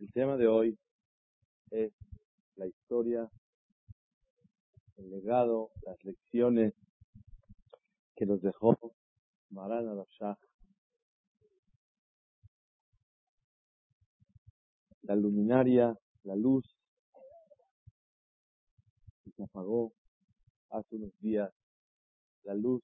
El 0.00 0.10
tema 0.12 0.38
de 0.38 0.48
hoy 0.48 0.78
es 1.70 1.92
la 2.56 2.66
historia, 2.66 3.30
el 4.96 5.10
legado, 5.10 5.72
las 5.82 6.02
lecciones 6.04 6.72
que 8.16 8.24
nos 8.24 8.40
dejó 8.40 8.78
Maran 9.50 10.02
Shah, 10.18 10.38
la 15.02 15.16
luminaria, 15.16 15.94
la 16.22 16.34
luz 16.34 16.64
que 19.22 19.32
se 19.32 19.42
apagó 19.42 19.92
hace 20.70 20.96
unos 20.96 21.12
días, 21.20 21.52
la 22.44 22.54
luz 22.54 22.82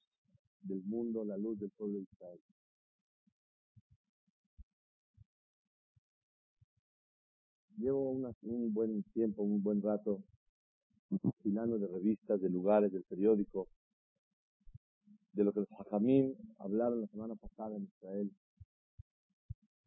del 0.61 0.83
mundo, 0.83 1.25
la 1.25 1.39
luz 1.39 1.59
del 1.59 1.71
pueblo 1.71 1.97
de 1.97 2.03
Israel. 2.13 2.41
Llevo 7.79 8.11
un 8.11 8.73
buen 8.73 9.03
tiempo, 9.13 9.43
un 9.43 9.63
buen 9.63 9.83
rato, 9.83 10.23
filando 11.43 11.79
de 11.79 11.87
revistas, 11.87 12.41
de 12.41 12.49
lugares, 12.49 12.91
del 12.91 13.03
periódico, 13.03 13.69
de 15.33 15.45
lo 15.45 15.53
que 15.53 15.61
los 15.61 15.69
hajamim 15.73 16.35
hablaron 16.59 17.03
la 17.03 17.07
semana 17.09 17.35
pasada 17.35 17.77
en 17.77 17.85
Israel, 17.85 18.31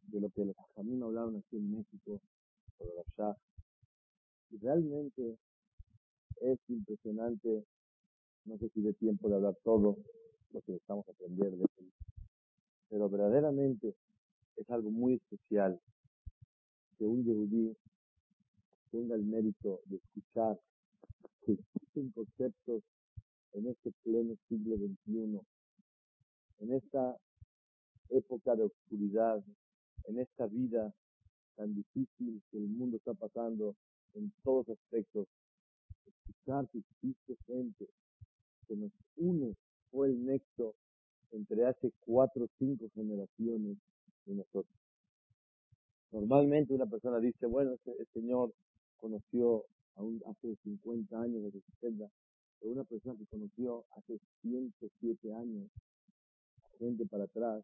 de 0.03 0.21
lo 0.21 0.29
que 0.29 0.45
los 0.45 0.55
hajamim 0.55 1.01
hablaron 1.01 1.37
aquí 1.37 1.57
en 1.57 1.71
México, 1.71 2.21
sobre 2.77 2.93
la 2.93 3.03
Shah. 3.17 3.37
Y 4.51 4.57
realmente 4.57 5.37
es 6.41 6.59
impresionante, 6.67 7.65
no 8.45 8.57
sé 8.59 8.69
si 8.69 8.81
de 8.81 8.93
tiempo 8.93 9.29
de 9.29 9.35
hablar 9.35 9.55
todo 9.63 9.97
lo 10.51 10.61
que 10.61 10.75
estamos 10.75 11.07
aprendiendo 11.09 11.57
de 11.57 11.65
él, 11.79 11.91
pero 12.87 13.09
verdaderamente 13.09 13.95
es 14.57 14.69
algo 14.69 14.91
muy 14.91 15.15
especial 15.15 15.79
que 16.99 17.05
un 17.05 17.23
yehudí 17.23 17.73
tenga 18.91 19.15
el 19.15 19.23
mérito 19.23 19.79
de 19.85 19.95
escuchar 19.95 20.59
que 21.45 21.53
existen 21.53 22.11
conceptos 22.11 22.83
en 23.53 23.67
este 23.67 23.91
pleno 24.03 24.35
siglo 24.49 24.75
XXI, 24.75 25.39
en 26.59 26.73
esta 26.73 27.17
época 28.09 28.55
de 28.57 28.63
oscuridad, 28.63 29.41
en 30.07 30.19
esta 30.19 30.45
vida 30.47 30.93
tan 31.55 31.73
difícil 31.73 32.41
que 32.51 32.57
el 32.57 32.67
mundo 32.67 32.97
está 32.97 33.13
pasando 33.13 33.75
en 34.15 34.31
todos 34.43 34.67
aspectos, 34.67 35.25
escuchar 36.05 36.67
que 36.67 36.79
existe 36.79 37.37
gente 37.47 37.87
que 38.67 38.75
nos 38.75 38.91
une 39.15 39.55
fue 39.89 40.09
el 40.09 40.25
nexo 40.25 40.75
entre 41.31 41.65
hace 41.65 41.93
cuatro 42.01 42.43
o 42.43 42.49
cinco 42.57 42.89
generaciones 42.93 43.77
de 44.25 44.35
nosotros. 44.35 44.78
Normalmente 46.11 46.73
una 46.73 46.87
persona 46.87 47.19
dice, 47.19 47.45
bueno, 47.45 47.77
el 47.85 48.07
Señor 48.13 48.53
conoció 48.97 49.65
aún 49.95 50.21
hace 50.25 50.55
50 50.63 51.21
años, 51.21 51.45
hace 51.45 51.61
60, 51.81 52.09
pero 52.59 52.71
una 52.73 52.83
persona 52.83 53.15
que 53.15 53.25
conoció 53.27 53.85
hace 53.95 54.19
107 54.41 55.33
años, 55.33 55.69
gente 56.79 57.05
para 57.05 57.25
atrás, 57.25 57.63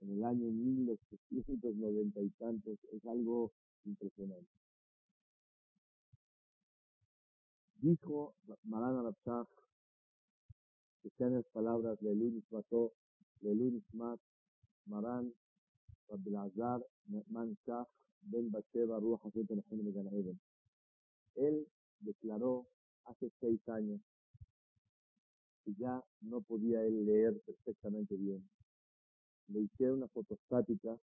en 0.00 0.12
el 0.12 0.24
año 0.24 0.50
1890 0.50 2.20
y 2.20 2.30
tantos, 2.30 2.78
es 2.92 3.04
algo 3.06 3.52
impresionante. 3.84 4.50
Dijo 7.80 8.34
Marana 8.64 9.02
Rabshah, 9.02 9.46
que 11.02 11.10
sean 11.18 11.34
las 11.34 11.44
palabras 11.46 12.00
de 12.00 12.14
Lunis 12.14 12.44
Mató, 12.50 12.92
de 13.42 13.54
Lunis 13.54 13.84
Mat, 13.92 14.18
Maran 14.86 15.32
Ruach 19.00 19.22
Eden. 20.12 20.40
Él 21.36 21.66
declaró 22.00 22.66
hace 23.04 23.30
seis 23.40 23.60
años 23.68 24.00
que 25.64 25.74
ya 25.74 26.02
no 26.20 26.40
podía 26.40 26.82
él 26.82 27.04
leer 27.04 27.40
perfectamente 27.40 28.16
bien. 28.16 28.48
Le 29.48 29.60
hicieron 29.60 29.98
una 29.98 30.08
fotostática 30.08 30.98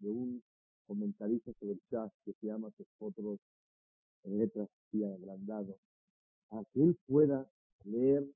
de 0.00 0.10
un 0.10 0.42
comentarista 0.86 1.52
sobre 1.54 1.74
el 1.74 1.80
chat 1.90 2.12
que 2.24 2.32
se 2.34 2.46
llama 2.46 2.70
fotos 2.98 3.38
en 4.24 4.38
letras 4.38 4.68
y 4.92 5.04
agrandado, 5.04 5.78
a 6.50 6.64
que 6.72 6.82
él 6.82 6.98
pueda 7.06 7.48
leer 7.84 8.26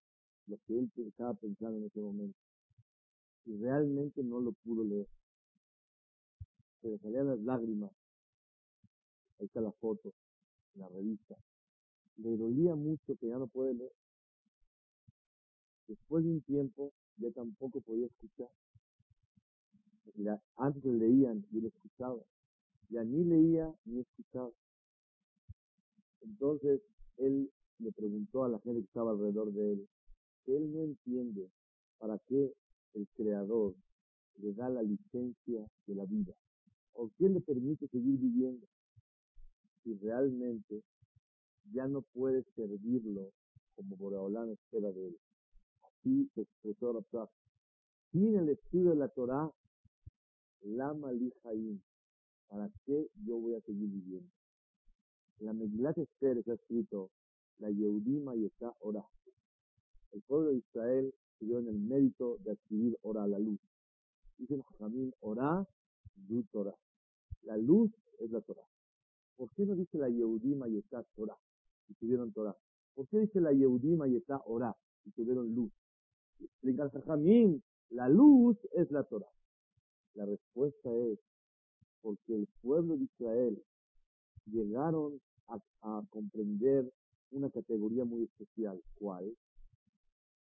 lo 0.47 0.59
que 0.67 0.79
él 0.79 0.91
estaba 0.97 1.35
pensando 1.35 1.79
en 1.79 1.87
ese 1.87 2.01
momento. 2.01 2.39
Y 3.47 3.57
realmente 3.57 4.23
no 4.23 4.41
lo 4.41 4.53
pudo 4.53 4.85
leer 4.85 5.09
se 6.83 6.89
le 6.89 6.99
salían 6.99 7.29
las 7.29 7.39
lágrimas. 7.41 7.93
Ahí 9.39 9.47
está 9.47 9.61
la 9.61 9.73
foto, 9.73 10.13
la 10.75 10.89
revista. 10.89 11.37
Le 12.17 12.37
dolía 12.37 12.75
mucho 12.75 13.17
que 13.17 13.29
ya 13.29 13.39
no 13.39 13.47
puede 13.47 13.75
leer. 13.75 13.93
Después 15.87 16.25
de 16.25 16.31
un 16.31 16.43
tiempo, 16.43 16.93
ya 17.17 17.31
tampoco 17.31 17.81
podía 17.81 18.07
escuchar. 18.07 18.51
antes 20.57 20.85
le 20.85 20.93
leían 20.93 21.47
y 21.53 21.59
él 21.59 21.67
escuchaba. 21.67 22.23
Ya 22.91 23.05
ni 23.05 23.25
leía 23.25 23.73
ni 23.85 24.01
escuchaba. 24.01 24.51
Entonces, 26.21 26.83
él 27.17 27.51
le 27.79 27.93
preguntó 27.93 28.45
a 28.45 28.49
la 28.49 28.59
gente 28.61 28.81
que 28.81 28.87
estaba 28.87 29.13
alrededor 29.13 29.53
de 29.53 29.73
él, 29.73 29.89
él 30.47 30.73
no 30.73 30.83
entiende 30.83 31.51
para 31.99 32.19
qué 32.29 32.53
el 32.95 33.09
Creador 33.15 33.75
le 34.37 34.53
da 34.55 34.69
la 34.69 34.83
licencia 34.83 35.67
de 35.87 35.95
la 35.95 36.05
vida. 36.05 36.35
¿O 36.95 37.09
quién 37.17 37.35
le 37.35 37.41
permite 37.41 37.89
seguir 37.89 38.19
viviendo? 38.19 38.67
Si 39.83 39.95
realmente 39.95 40.83
ya 41.73 41.87
no 41.87 42.03
puede 42.03 42.45
servirlo 42.55 43.33
como 43.75 43.97
Boreolán 43.97 44.51
espera 44.51 44.93
de 44.93 45.09
él. 45.09 45.19
Así 45.83 46.31
se 46.35 46.43
expresó 46.43 46.93
Rabzak. 46.93 47.31
Sin 48.11 48.37
el 48.37 48.51
estudio 48.51 48.91
de 48.91 48.97
la 48.97 49.09
Torah, 49.09 49.51
Lama 50.61 51.13
Lijaim. 51.13 51.81
¿Para 52.49 52.71
qué 52.85 53.09
yo 53.25 53.39
voy 53.39 53.55
a 53.55 53.61
seguir 53.63 53.89
viviendo? 53.89 54.31
En 55.39 55.47
la 55.47 55.53
Megilat 55.55 55.97
Esther 55.97 56.39
está 56.39 56.53
escrito, 56.53 57.11
la 57.59 57.71
Yehudima 57.71 58.37
y 58.37 58.45
está 58.45 58.75
Ora. 58.81 59.05
El 60.13 60.21
pueblo 60.23 60.51
de 60.51 60.59
Israel 60.59 61.15
se 61.39 61.47
dio 61.47 61.59
en 61.59 61.69
el 61.69 61.79
mérito 61.79 62.37
de 62.45 62.53
adquirir 62.53 62.99
Ora, 63.01 63.27
la 63.27 63.39
luz. 63.39 63.59
Dice 64.37 64.55
el 64.55 64.63
Jamín, 64.79 65.15
Ora 65.21 65.67
La 67.43 67.57
luz 67.57 67.91
es 68.19 68.31
la 68.31 68.41
Torah. 68.41 68.67
¿Por 69.37 69.53
qué 69.55 69.67
no 69.67 69.75
dice 69.75 69.99
la 69.99 70.09
Yehudim 70.09 70.65
y 70.69 70.79
está 70.79 71.03
Torah 71.17 71.39
y 71.89 71.95
tuvieron 71.95 72.33
Torah? 72.33 72.57
¿Por 72.95 73.09
qué 73.09 73.21
dice 73.21 73.41
la 73.41 73.53
Yehudim 73.53 74.03
está 74.17 74.41
Orah 74.47 74.77
y 75.05 75.11
tuvieron 75.13 75.55
luz? 75.55 75.73
Explica 76.41 76.85
el 76.85 77.63
la 77.91 78.09
luz 78.09 78.57
es 78.73 78.91
la 78.91 79.05
Torah. 79.05 79.31
La 80.15 80.27
respuesta 80.27 80.91
es 80.95 81.19
porque 82.01 82.35
el 82.35 82.49
pueblo 82.63 82.97
de 82.97 83.05
Israel 83.05 83.63
llegaron 84.47 85.21
a, 85.49 85.59
a 85.83 86.03
comprender 86.11 86.91
una 87.31 87.51
categoría 87.51 88.05
muy 88.05 88.25
especial. 88.25 88.83
¿Cuál? 88.95 89.37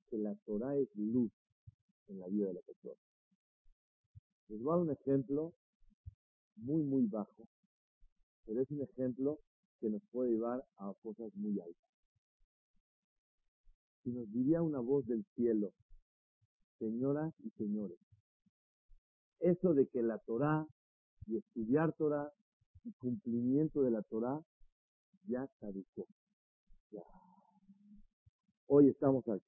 Que 0.10 0.18
la 0.18 0.36
Torah 0.46 0.76
es 0.78 0.90
luz 0.96 1.32
en 2.08 2.20
la 2.20 2.28
vida 2.28 2.48
de 2.48 2.54
la 2.54 2.62
persona. 2.62 2.96
Les 4.50 4.62
voy 4.62 4.74
a 4.74 4.76
dar 4.78 4.86
un 4.86 4.92
ejemplo 4.92 5.54
muy, 6.56 6.82
muy 6.84 7.06
bajo, 7.06 7.48
pero 8.46 8.62
es 8.62 8.72
un 8.72 8.82
ejemplo 8.82 9.40
que 9.80 9.90
nos 9.90 10.02
puede 10.12 10.32
llevar 10.32 10.66
a 10.78 10.94
cosas 11.04 11.34
muy 11.36 11.60
altas. 11.60 11.84
Si 14.04 14.12
nos 14.12 14.32
diría 14.32 14.62
una 14.62 14.80
voz 14.80 15.06
del 15.06 15.26
cielo, 15.36 15.74
señoras 16.80 17.34
y 17.44 17.50
señores, 17.52 18.00
eso 19.40 19.74
de 19.74 19.88
que 19.88 20.02
la 20.02 20.18
Torah 20.20 20.66
y 21.26 21.38
estudiar 21.38 21.94
Torah 21.94 22.32
y 22.86 22.94
cumplimiento 22.94 23.82
de 23.82 23.92
la 23.92 24.02
Torah 24.04 24.42
ya 25.28 25.48
caducó. 25.60 26.08
Hoy 28.68 28.90
estamos 28.90 29.28
aquí, 29.28 29.46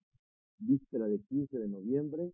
víspera 0.59 1.07
de 1.07 1.19
15 1.21 1.57
de 1.57 1.67
noviembre, 1.67 2.33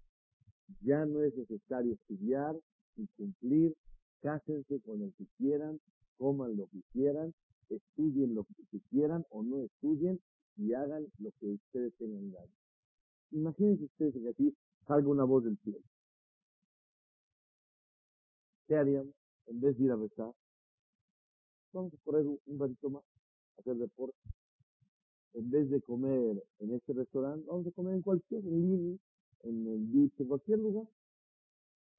ya 0.82 1.06
no 1.06 1.22
es 1.24 1.36
necesario 1.36 1.94
estudiar 1.94 2.56
y 2.98 3.08
cumplir, 3.18 3.76
cásense 4.22 4.80
con 4.82 5.02
el 5.02 5.14
que 5.16 5.26
quieran, 5.38 5.80
coman 6.18 6.56
lo 6.56 6.68
que 6.68 6.82
quieran, 6.92 7.34
estudien 7.70 8.36
lo 8.36 8.46
que 8.72 8.80
quieran 8.90 9.26
o 9.30 9.44
no 9.44 9.62
estudien 9.62 10.20
y 10.58 10.74
hagan 10.74 11.06
lo 11.20 11.32
que 11.40 11.48
ustedes 11.48 11.94
tengan 11.98 12.32
ganas. 12.32 12.50
Imagínense 13.32 13.86
ustedes 13.86 14.14
que 14.14 14.30
aquí 14.30 14.56
salga 14.88 15.10
una 15.10 15.24
voz 15.24 15.44
del 15.44 15.58
cielo. 15.58 15.80
¿Qué 18.68 18.76
haríamos 18.76 19.14
en 19.48 19.62
vez 19.62 19.78
de 19.78 19.84
ir 19.84 19.92
a 19.92 19.96
rezar? 19.96 20.34
Vamos 21.74 21.94
a 21.94 21.98
correr 22.04 22.26
un 22.26 22.60
ratito 22.60 22.90
más, 22.90 23.04
hacer 23.58 23.76
deporte. 23.76 24.18
En 25.34 25.52
vez 25.52 25.70
de 25.70 25.82
comer 25.82 26.42
en 26.60 26.74
este 26.74 26.94
restaurante, 26.94 27.46
vamos 27.48 27.68
a 27.68 27.72
comer 27.72 27.96
en 27.96 28.02
cualquier 28.02 28.44
línea 28.46 28.98
en 29.46 29.68
el 29.68 29.86
beach, 29.88 30.20
en 30.20 30.28
cualquier 30.28 30.60
lugar. 30.60 30.88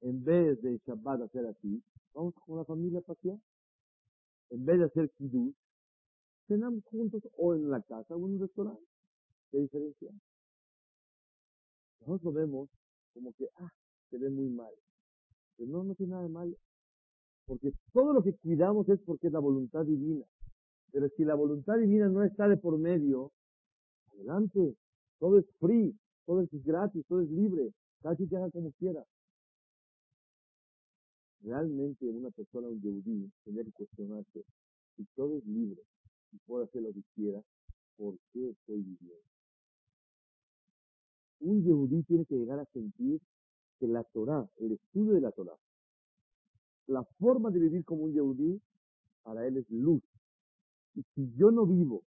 En 0.01 0.23
vez 0.23 0.61
de 0.61 0.79
Shabbat 0.85 1.21
hacer 1.21 1.45
así, 1.47 1.81
vamos 2.13 2.33
con 2.45 2.57
la 2.57 2.65
familia 2.65 2.99
a 2.99 3.01
pasear. 3.01 3.37
en 4.49 4.65
vez 4.65 4.79
de 4.79 4.85
hacer 4.85 5.09
kiddush, 5.17 5.55
cenamos 6.47 6.83
juntos 6.85 7.21
o 7.37 7.53
en 7.55 7.69
la 7.69 7.81
casa 7.81 8.15
o 8.15 8.17
en 8.17 8.35
un 8.35 8.39
restaurante. 8.39 8.83
¿Qué 9.51 9.59
diferencia? 9.59 10.11
Nosotros 12.01 12.33
lo 12.33 12.39
vemos 12.39 12.69
como 13.13 13.33
que, 13.33 13.49
ah, 13.55 13.71
se 14.09 14.17
ve 14.17 14.29
muy 14.29 14.49
mal. 14.49 14.73
Pero 15.57 15.69
no, 15.69 15.83
no 15.83 15.95
tiene 15.95 16.11
nada 16.11 16.23
de 16.23 16.29
malo. 16.29 16.55
Porque 17.45 17.73
todo 17.93 18.13
lo 18.13 18.23
que 18.23 18.33
cuidamos 18.33 18.87
es 18.89 18.99
porque 19.01 19.27
es 19.27 19.33
la 19.33 19.39
voluntad 19.39 19.83
divina. 19.85 20.25
Pero 20.91 21.09
si 21.15 21.25
la 21.25 21.35
voluntad 21.35 21.77
divina 21.77 22.07
no 22.07 22.23
está 22.23 22.47
de 22.47 22.57
por 22.57 22.77
medio, 22.77 23.31
adelante. 24.13 24.75
Todo 25.19 25.39
es 25.39 25.45
free, 25.59 25.97
todo 26.27 26.41
es 26.41 26.49
gratis, 26.63 27.05
todo 27.07 27.21
es 27.21 27.29
libre. 27.31 27.73
Cada 28.01 28.15
quien 28.15 28.35
haga 28.35 28.51
como 28.51 28.71
quiera. 28.73 29.03
Realmente 31.41 32.05
una 32.05 32.29
persona, 32.29 32.67
un 32.67 32.81
yehudí, 32.81 33.31
tiene 33.45 33.63
que 33.63 33.71
cuestionarse 33.71 34.43
si 34.95 35.05
todo 35.15 35.37
es 35.37 35.45
libre 35.45 35.81
y 36.33 36.37
puede 36.39 36.65
hacer 36.65 36.81
lo 36.81 36.91
que 36.91 37.01
quiera, 37.15 37.41
¿por 37.95 38.17
qué 38.33 38.49
estoy 38.49 38.81
viviendo? 38.81 39.23
Un 41.39 41.63
yehudí 41.63 42.03
tiene 42.03 42.25
que 42.25 42.35
llegar 42.35 42.59
a 42.59 42.65
sentir 42.65 43.21
que 43.79 43.87
la 43.87 44.03
Torah, 44.03 44.49
el 44.57 44.73
estudio 44.73 45.13
de 45.13 45.21
la 45.21 45.31
Torah, 45.31 45.57
la 46.87 47.03
forma 47.19 47.51
de 47.51 47.59
vivir 47.59 47.85
como 47.85 48.03
un 48.03 48.13
yehudí, 48.13 48.61
para 49.23 49.45
él 49.47 49.57
es 49.57 49.69
luz. 49.69 50.01
Y 50.95 51.03
si 51.13 51.31
yo 51.37 51.51
no 51.51 51.65
vivo 51.65 52.03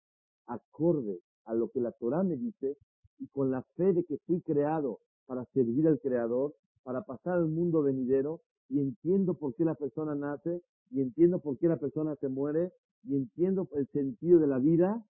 acorde 0.46 1.20
a 1.46 1.54
lo 1.54 1.70
que 1.70 1.82
la 1.82 1.92
Torah 1.92 2.24
me 2.24 2.38
dice, 2.38 2.78
y 3.20 3.28
con 3.28 3.52
la 3.52 3.62
fe 3.76 3.94
de 3.94 4.04
que 4.04 4.18
fui 4.26 4.42
creado 4.42 5.00
para 5.26 5.46
servir 5.54 5.88
al 5.88 6.00
Creador, 6.00 6.54
para 6.84 7.02
pasar 7.02 7.38
al 7.38 7.48
mundo 7.48 7.82
venidero, 7.82 8.42
y 8.70 8.80
entiendo 8.80 9.34
por 9.34 9.56
qué 9.56 9.66
la 9.66 9.76
persona 9.76 10.16
nace, 10.16 10.62
y 10.92 11.02
entiendo 11.02 11.40
por 11.40 11.58
qué 11.58 11.68
la 11.68 11.78
persona 11.78 12.16
se 12.16 12.30
muere, 12.30 12.72
y 13.04 13.16
entiendo 13.16 13.68
el 13.74 13.88
sentido 13.88 14.40
de 14.40 14.48
la 14.48 14.60
vida, 14.60 15.04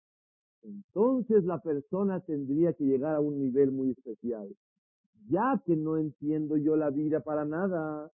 entonces 0.64 1.44
la 1.46 1.60
persona 1.60 2.20
tendría 2.22 2.74
que 2.74 2.84
llegar 2.84 3.16
a 3.16 3.20
un 3.20 3.40
nivel 3.40 3.72
muy 3.72 3.92
especial. 3.92 4.56
Ya 5.30 5.62
que 5.66 5.76
no 5.76 5.98
entiendo 5.98 6.58
yo 6.58 6.76
la 6.76 6.90
vida 6.90 7.20
para 7.20 7.46
nada, 7.46 8.12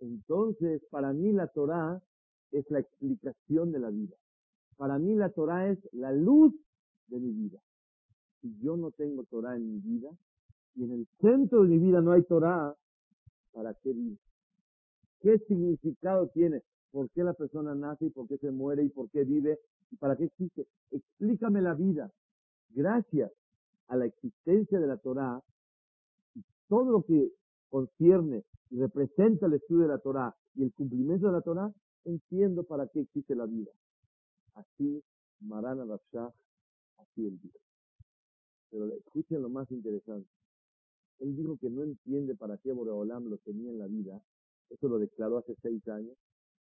entonces 0.00 0.82
para 0.90 1.12
mí 1.12 1.32
la 1.32 1.48
Torah 1.48 2.02
es 2.50 2.70
la 2.70 2.80
explicación 2.80 3.72
de 3.72 3.78
la 3.78 3.90
vida. 3.90 4.16
Para 4.76 4.98
mí 4.98 5.14
la 5.14 5.30
Torah 5.30 5.70
es 5.70 5.78
la 5.92 6.12
luz 6.12 6.54
de 7.08 7.20
mi 7.20 7.32
vida. 7.32 7.60
Si 8.42 8.54
yo 8.60 8.76
no 8.76 8.90
tengo 8.90 9.24
Torah 9.24 9.56
en 9.56 9.72
mi 9.72 9.78
vida, 9.78 10.10
y 10.74 10.84
en 10.84 10.92
el 10.92 11.06
centro 11.20 11.62
de 11.62 11.68
mi 11.68 11.78
vida 11.78 12.00
no 12.00 12.12
hay 12.12 12.22
Torah, 12.24 12.74
¿para 13.52 13.74
qué 13.74 13.92
vivo? 13.92 14.16
¿Qué 15.20 15.38
significado 15.46 16.28
tiene? 16.28 16.62
¿Por 16.90 17.08
qué 17.10 17.22
la 17.22 17.34
persona 17.34 17.74
nace 17.74 18.06
y 18.06 18.10
por 18.10 18.26
qué 18.26 18.38
se 18.38 18.50
muere 18.50 18.82
y 18.82 18.88
por 18.88 19.08
qué 19.10 19.24
vive 19.24 19.58
y 19.90 19.96
para 19.96 20.16
qué 20.16 20.24
existe? 20.24 20.66
Explícame 20.90 21.62
la 21.62 21.74
vida. 21.74 22.10
Gracias 22.70 23.30
a 23.88 23.96
la 23.96 24.06
existencia 24.06 24.80
de 24.80 24.86
la 24.86 24.96
Torah, 24.96 25.40
todo 26.68 26.90
lo 26.90 27.02
que 27.04 27.30
concierne 27.70 28.44
y 28.70 28.78
representa 28.78 29.46
el 29.46 29.54
estudio 29.54 29.82
de 29.82 29.88
la 29.88 29.98
Torah 29.98 30.34
y 30.54 30.64
el 30.64 30.72
cumplimiento 30.72 31.26
de 31.26 31.32
la 31.32 31.42
Torah, 31.42 31.72
entiendo 32.04 32.64
para 32.64 32.88
qué 32.88 33.00
existe 33.00 33.34
la 33.34 33.46
vida. 33.46 33.70
Así, 34.54 35.02
Marana 35.40 35.84
Rafshah, 35.84 36.32
así 36.98 37.26
él 37.26 37.38
dijo. 37.42 37.61
Pero 38.72 38.86
escuchen 38.86 39.42
lo 39.42 39.50
más 39.50 39.70
interesante. 39.70 40.28
Él 41.18 41.36
dijo 41.36 41.58
que 41.58 41.68
no 41.68 41.82
entiende 41.82 42.34
para 42.34 42.56
qué 42.56 42.72
Boreolam 42.72 43.28
lo 43.28 43.36
tenía 43.38 43.70
en 43.70 43.78
la 43.78 43.86
vida. 43.86 44.20
Eso 44.70 44.88
lo 44.88 44.98
declaró 44.98 45.36
hace 45.36 45.54
seis 45.60 45.86
años. 45.88 46.16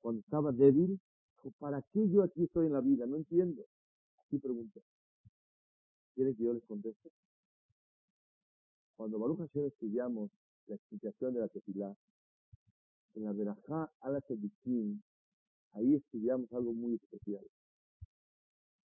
Cuando 0.01 0.21
estaba 0.23 0.51
débil, 0.51 0.99
dijo, 1.37 1.51
¿para 1.59 1.83
qué 1.93 2.09
yo 2.09 2.23
aquí 2.23 2.45
estoy 2.45 2.67
en 2.67 2.73
la 2.73 2.81
vida? 2.81 3.07
No 3.07 3.17
entiendo. 3.17 3.67
Así 4.25 4.39
pregunté. 4.39 4.83
¿Quieren 6.15 6.35
que 6.35 6.43
yo 6.43 6.55
les 6.55 6.65
conteste? 6.65 7.11
Cuando 8.97 9.19
Baruch 9.19 9.39
Hashem 9.39 9.67
estudiamos 9.67 10.31
la 10.69 10.77
explicación 10.77 11.35
de 11.35 11.41
la 11.41 11.49
tefilá, 11.49 11.95
en 13.15 13.25
la 13.25 13.33
Berajá 13.33 13.93
Tzadikim, 14.01 15.03
ahí 15.73 15.97
estudiamos 15.97 16.51
algo 16.53 16.73
muy 16.73 16.95
especial. 16.95 17.45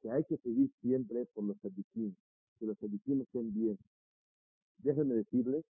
Que 0.03 0.11
hay 0.11 0.25
que 0.25 0.37
pedir 0.37 0.71
siempre 0.81 1.27
por 1.27 1.45
los 1.45 1.57
tzadikim, 1.59 2.15
que 2.59 2.67
los 2.67 2.77
tzadikim 2.79 3.23
estén 3.23 3.53
bien. 3.53 3.79
Déjenme 4.79 5.15
decirles 5.15 5.65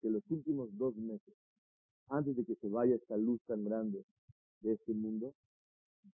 que 0.00 0.10
los 0.10 0.22
últimos 0.30 0.68
dos 0.76 0.94
meses, 0.96 1.34
antes 2.08 2.36
de 2.36 2.44
que 2.44 2.54
se 2.56 2.68
vaya 2.68 2.96
esta 2.96 3.16
luz 3.16 3.40
tan 3.46 3.64
grande 3.64 4.04
de 4.60 4.72
este 4.72 4.92
mundo, 4.94 5.34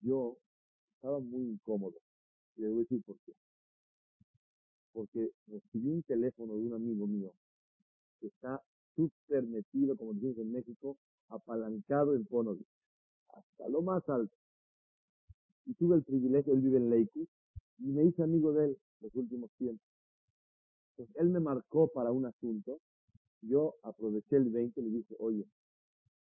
yo 0.02 0.37
estaba 0.96 1.20
muy 1.20 1.43
incómodo. 1.43 1.96
Y 2.56 2.62
les 2.62 2.70
voy 2.70 2.81
a 2.81 2.82
decir 2.82 3.02
por 3.02 3.19
qué. 3.25 3.32
Porque 4.93 5.31
recibí 5.49 5.90
un 5.90 6.02
teléfono 6.02 6.56
de 6.56 6.67
un 6.67 6.75
amigo 6.75 7.06
mío 7.06 7.32
que 8.20 8.28
está 8.28 8.62
súper 8.94 9.44
metido, 9.44 9.96
como 9.96 10.14
decimos 10.14 10.38
en 10.38 10.52
México, 10.52 10.96
apalancado 11.28 12.14
en 12.14 12.25
Ponovich, 12.25 12.67
hasta 13.28 13.69
lo 13.69 13.82
más 13.82 14.08
alto. 14.08 14.34
Y 15.67 15.75
tuve 15.75 15.96
el 15.96 16.02
privilegio, 16.05 16.52
él 16.52 16.60
vive 16.60 16.76
en 16.76 16.90
Lakewood, 16.90 17.28
y 17.78 17.87
me 17.87 18.05
hice 18.05 18.22
amigo 18.22 18.52
de 18.52 18.67
él 18.67 18.78
los 19.00 19.14
últimos 19.14 19.50
tiempos. 19.58 19.94
Entonces, 20.96 21.17
él 21.20 21.31
me 21.31 21.41
marcó 21.41 21.88
para 21.88 22.12
un 22.12 22.26
asunto, 22.26 22.81
yo 23.43 23.75
aproveché 23.82 24.37
el 24.37 24.49
20 24.50 24.81
y 24.81 24.85
le 24.85 24.91
dije, 24.99 25.17
oye, 25.19 25.44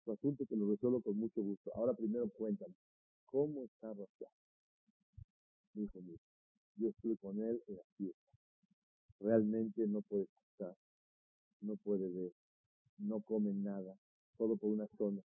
tu 0.03 0.11
asunto 0.11 0.45
te 0.45 0.55
lo 0.55 0.67
resuelvo 0.69 1.01
con 1.01 1.17
mucho 1.17 1.41
gusto. 1.41 1.71
Ahora 1.75 1.93
primero 1.93 2.27
cuéntame, 2.29 2.73
¿cómo 3.27 3.63
está 3.63 3.89
Rafael? 3.89 4.31
Dijo, 5.73 5.99
yo 6.77 6.89
estuve 6.89 7.17
con 7.17 7.39
él 7.39 7.61
en 7.67 7.75
la 7.75 7.83
fiesta. 7.97 8.19
Realmente 9.19 9.87
no 9.87 10.01
puede 10.01 10.27
estar, 10.51 10.75
no 11.61 11.75
puede 11.77 12.09
ver, 12.09 12.33
no 12.97 13.21
come 13.21 13.53
nada, 13.53 13.95
todo 14.37 14.57
por 14.57 14.71
una 14.71 14.87
sonda. 14.97 15.21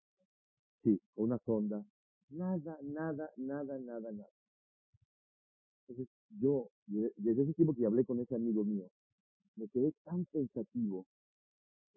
Sí, 0.82 1.00
por 1.14 1.26
una 1.26 1.38
sonda. 1.44 1.84
Nada, 2.30 2.78
nada, 2.82 3.30
nada, 3.36 3.78
nada, 3.78 4.10
nada. 4.10 4.28
Entonces, 5.86 6.08
yo, 6.40 6.68
desde 6.86 7.42
ese 7.42 7.54
tiempo 7.54 7.74
que 7.74 7.86
hablé 7.86 8.04
con 8.04 8.18
ese 8.20 8.34
amigo 8.34 8.64
mío, 8.64 8.88
me 9.56 9.68
quedé 9.68 9.92
tan 10.04 10.24
pensativo. 10.26 11.06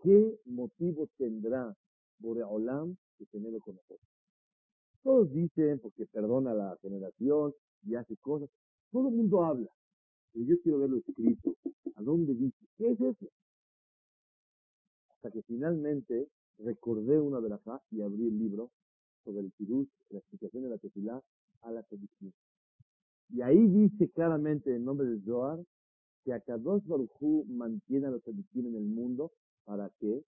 ¿Qué 0.04 0.40
motivo 0.46 1.10
tendrá 1.18 1.76
Boreolam 2.20 2.96
de 3.20 3.26
tenerlo 3.28 3.60
con 3.60 3.76
nosotros? 3.76 4.10
Todos 5.04 5.32
dicen 5.32 5.80
porque 5.80 6.06
perdona 6.06 6.54
la 6.54 6.78
generación 6.82 7.54
y 7.84 7.96
hace 7.96 8.16
cosas. 8.18 8.50
Todo 8.92 9.10
el 9.10 9.16
mundo 9.16 9.44
habla. 9.44 9.70
Pero 10.34 10.46
yo 10.46 10.62
quiero 10.62 10.80
verlo 10.80 10.98
escrito. 10.98 11.56
¿A 11.96 12.02
dónde 12.02 12.34
dice? 12.36 12.66
¿Qué 12.78 12.92
es 12.92 13.02
eso? 13.02 13.28
Hasta 15.10 15.32
que 15.32 15.42
finalmente 15.44 16.28
recordé 16.60 17.20
una 17.20 17.40
de 17.40 17.50
las 17.50 17.62
y 17.92 18.02
abrí 18.02 18.28
el 18.28 18.38
libro 18.38 18.72
sobre 19.24 19.42
el 19.42 19.52
Pirush, 19.52 19.90
la 20.10 20.20
explicación 20.20 20.64
de 20.64 20.70
la 20.70 20.78
tefilá 20.78 21.22
a 21.62 21.72
la 21.72 21.84
sedición. 21.84 22.34
Y 23.30 23.42
ahí 23.42 23.68
dice 23.68 24.10
claramente 24.12 24.76
en 24.76 24.86
nombre 24.86 25.08
de 25.08 25.20
Zohar 25.22 25.60
que 26.28 26.34
Akadosh 26.34 26.84
Baruj 26.86 27.46
mantiene 27.48 28.08
a 28.08 28.10
los 28.10 28.22
sediquín 28.24 28.66
en 28.66 28.76
el 28.76 28.84
mundo 28.84 29.32
para 29.64 29.90
que 29.98 30.26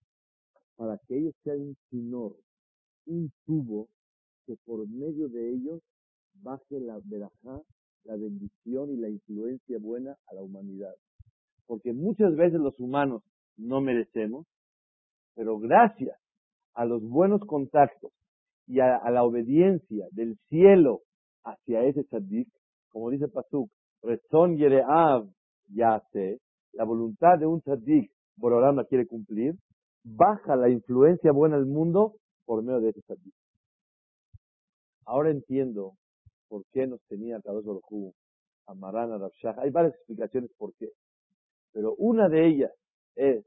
para 0.77 0.97
que 0.97 1.17
ellos 1.17 1.35
sean 1.43 1.59
un 1.59 1.77
sinor, 1.89 2.37
un 3.05 3.29
tubo 3.45 3.89
que 4.45 4.55
por 4.65 4.87
medio 4.87 5.27
de 5.27 5.51
ellos 5.51 5.81
baje 6.35 6.79
la 6.79 7.01
verajá, 7.03 7.61
la 8.05 8.15
bendición 8.15 8.91
y 8.91 8.95
la 8.95 9.09
influencia 9.09 9.77
buena 9.77 10.15
a 10.27 10.35
la 10.35 10.41
humanidad. 10.41 10.95
Porque 11.67 11.91
muchas 11.91 12.33
veces 12.33 12.61
los 12.61 12.79
humanos 12.79 13.21
no 13.57 13.81
merecemos, 13.81 14.47
pero 15.35 15.59
gracias 15.59 16.17
a 16.75 16.85
los 16.85 17.03
buenos 17.03 17.41
contactos 17.41 18.13
y 18.67 18.79
a, 18.79 19.01
la 19.11 19.25
obediencia 19.25 20.07
del 20.11 20.37
cielo 20.47 21.01
hacia 21.43 21.83
ese 21.83 22.05
tzadik, 22.05 22.47
como 22.87 23.09
dice 23.09 23.27
Pasuk, 23.27 23.69
Rezón 24.01 24.55
Yereav 24.55 25.27
ya 25.69 26.01
sé, 26.11 26.39
la 26.73 26.83
voluntad 26.83 27.39
de 27.39 27.45
un 27.45 27.61
tzadik, 27.61 28.11
Borolam 28.35 28.75
la 28.77 28.85
quiere 28.85 29.05
cumplir, 29.05 29.55
baja 30.03 30.55
la 30.55 30.69
influencia 30.69 31.31
buena 31.31 31.57
del 31.57 31.65
mundo 31.65 32.15
por 32.45 32.63
medio 32.63 32.79
de 32.79 32.89
ese 32.89 33.01
tzadik. 33.01 33.33
Ahora 35.05 35.31
entiendo 35.31 35.93
por 36.47 36.65
qué 36.71 36.87
nos 36.87 37.01
tenía 37.07 37.41
Kadosh 37.41 37.65
Baruj 37.65 38.13
a 38.67 38.73
Marana 38.75 39.17
Rabshah. 39.17 39.55
Hay 39.59 39.71
varias 39.71 39.95
explicaciones 39.95 40.51
por 40.57 40.73
qué. 40.75 40.89
Pero 41.71 41.95
una 41.95 42.29
de 42.29 42.47
ellas 42.47 42.71
es 43.15 43.45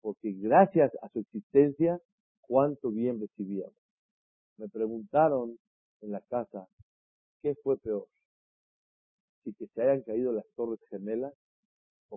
porque 0.00 0.32
gracias 0.32 0.92
a 1.00 1.08
su 1.10 1.20
existencia, 1.20 1.98
cuánto 2.40 2.90
bien 2.90 3.20
recibíamos. 3.20 3.74
Me 4.58 4.68
preguntaron 4.68 5.56
en 6.00 6.10
la 6.10 6.20
casa, 6.20 6.66
¿qué 7.40 7.54
fue 7.62 7.78
peor? 7.78 8.06
Si 9.44 9.54
que 9.54 9.66
se 9.68 9.82
hayan 9.82 10.02
caído 10.02 10.32
las 10.32 10.46
torres 10.54 10.80
gemelas 10.90 11.32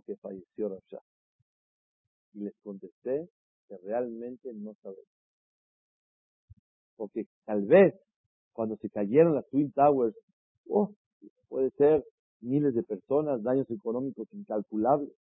que 0.01 0.15
falleció 0.17 0.69
Rabshah. 0.69 1.03
Y 2.33 2.39
les 2.39 2.55
contesté 2.63 3.29
que 3.67 3.77
realmente 3.77 4.53
no 4.53 4.73
sabemos. 4.81 5.05
Porque 6.95 7.25
tal 7.45 7.65
vez 7.65 7.93
cuando 8.53 8.77
se 8.77 8.89
cayeron 8.89 9.35
las 9.35 9.47
Twin 9.49 9.71
Towers 9.71 10.15
Oh, 10.67 10.91
puede 11.47 11.69
ser 11.71 12.03
miles 12.41 12.73
de 12.73 12.83
personas, 12.83 13.43
daños 13.43 13.69
económicos 13.69 14.27
incalculables. 14.33 15.13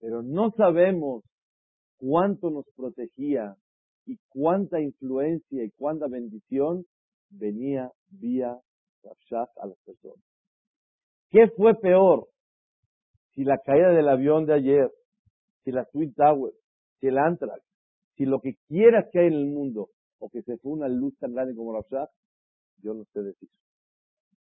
Pero 0.00 0.22
no 0.22 0.50
sabemos 0.56 1.24
cuánto 1.98 2.50
nos 2.50 2.64
protegía 2.74 3.56
y 4.06 4.18
cuánta 4.28 4.80
influencia 4.80 5.64
y 5.64 5.70
cuánta 5.72 6.06
bendición 6.08 6.84
venía 7.30 7.90
vía 8.08 8.58
Rafshah 9.02 9.48
a 9.56 9.66
las 9.66 9.78
personas. 9.84 10.24
¿Qué 11.30 11.48
fue 11.56 11.74
peor? 11.74 12.28
Si 13.34 13.44
la 13.44 13.58
caída 13.58 13.90
del 13.90 14.08
avión 14.08 14.46
de 14.46 14.54
ayer, 14.54 14.90
si 15.64 15.72
la 15.72 15.84
Twin 15.84 16.12
Tower, 16.14 16.52
si 17.00 17.06
el 17.06 17.18
Antrax, 17.18 17.62
si 18.16 18.26
lo 18.26 18.40
que 18.40 18.54
quieras 18.68 19.06
que 19.12 19.20
hay 19.20 19.26
en 19.28 19.34
el 19.34 19.46
mundo, 19.46 19.88
o 20.18 20.28
que 20.28 20.42
se 20.42 20.58
fue 20.58 20.72
una 20.72 20.88
luz 20.88 21.16
tan 21.18 21.32
grande 21.32 21.54
como 21.54 21.72
Rafshah, 21.72 22.08
yo 22.82 22.94
no 22.94 23.04
sé 23.12 23.22
decir. 23.22 23.48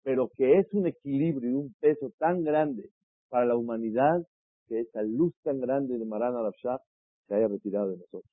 Pero 0.03 0.29
que 0.35 0.59
es 0.59 0.73
un 0.73 0.87
equilibrio 0.87 1.49
y 1.49 1.53
un 1.53 1.73
peso 1.79 2.11
tan 2.17 2.43
grande 2.43 2.89
para 3.29 3.45
la 3.45 3.55
humanidad, 3.55 4.21
que 4.67 4.81
esa 4.81 5.01
luz 5.01 5.33
tan 5.43 5.59
grande 5.59 5.97
de 5.97 6.05
Marana 6.05 6.41
Rafshah 6.41 6.79
se 7.27 7.35
haya 7.35 7.47
retirado 7.47 7.89
de 7.89 7.97
nosotros. 7.97 8.31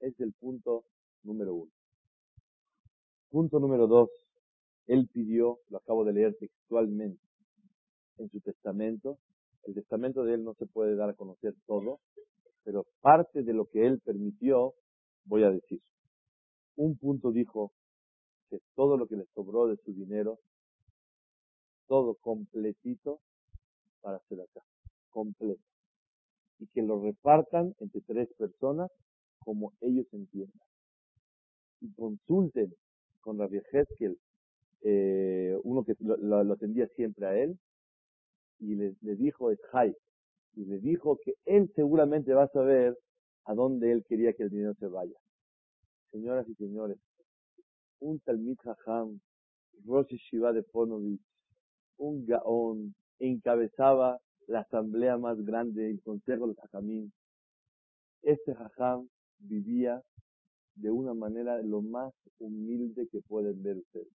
Es 0.00 0.18
el 0.20 0.32
punto 0.32 0.84
número 1.22 1.54
uno. 1.54 1.70
Punto 3.30 3.58
número 3.58 3.86
dos. 3.86 4.10
Él 4.86 5.08
pidió, 5.12 5.58
lo 5.70 5.78
acabo 5.78 6.04
de 6.04 6.12
leer 6.12 6.36
textualmente, 6.38 7.20
en 8.18 8.28
su 8.30 8.40
testamento. 8.40 9.18
El 9.66 9.74
testamento 9.74 10.24
de 10.24 10.34
él 10.34 10.44
no 10.44 10.54
se 10.54 10.66
puede 10.66 10.96
dar 10.96 11.10
a 11.10 11.14
conocer 11.14 11.54
todo, 11.66 12.00
pero 12.64 12.86
parte 13.00 13.42
de 13.42 13.52
lo 13.52 13.66
que 13.66 13.86
él 13.86 14.00
permitió 14.00 14.74
voy 15.24 15.44
a 15.44 15.50
decir. 15.50 15.80
Un 16.76 16.96
punto 16.96 17.30
dijo 17.30 17.72
que 18.50 18.58
todo 18.74 18.96
lo 18.96 19.06
que 19.06 19.16
le 19.16 19.26
sobró 19.34 19.66
de 19.66 19.76
su 19.84 19.92
dinero, 19.92 20.38
todo 21.86 22.14
completito 22.16 23.20
para 24.00 24.16
hacer 24.16 24.40
acá, 24.40 24.60
completo. 25.10 25.62
Y 26.58 26.66
que 26.68 26.82
lo 26.82 27.00
repartan 27.02 27.74
entre 27.80 28.00
tres 28.02 28.28
personas 28.36 28.90
como 29.38 29.72
ellos 29.80 30.06
entiendan. 30.12 30.68
Y 31.80 31.92
consulten 31.92 32.74
con 33.20 33.38
la 33.38 33.46
Hezkel, 33.46 34.18
eh, 34.82 35.58
uno 35.64 35.84
que 35.84 35.94
lo, 36.00 36.52
atendía 36.52 36.86
siempre 36.88 37.26
a 37.26 37.36
él, 37.36 37.58
y 38.58 38.74
le, 38.74 38.94
dijo 39.16 39.50
es 39.50 39.60
Jai, 39.70 39.94
y 40.54 40.64
le 40.64 40.78
dijo 40.78 41.18
que 41.24 41.34
él 41.44 41.70
seguramente 41.74 42.32
va 42.32 42.44
a 42.44 42.48
saber 42.48 42.96
a 43.44 43.54
dónde 43.54 43.92
él 43.92 44.04
quería 44.08 44.32
que 44.32 44.44
el 44.44 44.50
dinero 44.50 44.74
se 44.74 44.86
vaya. 44.86 45.16
Señoras 46.10 46.48
y 46.48 46.54
señores, 46.54 46.98
un 48.00 48.20
Talmid 48.20 48.56
Jajam, 48.62 49.20
Rosh 49.84 50.14
Shiva 50.30 50.52
de 50.52 50.62
Ponovich, 50.62 51.20
un 51.98 52.24
Gaón, 52.26 52.94
encabezaba 53.18 54.18
la 54.46 54.60
asamblea 54.60 55.16
más 55.18 55.42
grande, 55.44 55.90
el 55.90 56.02
Consejo 56.02 56.48
de 56.48 56.54
Jajamín. 56.54 57.12
Este 58.22 58.54
Jajam 58.54 59.08
vivía 59.38 60.02
de 60.76 60.90
una 60.90 61.14
manera 61.14 61.60
lo 61.62 61.82
más 61.82 62.12
humilde 62.38 63.08
que 63.08 63.20
pueden 63.22 63.62
ver 63.62 63.78
ustedes. 63.78 64.12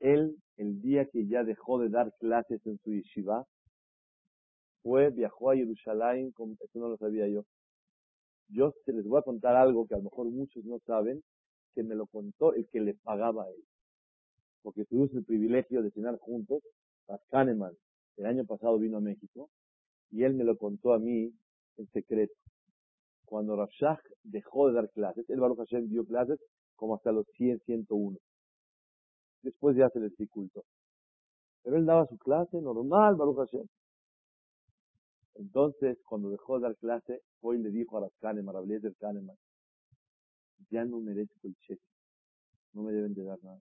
Él, 0.00 0.36
el 0.56 0.80
día 0.80 1.06
que 1.06 1.26
ya 1.26 1.44
dejó 1.44 1.78
de 1.78 1.88
dar 1.88 2.12
clases 2.18 2.64
en 2.66 2.78
su 2.78 2.92
yeshiva, 2.92 3.46
fue, 4.82 5.10
viajó 5.10 5.50
a 5.50 5.56
Jerusalén, 5.56 6.32
eso 6.36 6.78
no 6.78 6.88
lo 6.88 6.96
sabía 6.98 7.26
yo. 7.28 7.44
Yo 8.48 8.74
se 8.84 8.92
les 8.92 9.06
voy 9.06 9.18
a 9.18 9.22
contar 9.22 9.56
algo 9.56 9.86
que 9.86 9.94
a 9.94 9.98
lo 9.98 10.04
mejor 10.04 10.26
muchos 10.26 10.64
no 10.64 10.78
saben, 10.86 11.22
que 11.74 11.82
me 11.82 11.94
lo 11.94 12.06
contó 12.06 12.54
el 12.54 12.68
que 12.68 12.80
le 12.80 12.94
pagaba 12.94 13.44
a 13.44 13.48
él. 13.48 13.64
Porque 14.62 14.84
tuvimos 14.84 15.12
el 15.14 15.24
privilegio 15.24 15.82
de 15.82 15.90
cenar 15.90 16.18
juntos. 16.18 16.62
a 17.08 17.18
el 18.16 18.26
año 18.26 18.44
pasado 18.44 18.78
vino 18.78 18.98
a 18.98 19.00
México, 19.00 19.50
y 20.10 20.22
él 20.22 20.34
me 20.34 20.44
lo 20.44 20.56
contó 20.56 20.92
a 20.92 20.98
mí 20.98 21.32
en 21.76 21.86
secreto 21.92 22.34
cuando 23.34 23.56
Rafshah 23.56 24.00
dejó 24.22 24.68
de 24.68 24.74
dar 24.74 24.90
clases, 24.90 25.28
el 25.28 25.40
Baruch 25.40 25.58
Hashem 25.58 25.88
dio 25.88 26.04
clases 26.04 26.38
como 26.76 26.94
hasta 26.94 27.10
los 27.12 27.26
100, 27.36 27.60
101. 27.66 28.18
Después 29.44 29.76
ya 29.76 29.90
se 29.90 30.00
le 30.00 30.08
dificultó. 30.08 30.64
Pero 31.62 31.76
él 31.76 31.84
daba 31.84 32.06
su 32.06 32.16
clase 32.16 32.60
normal, 32.62 33.14
Baruch 33.16 33.36
Hashem. 33.36 33.66
Entonces, 35.34 35.98
cuando 36.08 36.30
dejó 36.30 36.58
de 36.58 36.62
dar 36.62 36.76
clase, 36.76 37.20
hoy 37.42 37.58
le 37.58 37.70
dijo 37.70 37.98
a 37.98 38.00
las 38.00 38.12
Kahneman, 38.20 38.56
a 38.56 38.62
del 38.62 38.96
Kahneman, 38.96 39.36
ya 40.70 40.84
no 40.86 41.00
merezco 41.00 41.46
el 41.46 41.54
cheque, 41.66 41.82
no 42.72 42.84
me 42.84 42.92
deben 42.92 43.12
de 43.12 43.22
dar 43.22 43.38
nada. 43.42 43.60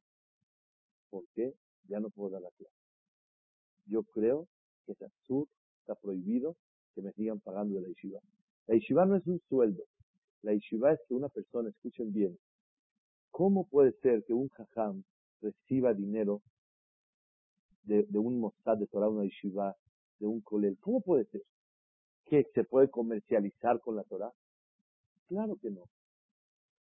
¿Por 1.09 1.25
qué? 1.35 1.53
Ya 1.89 1.99
no 1.99 2.09
puedo 2.09 2.29
dar 2.29 2.41
la 2.41 2.51
clase. 2.51 2.75
Yo 3.85 4.03
creo 4.03 4.47
que 4.85 4.93
es 4.93 5.01
absurdo, 5.01 5.49
está 5.79 5.95
prohibido 5.95 6.55
que 6.95 7.01
me 7.01 7.11
sigan 7.11 7.41
pagando 7.41 7.75
de 7.75 7.81
la 7.81 7.87
yeshiva. 7.89 8.21
La 8.67 8.75
yeshiva 8.75 9.05
no 9.05 9.17
es 9.17 9.27
un 9.27 9.41
sueldo. 9.49 9.83
La 10.43 10.53
yeshiva 10.53 10.93
es 10.93 10.99
que 11.09 11.13
una 11.13 11.27
persona, 11.27 11.69
escuchen 11.69 12.13
bien, 12.13 12.37
¿cómo 13.31 13.67
puede 13.67 13.91
ser 14.01 14.23
que 14.23 14.33
un 14.33 14.47
jajam 14.49 15.03
reciba 15.43 15.93
dinero 15.93 16.41
de, 17.83 18.05
un 18.17 18.39
mostad 18.39 18.77
de 18.77 18.87
Torah, 18.87 19.09
una 19.09 19.25
yeshiva, 19.25 19.75
de 20.19 20.25
un 20.25 20.41
kolel? 20.41 20.77
¿Cómo 20.79 21.01
puede 21.01 21.25
ser? 21.25 21.41
¿Que 22.25 22.45
se 22.53 22.63
puede 22.63 22.89
comercializar 22.89 23.79
con 23.81 23.95
la 23.97 24.03
Torah? 24.03 24.31
Claro 25.27 25.55
que 25.61 25.69
no. 25.69 25.83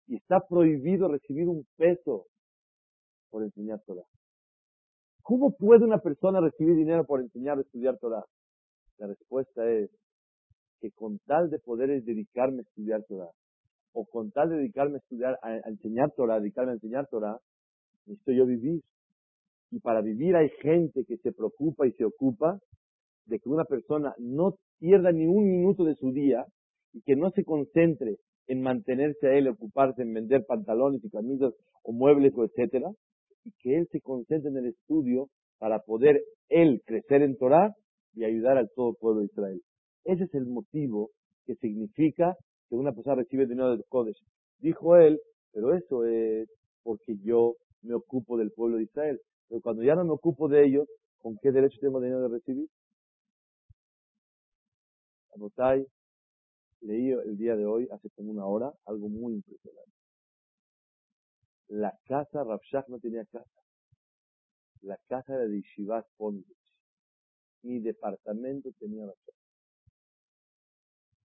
Y 0.07 0.15
está 0.15 0.39
prohibido 0.47 1.07
recibir 1.07 1.47
un 1.47 1.65
peso 1.77 2.25
por 3.29 3.43
enseñar 3.43 3.81
Torah. 3.85 4.05
¿Cómo 5.21 5.51
puede 5.51 5.85
una 5.85 5.99
persona 5.99 6.41
recibir 6.41 6.75
dinero 6.75 7.05
por 7.05 7.21
enseñar 7.21 7.57
o 7.57 7.61
estudiar 7.61 7.97
Torah? 7.99 8.25
La 8.97 9.07
respuesta 9.07 9.69
es 9.69 9.89
que 10.79 10.91
con 10.91 11.19
tal 11.19 11.49
de 11.49 11.59
poder 11.59 12.03
dedicarme 12.03 12.59
a 12.59 12.61
estudiar 12.63 13.03
Torah, 13.07 13.31
o 13.93 14.05
con 14.05 14.31
tal 14.31 14.49
de 14.49 14.57
dedicarme 14.57 14.95
a 14.95 14.97
estudiar, 14.97 15.39
a, 15.41 15.57
enseñar 15.69 16.11
Torah, 16.11 16.39
dedicarme 16.39 16.71
a 16.71 16.75
enseñar 16.75 17.07
Torah, 17.07 17.37
necesito 18.05 18.31
yo 18.31 18.45
vivir. 18.45 18.81
Y 19.71 19.79
para 19.79 20.01
vivir 20.01 20.35
hay 20.35 20.49
gente 20.61 21.03
que 21.05 21.17
se 21.17 21.31
preocupa 21.31 21.87
y 21.87 21.91
se 21.93 22.05
ocupa 22.05 22.59
de 23.25 23.39
que 23.39 23.49
una 23.49 23.65
persona 23.65 24.13
no 24.19 24.55
pierda 24.79 25.11
ni 25.11 25.25
un 25.25 25.49
minuto 25.49 25.83
de 25.83 25.95
su 25.95 26.11
día 26.11 26.45
y 26.93 27.01
que 27.01 27.15
no 27.15 27.31
se 27.31 27.43
concentre 27.43 28.17
en 28.47 28.61
mantenerse 28.61 29.27
a 29.27 29.33
él, 29.35 29.47
ocuparse 29.47 30.01
en 30.01 30.13
vender 30.13 30.45
pantalones 30.45 31.03
y 31.03 31.09
camisas 31.09 31.53
o 31.81 31.91
muebles 31.91 32.33
o 32.35 32.43
etcétera, 32.43 32.91
y 33.45 33.51
que 33.59 33.77
él 33.77 33.87
se 33.91 34.01
concentre 34.01 34.49
en 34.49 34.57
el 34.57 34.67
estudio 34.67 35.29
para 35.57 35.79
poder 35.79 36.21
él 36.49 36.81
crecer 36.85 37.21
en 37.21 37.37
Torah 37.37 37.73
y 38.13 38.25
ayudar 38.25 38.57
al 38.57 38.69
todo 38.75 38.93
pueblo 38.93 39.21
de 39.21 39.27
Israel. 39.27 39.61
Ese 40.03 40.25
es 40.25 40.33
el 40.33 40.45
motivo 40.45 41.09
que 41.45 41.55
significa 41.55 42.35
que 42.69 42.75
una 42.75 42.91
persona 42.91 43.15
recibe 43.15 43.47
dinero 43.47 43.75
de 43.75 43.83
Kodesh. 43.87 44.21
Dijo 44.59 44.97
él, 44.97 45.19
pero 45.51 45.73
eso 45.73 46.05
es 46.05 46.49
porque 46.83 47.15
yo 47.23 47.55
me 47.83 47.93
ocupo 47.93 48.37
del 48.37 48.51
pueblo 48.51 48.77
de 48.77 48.83
Israel. 48.83 49.21
Pero 49.47 49.61
cuando 49.61 49.83
ya 49.83 49.95
no 49.95 50.03
me 50.03 50.11
ocupo 50.11 50.47
de 50.47 50.65
ellos, 50.65 50.87
¿con 51.19 51.37
qué 51.41 51.51
derecho 51.51 51.77
tengo 51.79 52.01
dinero 52.01 52.21
de 52.21 52.29
recibir? 52.29 52.67
Abotay, 55.35 55.85
leí 56.81 57.11
el 57.11 57.37
día 57.37 57.55
de 57.55 57.65
hoy, 57.65 57.87
hace 57.91 58.09
como 58.11 58.31
una 58.31 58.45
hora, 58.45 58.71
algo 58.85 59.09
muy 59.09 59.33
impresionante. 59.35 59.91
La 61.69 61.97
casa, 62.05 62.43
Rabshah 62.43 62.85
no 62.87 62.99
tenía 62.99 63.25
casa. 63.25 63.49
La 64.81 64.97
casa 65.07 65.37
de 65.37 65.61
Yeshivat 65.61 66.05
Mi 67.63 67.79
departamento 67.79 68.71
tenía 68.79 69.05
Rabshah. 69.05 69.33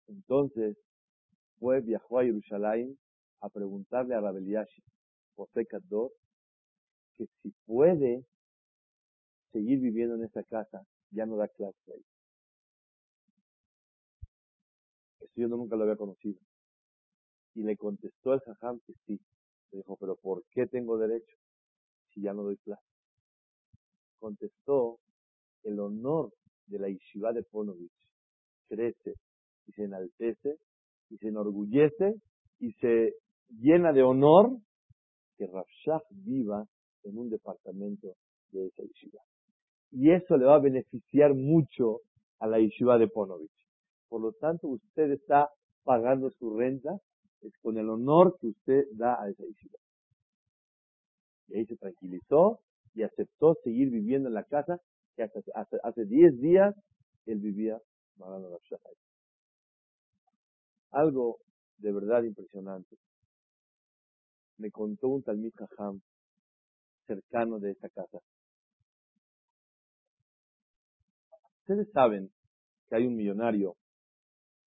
Entonces, 0.09 0.77
fue, 1.59 1.81
viajó 1.81 2.21
a 2.21 2.25
Jerusalén 2.25 2.99
a 3.41 3.49
preguntarle 3.49 4.15
a 4.15 4.21
Rabeliashi, 4.21 4.83
José 5.35 5.67
Kador, 5.67 6.13
que 7.17 7.27
si 7.43 7.51
puede 7.67 8.25
seguir 9.53 9.81
viviendo 9.81 10.17
en 10.17 10.25
esa 10.25 10.43
casa, 10.45 10.87
ya 11.11 11.27
no 11.27 11.37
da 11.37 11.49
clase 11.49 11.93
ahí. 11.93 12.05
Eso 15.21 15.33
yo 15.37 15.49
nunca 15.49 15.77
lo 15.77 15.85
había 15.85 15.97
conocido. 15.97 16.41
Y 17.55 17.63
le 17.63 17.77
contestó 17.77 18.35
el 18.35 18.41
jajam 18.41 18.81
que 18.87 18.93
sí. 19.07 19.21
Le 19.73 19.79
dijo, 19.79 19.97
pero 19.97 20.17
¿por 20.17 20.45
qué 20.51 20.67
tengo 20.67 20.99
derecho 20.99 21.37
si 22.13 22.23
ya 22.23 22.33
no 22.33 22.43
doy 22.43 22.57
clase? 22.59 22.83
Contestó, 24.19 24.99
el 25.63 25.81
honor 25.81 26.33
de 26.67 26.79
la 26.79 26.89
yeshiva 26.89 27.33
de 27.33 27.43
Ponovich 27.43 27.93
crece 28.69 29.15
y 29.67 29.73
se 29.73 29.85
enaltece 29.85 30.59
y 31.11 31.19
se 31.19 31.29
enorgullece 31.29 32.15
y 32.61 32.73
se 32.75 33.15
llena 33.49 33.93
de 33.93 34.03
honor 34.03 34.59
que 35.37 35.47
Rafshah 35.47 36.03
viva 36.11 36.67
en 37.07 37.19
un 37.19 37.31
departamento 37.31 38.15
de 38.51 38.67
esa 38.67 38.83
yeshiva. 38.83 39.21
Y 39.91 40.11
eso 40.11 40.37
le 40.37 40.47
va 40.47 40.57
a 40.57 40.61
beneficiar 40.61 41.35
mucho 41.35 42.01
a 42.41 42.47
la 42.47 42.59
yeshiva 42.59 42.99
de 42.99 43.09
Ponovich. 43.09 43.51
Por 44.09 44.21
lo 44.21 44.33
tanto, 44.33 44.69
usted 44.69 45.11
está 45.13 45.49
pagando 45.85 46.31
su 46.31 46.57
renta 46.57 46.99
es 47.43 47.53
con 47.63 47.79
el 47.79 47.89
honor 47.89 48.37
que 48.41 48.49
usted 48.49 48.85
da 48.93 49.23
a 49.23 49.29
esa 49.29 49.45
yeshiva. 49.45 49.79
Y 51.49 51.59
ahí 51.59 51.67
se 51.67 51.77
tranquilizó 51.77 52.61
y 52.95 53.03
aceptó 53.03 53.55
seguir 53.63 53.91
viviendo 53.91 54.29
en 54.29 54.35
la 54.35 54.45
casa 54.45 54.81
que 55.15 55.23
hasta 55.23 55.41
hace, 55.55 55.77
hace 55.83 56.05
10 56.05 56.41
días 56.41 56.75
él 57.27 57.39
vivía 57.39 57.79
Marano 58.17 58.49
Rav 58.49 58.81
Algo 60.91 61.39
de 61.79 61.93
verdad 61.93 62.23
impresionante. 62.23 62.97
Me 64.59 64.71
contó 64.71 65.09
un 65.09 65.23
Talmid 65.23 65.53
Jajam 65.55 66.01
cercano 67.07 67.59
de 67.59 67.73
esta 67.73 67.89
casa. 67.89 68.19
Ustedes 71.61 71.91
saben 71.93 72.31
que 72.89 72.97
hay 72.97 73.07
un 73.07 73.17
millonario 73.17 73.77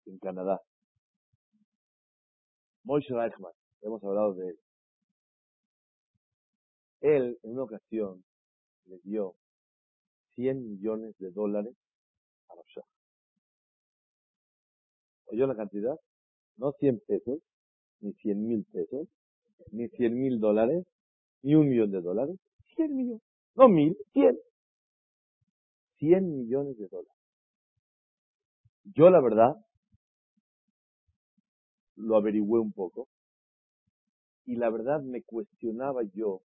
en 0.05 0.17
Canadá, 0.19 0.61
Moshe 2.83 3.13
Reichman, 3.13 3.51
hemos 3.81 4.03
hablado 4.03 4.33
de 4.33 4.47
él. 4.47 4.59
Él, 7.01 7.39
en 7.43 7.51
una 7.51 7.63
ocasión, 7.63 8.23
le 8.85 8.97
dio 9.03 9.35
100 10.35 10.63
millones 10.63 11.15
de 11.19 11.31
dólares 11.31 11.75
a 12.49 12.55
Rav 12.55 12.85
¿Oyó 15.25 15.47
la 15.47 15.55
cantidad? 15.55 15.95
No 16.55 16.71
100 16.71 17.01
pesos, 17.05 17.39
ni 17.99 18.13
100 18.13 18.47
mil 18.47 18.65
pesos, 18.71 19.07
ni 19.71 19.89
100 19.89 20.17
mil 20.17 20.39
dólares, 20.39 20.85
ni 21.43 21.55
un 21.55 21.69
millón 21.69 21.91
de 21.91 22.01
dólares. 22.01 22.39
100 22.75 22.95
millones. 22.95 23.23
No 23.55 23.69
mil, 23.69 23.97
100. 24.13 24.37
100 25.99 26.37
millones 26.37 26.77
de 26.77 26.87
dólares. 26.87 27.11
Yo, 28.83 29.09
la 29.09 29.21
verdad, 29.21 29.55
lo 31.95 32.17
averigüé 32.17 32.59
un 32.59 32.71
poco. 32.71 33.07
Y 34.45 34.55
la 34.55 34.69
verdad 34.69 35.01
me 35.01 35.23
cuestionaba 35.23 36.01
yo, 36.13 36.41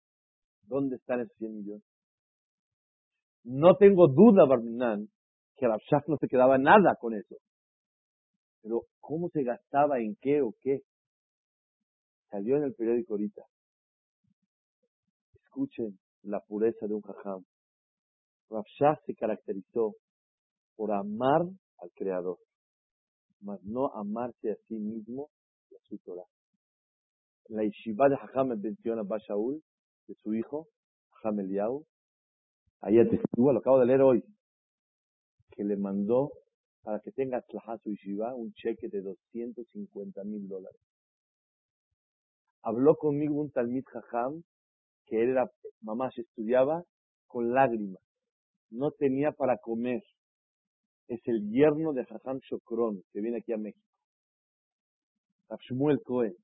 ¿dónde 0.64 0.96
están 0.96 1.20
esos 1.20 1.36
100 1.38 1.54
millones? 1.54 1.84
No 3.44 3.76
tengo 3.76 4.08
duda, 4.08 4.44
Barminan, 4.46 5.08
que 5.56 5.66
Rabshak 5.66 6.08
no 6.08 6.16
se 6.16 6.28
quedaba 6.28 6.58
nada 6.58 6.96
con 6.98 7.14
eso. 7.14 7.36
Pero, 8.62 8.82
¿cómo 9.00 9.28
se 9.28 9.42
gastaba 9.42 9.98
en 9.98 10.16
qué 10.20 10.40
o 10.42 10.54
qué? 10.60 10.80
Salió 12.30 12.56
en 12.56 12.64
el 12.64 12.74
periódico 12.74 13.14
ahorita. 13.14 13.42
Escuchen 15.52 15.98
la 16.22 16.40
pureza 16.40 16.86
de 16.86 16.94
un 16.94 17.02
jajam. 17.02 17.44
Rabshak 18.48 19.04
se 19.04 19.14
caracterizó 19.14 19.96
por 20.76 20.92
amar 20.92 21.42
al 21.76 21.90
Creador, 21.94 22.38
mas 23.42 23.62
no 23.62 23.92
amarse 23.94 24.52
a 24.52 24.56
sí 24.66 24.76
mismo 24.76 25.28
y 25.70 25.74
a 25.74 25.78
su 25.82 25.98
Torah. 25.98 26.24
la 27.50 27.64
yeshiva 27.64 28.08
de 28.08 28.16
Jajam 28.16 28.58
menciona 28.58 29.02
a 29.02 29.18
Shaul, 29.18 29.62
de 30.08 30.14
su 30.14 30.32
hijo, 30.32 30.68
Jajam 31.10 31.40
Eliyahu, 31.40 31.84
ahí 32.80 32.98
atestúa, 32.98 33.52
lo 33.52 33.58
acabo 33.58 33.78
de 33.78 33.86
leer 33.86 34.00
hoy, 34.00 34.24
que 35.50 35.64
le 35.64 35.76
mandó 35.76 36.32
para 36.82 37.00
que 37.00 37.12
tenga 37.12 37.42
Tlajá 37.42 37.76
su 37.82 37.90
yeshiva 37.90 38.34
un 38.34 38.54
cheque 38.54 38.88
de 38.88 39.02
250 39.02 40.24
mil 40.24 40.48
dólares. 40.48 40.80
Habló 42.62 42.96
conmigo 42.96 43.34
un 43.34 43.50
Talmid 43.50 43.84
Jajam 43.84 44.42
que 45.12 45.22
él 45.22 45.30
era, 45.32 45.44
mamá 45.82 46.10
se 46.10 46.22
estudiaba 46.22 46.82
con 47.26 47.52
lágrimas. 47.52 48.02
No 48.70 48.92
tenía 48.92 49.32
para 49.32 49.58
comer. 49.58 50.02
Es 51.06 51.20
el 51.26 51.50
yerno 51.50 51.92
de 51.92 52.06
Jajam 52.06 52.38
Shokron, 52.38 53.02
que 53.12 53.20
viene 53.20 53.40
aquí 53.40 53.52
a 53.52 53.58
México. 53.58 53.86
Shmuel 55.68 56.00
Cohen. 56.02 56.34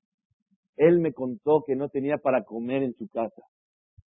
Él 0.75 0.99
me 0.99 1.13
contó 1.13 1.63
que 1.65 1.75
no 1.75 1.89
tenía 1.89 2.19
para 2.19 2.43
comer 2.43 2.83
en 2.83 2.93
su 2.93 3.07
casa. 3.07 3.41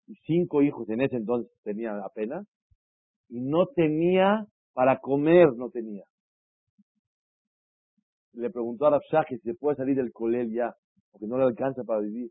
Y 0.07 0.15
cinco 0.27 0.63
hijos 0.63 0.89
en 0.91 1.01
ese 1.01 1.17
entonces 1.17 1.53
tenía 1.65 1.99
apenas. 2.05 2.47
Y 3.29 3.41
no 3.41 3.67
tenía 3.75 4.47
para 4.75 5.01
comer, 5.01 5.49
no 5.57 5.71
tenía 5.71 6.05
le 8.35 8.51
preguntó 8.51 8.87
a 8.87 8.91
Rabshah 8.91 9.25
si 9.29 9.39
se 9.39 9.55
puede 9.55 9.77
salir 9.77 9.97
del 9.97 10.13
colel 10.13 10.51
ya, 10.53 10.75
porque 11.11 11.27
no 11.27 11.37
le 11.37 11.45
alcanza 11.45 11.83
para 11.85 12.01
vivir. 12.01 12.31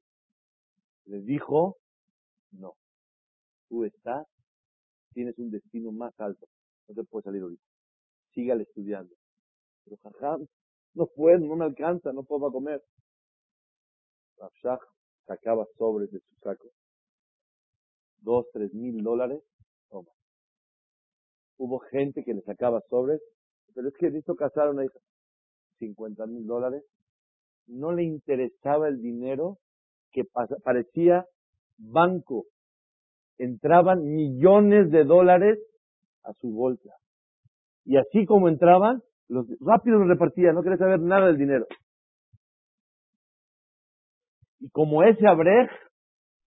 Le 1.06 1.22
dijo, 1.22 1.78
no, 2.52 2.74
tú 3.70 3.84
estás, 3.86 4.28
tienes 5.14 5.38
un 5.38 5.52
destino 5.52 5.92
más 5.92 6.14
alto, 6.20 6.48
no 6.88 6.96
te 6.96 7.04
puedes 7.04 7.26
salir 7.26 7.42
ahorita. 7.42 7.64
Sígale 8.34 8.64
estudiando. 8.64 9.14
Pero 9.84 9.98
jajam, 10.04 10.48
no 10.94 11.08
puedo, 11.08 11.40
no 11.40 11.56
me 11.56 11.66
alcanza, 11.66 12.12
no 12.14 12.24
puedo 12.24 12.52
comer. 12.52 12.82
Rabshah 14.38 14.80
sacaba 15.26 15.66
sobres 15.78 16.12
de 16.12 16.20
su 16.20 16.36
saco. 16.42 16.70
Dos, 18.20 18.46
tres 18.54 18.74
mil 18.74 19.04
dólares, 19.04 19.42
toma. 19.90 20.12
Hubo 21.58 21.80
gente 21.80 22.24
que 22.24 22.34
le 22.34 22.42
sacaba 22.42 22.82
sobres, 22.90 23.22
pero 23.74 23.88
es 23.88 23.96
que 23.96 24.08
necesito 24.08 24.36
casar 24.36 24.68
a 24.68 24.72
una 24.72 24.86
hija. 24.86 25.00
50 25.80 26.28
mil 26.28 26.46
dólares, 26.46 26.84
no 27.68 27.92
le 27.92 28.04
interesaba 28.04 28.88
el 28.88 29.02
dinero 29.02 29.58
que 30.12 30.24
parecía 30.64 31.26
banco. 31.82 32.46
Entraban 33.38 34.04
millones 34.04 34.92
de 34.92 35.04
dólares 35.04 35.60
a 36.24 36.34
su 36.34 36.52
bolsa. 36.52 36.92
Y 37.86 37.98
así 37.98 38.26
como 38.26 38.48
entraban, 38.48 39.02
los, 39.28 39.48
rápido 39.60 39.98
los 39.98 40.08
repartía, 40.08 40.54
no 40.54 40.62
quería 40.62 40.78
saber 40.78 41.00
nada 41.00 41.28
del 41.28 41.38
dinero. 41.38 41.66
Y 44.60 44.70
como 44.70 45.04
ese 45.04 45.28
abrej, 45.28 45.70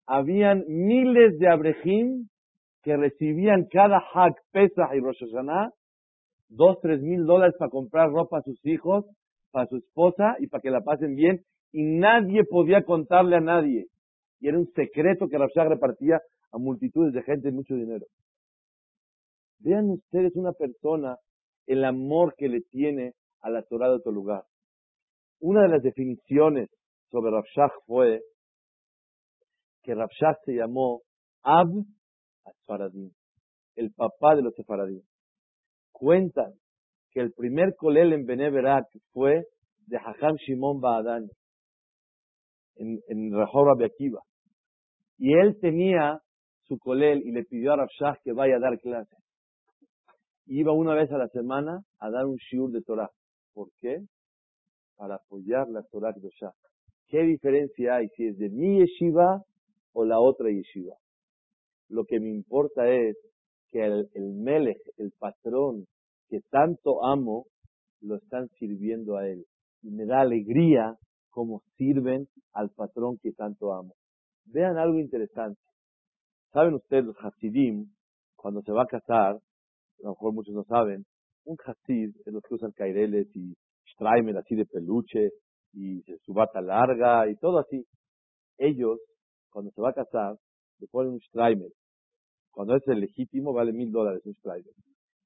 habían 0.05 0.65
miles 0.67 1.39
de 1.39 1.47
abrejim 1.47 2.27
que 2.83 2.97
recibían 2.97 3.67
cada 3.71 4.01
Hak, 4.13 4.35
Pesach 4.51 4.93
y 4.93 4.99
Rosh 4.99 5.23
dos, 6.49 6.77
tres 6.81 7.01
mil 7.01 7.25
dólares 7.25 7.55
para 7.57 7.71
comprar 7.71 8.11
ropa 8.11 8.39
a 8.39 8.41
sus 8.41 8.59
hijos, 8.65 9.05
para 9.51 9.67
su 9.67 9.77
esposa 9.77 10.35
y 10.39 10.47
para 10.47 10.61
que 10.61 10.69
la 10.69 10.81
pasen 10.81 11.15
bien. 11.15 11.41
Y 11.71 11.83
nadie 11.83 12.43
podía 12.43 12.83
contarle 12.83 13.37
a 13.37 13.41
nadie. 13.41 13.85
Y 14.43 14.49
era 14.49 14.59
un 14.59 14.67
secreto 14.73 15.29
que 15.29 15.37
Rabshah 15.37 15.69
repartía 15.69 16.19
a 16.51 16.57
multitudes 16.57 17.13
de 17.13 17.23
gente 17.23 17.49
mucho 17.49 17.75
dinero. 17.75 18.05
Vean 19.59 19.89
ustedes 19.89 20.35
una 20.35 20.51
persona, 20.51 21.15
el 21.65 21.85
amor 21.85 22.35
que 22.37 22.49
le 22.49 22.59
tiene 22.59 23.13
a 23.39 23.49
la 23.49 23.63
Torah 23.63 23.87
de 23.87 23.95
otro 23.95 24.11
lugar. 24.11 24.43
Una 25.39 25.61
de 25.61 25.69
las 25.69 25.81
definiciones 25.81 26.69
sobre 27.09 27.31
Rabshah 27.31 27.71
fue 27.85 28.19
que 29.81 29.95
Rabshah 29.95 30.37
se 30.43 30.55
llamó 30.55 31.03
Ab 31.43 31.69
Asfaradim, 32.43 33.11
el 33.77 33.93
papá 33.93 34.35
de 34.35 34.41
los 34.41 34.53
Sefaradim 34.55 35.03
cuentan 35.93 36.51
que 37.11 37.21
el 37.21 37.31
primer 37.31 37.75
colel 37.77 38.11
en 38.11 38.25
Beneverak 38.25 38.87
fue 39.13 39.45
de 39.87 39.97
Hajam 39.97 40.35
Shimon 40.35 40.81
Ba'adani, 40.81 41.29
en, 42.75 42.99
en 43.07 43.31
Rehor. 43.31 43.77
Y 45.25 45.35
él 45.35 45.57
tenía 45.61 46.19
su 46.67 46.77
colel 46.77 47.21
y 47.25 47.31
le 47.31 47.45
pidió 47.45 47.71
a 47.71 47.77
Rav 47.77 48.17
que 48.25 48.33
vaya 48.33 48.57
a 48.57 48.59
dar 48.59 48.77
clase. 48.81 49.15
Iba 50.47 50.73
una 50.73 50.95
vez 50.95 51.09
a 51.13 51.17
la 51.17 51.29
semana 51.29 51.79
a 51.99 52.09
dar 52.09 52.25
un 52.25 52.35
shiur 52.35 52.71
de 52.71 52.81
Torah. 52.81 53.09
¿Por 53.53 53.69
qué? 53.79 54.01
Para 54.97 55.15
apoyar 55.15 55.69
la 55.69 55.81
Torah 55.83 56.11
de 56.11 56.27
Shah. 56.27 56.51
¿Qué 57.07 57.21
diferencia 57.21 57.95
hay 57.95 58.09
si 58.17 58.27
es 58.27 58.37
de 58.37 58.49
mi 58.49 58.79
yeshiva 58.79 59.41
o 59.93 60.03
la 60.03 60.19
otra 60.19 60.49
yeshiva? 60.49 60.97
Lo 61.87 62.03
que 62.03 62.19
me 62.19 62.29
importa 62.29 62.89
es 62.89 63.15
que 63.71 63.79
el, 63.79 64.09
el 64.15 64.33
melech, 64.33 64.81
el 64.97 65.13
patrón 65.17 65.85
que 66.27 66.41
tanto 66.49 67.05
amo, 67.05 67.45
lo 68.01 68.17
están 68.17 68.49
sirviendo 68.59 69.15
a 69.15 69.25
él. 69.25 69.45
Y 69.83 69.89
me 69.89 70.05
da 70.05 70.19
alegría 70.19 70.97
como 71.29 71.61
sirven 71.77 72.27
al 72.51 72.71
patrón 72.71 73.19
que 73.23 73.31
tanto 73.31 73.73
amo. 73.73 73.93
Vean 74.45 74.77
algo 74.77 74.99
interesante. 74.99 75.59
¿Saben 76.51 76.75
ustedes 76.75 77.05
los 77.05 77.17
Hasidim, 77.17 77.87
cuando 78.35 78.61
se 78.61 78.71
va 78.71 78.83
a 78.83 78.87
casar, 78.87 79.35
a 79.35 80.03
lo 80.03 80.09
mejor 80.09 80.33
muchos 80.33 80.53
no 80.53 80.63
saben, 80.63 81.05
un 81.45 81.57
Hasid 81.65 82.15
es 82.25 82.33
los 82.33 82.43
que 82.43 82.55
usan 82.55 82.71
caireles 82.71 83.27
y 83.35 83.53
Streimer 83.93 84.37
así 84.37 84.55
de 84.55 84.65
peluche 84.65 85.29
y 85.73 86.01
su 86.23 86.33
bata 86.33 86.61
larga 86.61 87.27
y 87.29 87.35
todo 87.35 87.59
así. 87.59 87.85
Ellos, 88.57 88.99
cuando 89.49 89.71
se 89.71 89.81
va 89.81 89.89
a 89.89 89.93
casar, 89.93 90.35
le 90.79 90.87
ponen 90.87 91.13
un 91.13 91.19
Streimer 91.19 91.71
cuando 92.53 92.75
es 92.75 92.87
el 92.87 92.99
legítimo, 92.99 93.51
vale 93.51 93.73
mil 93.73 93.91
dólares 93.91 94.21
un 94.25 94.35
strider. 94.35 94.73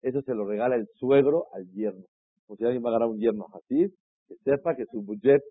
Eso 0.01 0.21
se 0.21 0.33
lo 0.33 0.45
regala 0.45 0.75
el 0.75 0.87
suegro 0.95 1.47
al 1.53 1.69
yerno. 1.73 2.05
O 2.47 2.55
si 2.55 2.63
alguien 2.63 2.81
va 2.81 2.87
a 2.87 2.91
agarrar 2.91 3.09
un 3.09 3.19
yerno 3.19 3.45
así, 3.53 3.93
que 4.27 4.35
sepa 4.45 4.75
que 4.75 4.85
su 4.85 5.03
budget 5.03 5.41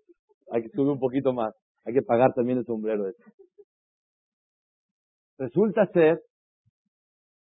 hay 0.51 0.63
que 0.63 0.69
subir 0.69 0.89
un 0.89 0.99
poquito 0.99 1.33
más. 1.33 1.53
Hay 1.85 1.93
que 1.93 2.01
pagar 2.01 2.33
también 2.33 2.57
el 2.57 2.65
sombrero 2.65 3.07
ese. 3.07 3.23
Resulta 5.37 5.85
ser 5.93 6.21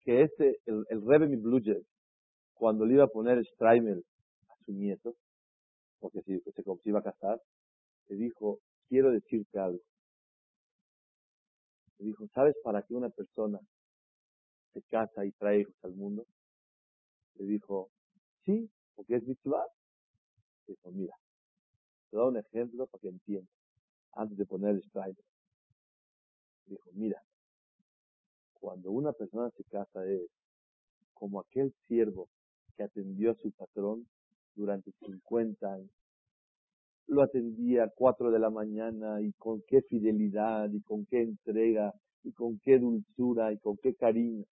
que 0.03 0.21
este, 0.23 0.57
el, 0.65 0.85
el 0.89 1.01
Rebbe 1.05 1.35
Bludget, 1.35 1.83
cuando 2.53 2.85
le 2.85 2.93
iba 2.93 3.05
a 3.05 3.07
poner 3.07 3.39
el 3.39 3.45
Streimer 3.45 3.97
a 4.49 4.55
su 4.65 4.71
nieto, 4.71 5.15
porque 5.99 6.21
si 6.21 6.39
se, 6.41 6.51
se 6.51 6.63
iba 6.85 6.99
a 6.99 7.03
casar, 7.03 7.41
le 8.07 8.15
dijo, 8.17 8.59
quiero 8.87 9.11
decirte 9.11 9.57
algo. 9.57 9.79
Le 11.97 12.07
dijo, 12.07 12.27
¿sabes 12.33 12.55
para 12.63 12.83
qué 12.83 12.93
una 12.93 13.09
persona 13.09 13.59
se 14.73 14.81
casa 14.83 15.25
y 15.25 15.31
trae 15.31 15.61
hijos 15.61 15.75
al 15.83 15.93
mundo? 15.93 16.25
Le 17.35 17.45
dijo, 17.45 17.89
sí, 18.45 18.69
porque 18.95 19.15
es 19.15 19.23
mitzvah. 19.23 19.65
Dijo, 20.67 20.91
mira, 20.91 21.15
te 22.09 22.17
doy 22.17 22.29
un 22.29 22.37
ejemplo 22.37 22.85
para 22.87 23.01
que 23.01 23.09
entiendas, 23.09 23.55
antes 24.13 24.37
de 24.37 24.45
poner 24.45 24.75
el 24.75 24.83
slide. 24.83 25.17
Dijo, 26.67 26.89
mira, 26.93 27.21
cuando 28.61 28.91
una 28.91 29.11
persona 29.11 29.49
se 29.57 29.63
casa 29.65 30.05
es 30.05 30.21
como 31.15 31.39
aquel 31.39 31.73
siervo 31.87 32.29
que 32.77 32.83
atendió 32.83 33.31
a 33.31 33.35
su 33.35 33.51
patrón 33.51 34.07
durante 34.55 34.91
50 35.03 35.73
años. 35.73 35.89
Lo 37.07 37.23
atendía 37.23 37.85
a 37.85 37.89
4 37.89 38.29
de 38.29 38.39
la 38.39 38.51
mañana 38.51 39.19
y 39.19 39.33
con 39.33 39.63
qué 39.67 39.81
fidelidad 39.81 40.71
y 40.71 40.81
con 40.81 41.05
qué 41.07 41.21
entrega 41.21 41.91
y 42.23 42.31
con 42.33 42.59
qué 42.59 42.77
dulzura 42.77 43.51
y 43.51 43.57
con 43.57 43.77
qué 43.77 43.95
cariño. 43.95 44.45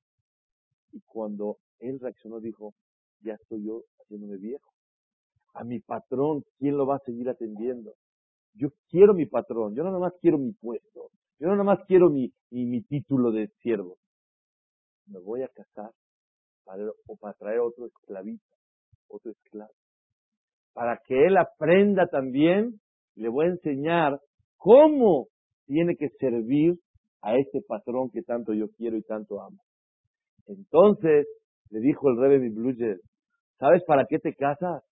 Y 0.92 1.02
cuando 1.02 1.60
él 1.78 2.00
reaccionó 2.00 2.40
dijo, 2.40 2.74
ya 3.22 3.36
estoy 3.36 3.64
yo 3.64 3.84
haciéndome 4.00 4.38
viejo. 4.38 4.74
A 5.54 5.64
mi 5.64 5.80
patrón, 5.80 6.44
¿quién 6.58 6.78
lo 6.78 6.88
va 6.88 6.96
a 6.96 7.06
seguir 7.06 7.30
atendiendo? 7.30 7.94
Yo 8.56 8.70
quiero 8.90 9.14
mi 9.14 9.28
patrón, 9.28 9.76
yo 9.76 9.84
no 9.84 9.90
nada 9.90 10.00
más 10.00 10.14
quiero 10.20 10.40
mi 10.40 10.52
puesto, 10.52 11.12
yo 11.40 11.48
no 11.48 11.54
nada 11.54 11.64
más 11.64 11.80
quiero 11.88 12.10
mi, 12.10 12.32
mi, 12.52 12.82
título 12.82 13.32
de 13.32 13.48
siervo. 13.62 13.98
Me 15.08 15.20
voy 15.20 15.42
a 15.42 15.48
casar 15.48 15.92
para, 16.66 16.84
o 17.08 17.16
para 17.18 17.34
traer 17.36 17.60
otro 17.60 17.88
esclavito, 17.88 18.56
otro 19.08 19.32
esclavo. 19.32 19.72
Para 20.74 21.00
que 21.06 21.26
él 21.26 21.38
aprenda 21.38 22.08
también, 22.08 22.80
le 23.16 23.30
voy 23.30 23.46
a 23.46 23.50
enseñar 23.50 24.20
cómo 24.58 25.28
tiene 25.66 25.96
que 25.96 26.10
servir 26.20 26.76
a 27.22 27.38
este 27.38 27.62
patrón 27.66 28.10
que 28.12 28.22
tanto 28.22 28.54
yo 28.54 28.68
quiero 28.78 28.98
y 28.98 29.04
tanto 29.04 29.42
amo. 29.42 29.62
Entonces, 30.46 31.28
le 31.70 31.80
dijo 31.80 32.10
el 32.10 32.18
rey 32.20 32.40
Mibluyer, 32.40 33.00
¿sabes 33.60 33.84
para 33.86 34.06
qué 34.10 34.20
te 34.20 34.34
casas? 34.34 34.84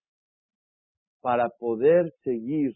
Para 1.21 1.49
poder 1.49 2.13
seguir 2.23 2.75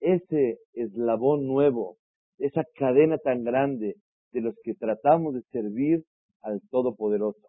ese 0.00 0.58
eslabón 0.74 1.46
nuevo, 1.46 1.96
esa 2.38 2.62
cadena 2.74 3.18
tan 3.18 3.44
grande 3.44 3.94
de 4.32 4.40
los 4.40 4.54
que 4.62 4.74
tratamos 4.74 5.34
de 5.34 5.42
servir 5.52 6.04
al 6.42 6.60
Todopoderoso. 6.70 7.48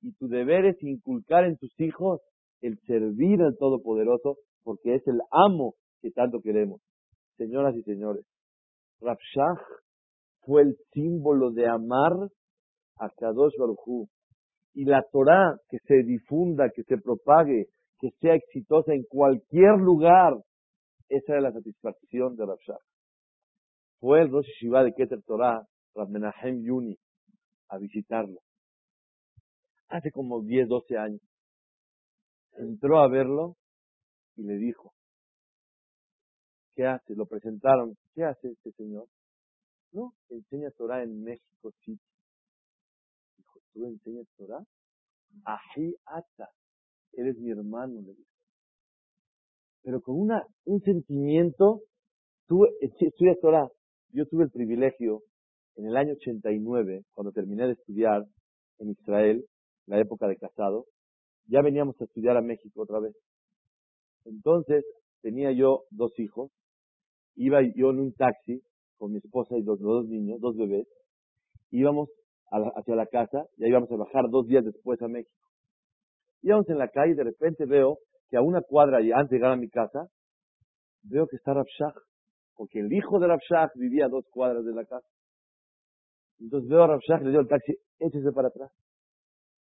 Y 0.00 0.12
tu 0.14 0.28
deber 0.28 0.66
es 0.66 0.82
inculcar 0.82 1.44
en 1.44 1.56
tus 1.56 1.72
hijos 1.80 2.20
el 2.60 2.78
servir 2.86 3.42
al 3.42 3.56
Todopoderoso, 3.58 4.36
porque 4.62 4.94
es 4.94 5.06
el 5.06 5.20
amo 5.30 5.74
que 6.00 6.10
tanto 6.10 6.40
queremos. 6.40 6.80
Señoras 7.36 7.74
y 7.76 7.82
señores, 7.82 8.24
Rafshah 9.00 9.60
fue 10.42 10.62
el 10.62 10.76
símbolo 10.92 11.50
de 11.50 11.66
amar 11.66 12.12
a 12.98 13.10
Kadosh 13.10 13.54
Baruj 13.58 14.08
Y 14.74 14.84
la 14.84 15.02
Torah 15.10 15.56
que 15.68 15.78
se 15.86 16.02
difunda, 16.02 16.70
que 16.74 16.84
se 16.84 16.96
propague, 16.98 17.66
que 18.00 18.10
sea 18.20 18.34
exitosa 18.34 18.92
en 18.94 19.04
cualquier 19.04 19.78
lugar, 19.78 20.34
esa 21.08 21.32
era 21.32 21.42
la 21.42 21.52
satisfacción 21.52 22.36
de 22.36 22.46
Rabshah. 22.46 22.78
Fue 24.04 24.20
el 24.20 24.30
Rosh 24.30 24.46
Shiva 24.60 24.84
de 24.84 24.92
Keter 24.92 25.22
Torah, 25.22 25.66
Rab 25.94 26.10
Menahem 26.10 26.62
Yuni, 26.62 26.94
a 27.70 27.78
visitarlo. 27.78 28.38
Hace 29.88 30.10
como 30.10 30.42
10, 30.42 30.68
12 30.68 30.98
años. 30.98 31.22
Entró 32.58 32.98
a 32.98 33.08
verlo 33.08 33.56
y 34.36 34.42
le 34.42 34.58
dijo, 34.58 34.92
¿qué 36.74 36.84
hace? 36.84 37.14
Lo 37.14 37.24
presentaron. 37.24 37.96
¿Qué 38.14 38.24
hace 38.24 38.48
este 38.48 38.72
señor? 38.72 39.06
No, 39.92 40.12
enseña 40.28 40.70
Torah 40.72 41.02
en 41.02 41.22
México 41.22 41.72
City. 41.82 41.98
Dijo, 43.38 43.58
¿tú 43.72 43.86
enseñas 43.86 44.26
Torah? 44.36 44.62
Ají 45.46 45.94
ata, 46.04 46.50
eres 47.14 47.38
mi 47.38 47.52
hermano, 47.52 48.02
le 48.02 48.12
dijo. 48.12 48.30
Pero 49.82 50.02
con 50.02 50.20
una, 50.20 50.46
un 50.66 50.82
sentimiento, 50.82 51.80
tú 52.46 52.66
estudias 52.82 53.40
Torah. 53.40 53.66
Yo 54.14 54.26
tuve 54.26 54.44
el 54.44 54.50
privilegio 54.50 55.22
en 55.74 55.86
el 55.86 55.96
año 55.96 56.12
89, 56.12 57.02
cuando 57.14 57.32
terminé 57.32 57.66
de 57.66 57.72
estudiar 57.72 58.24
en 58.78 58.90
Israel, 58.90 59.44
la 59.86 59.98
época 59.98 60.28
de 60.28 60.36
casado, 60.36 60.84
ya 61.48 61.62
veníamos 61.62 62.00
a 62.00 62.04
estudiar 62.04 62.36
a 62.36 62.40
México 62.40 62.82
otra 62.82 63.00
vez. 63.00 63.12
Entonces, 64.24 64.84
tenía 65.20 65.50
yo 65.50 65.82
dos 65.90 66.16
hijos, 66.20 66.52
iba 67.34 67.60
yo 67.74 67.90
en 67.90 67.98
un 67.98 68.12
taxi 68.12 68.62
con 68.98 69.10
mi 69.10 69.18
esposa 69.18 69.58
y 69.58 69.64
los, 69.64 69.80
dos 69.80 70.06
niños, 70.06 70.40
dos 70.40 70.56
bebés, 70.56 70.86
íbamos 71.72 72.08
hacia 72.52 72.94
la 72.94 73.06
casa, 73.06 73.46
ya 73.56 73.66
íbamos 73.66 73.90
a 73.90 73.96
bajar 73.96 74.30
dos 74.30 74.46
días 74.46 74.64
después 74.64 75.02
a 75.02 75.08
México. 75.08 75.34
Íbamos 76.40 76.68
en 76.68 76.78
la 76.78 76.86
calle 76.86 77.14
y 77.14 77.16
de 77.16 77.24
repente 77.24 77.66
veo 77.66 77.98
que 78.30 78.36
a 78.36 78.42
una 78.42 78.62
cuadra 78.62 78.98
antes 78.98 79.30
de 79.30 79.36
llegar 79.38 79.50
a 79.50 79.56
mi 79.56 79.68
casa, 79.68 80.06
veo 81.02 81.26
que 81.26 81.34
está 81.34 81.52
Rabshah, 81.52 81.92
porque 82.56 82.80
el 82.80 82.92
hijo 82.92 83.18
de 83.18 83.26
Rabshah 83.26 83.70
vivía 83.74 84.06
a 84.06 84.08
dos 84.08 84.24
cuadras 84.30 84.64
de 84.64 84.72
la 84.72 84.84
casa. 84.84 85.06
Entonces 86.40 86.68
veo 86.68 86.82
a 86.82 86.86
Rabshah 86.88 87.18
le 87.18 87.30
digo 87.30 87.40
al 87.40 87.48
taxi, 87.48 87.74
échese 87.98 88.32
para 88.32 88.48
atrás. 88.48 88.70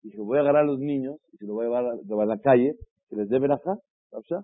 Y 0.03 0.09
dije, 0.09 0.21
voy 0.21 0.37
a 0.37 0.41
agarrar 0.41 0.63
a 0.63 0.67
los 0.67 0.79
niños 0.79 1.17
y 1.31 1.37
se 1.37 1.45
los 1.45 1.55
voy 1.55 1.65
a 1.65 1.69
llevar 1.69 1.85
a, 1.85 2.25
la 2.25 2.37
calle, 2.39 2.73
que 3.09 3.15
les 3.15 3.29
dé 3.29 3.37
acá, 3.37 3.77
Rabshah. 4.11 4.41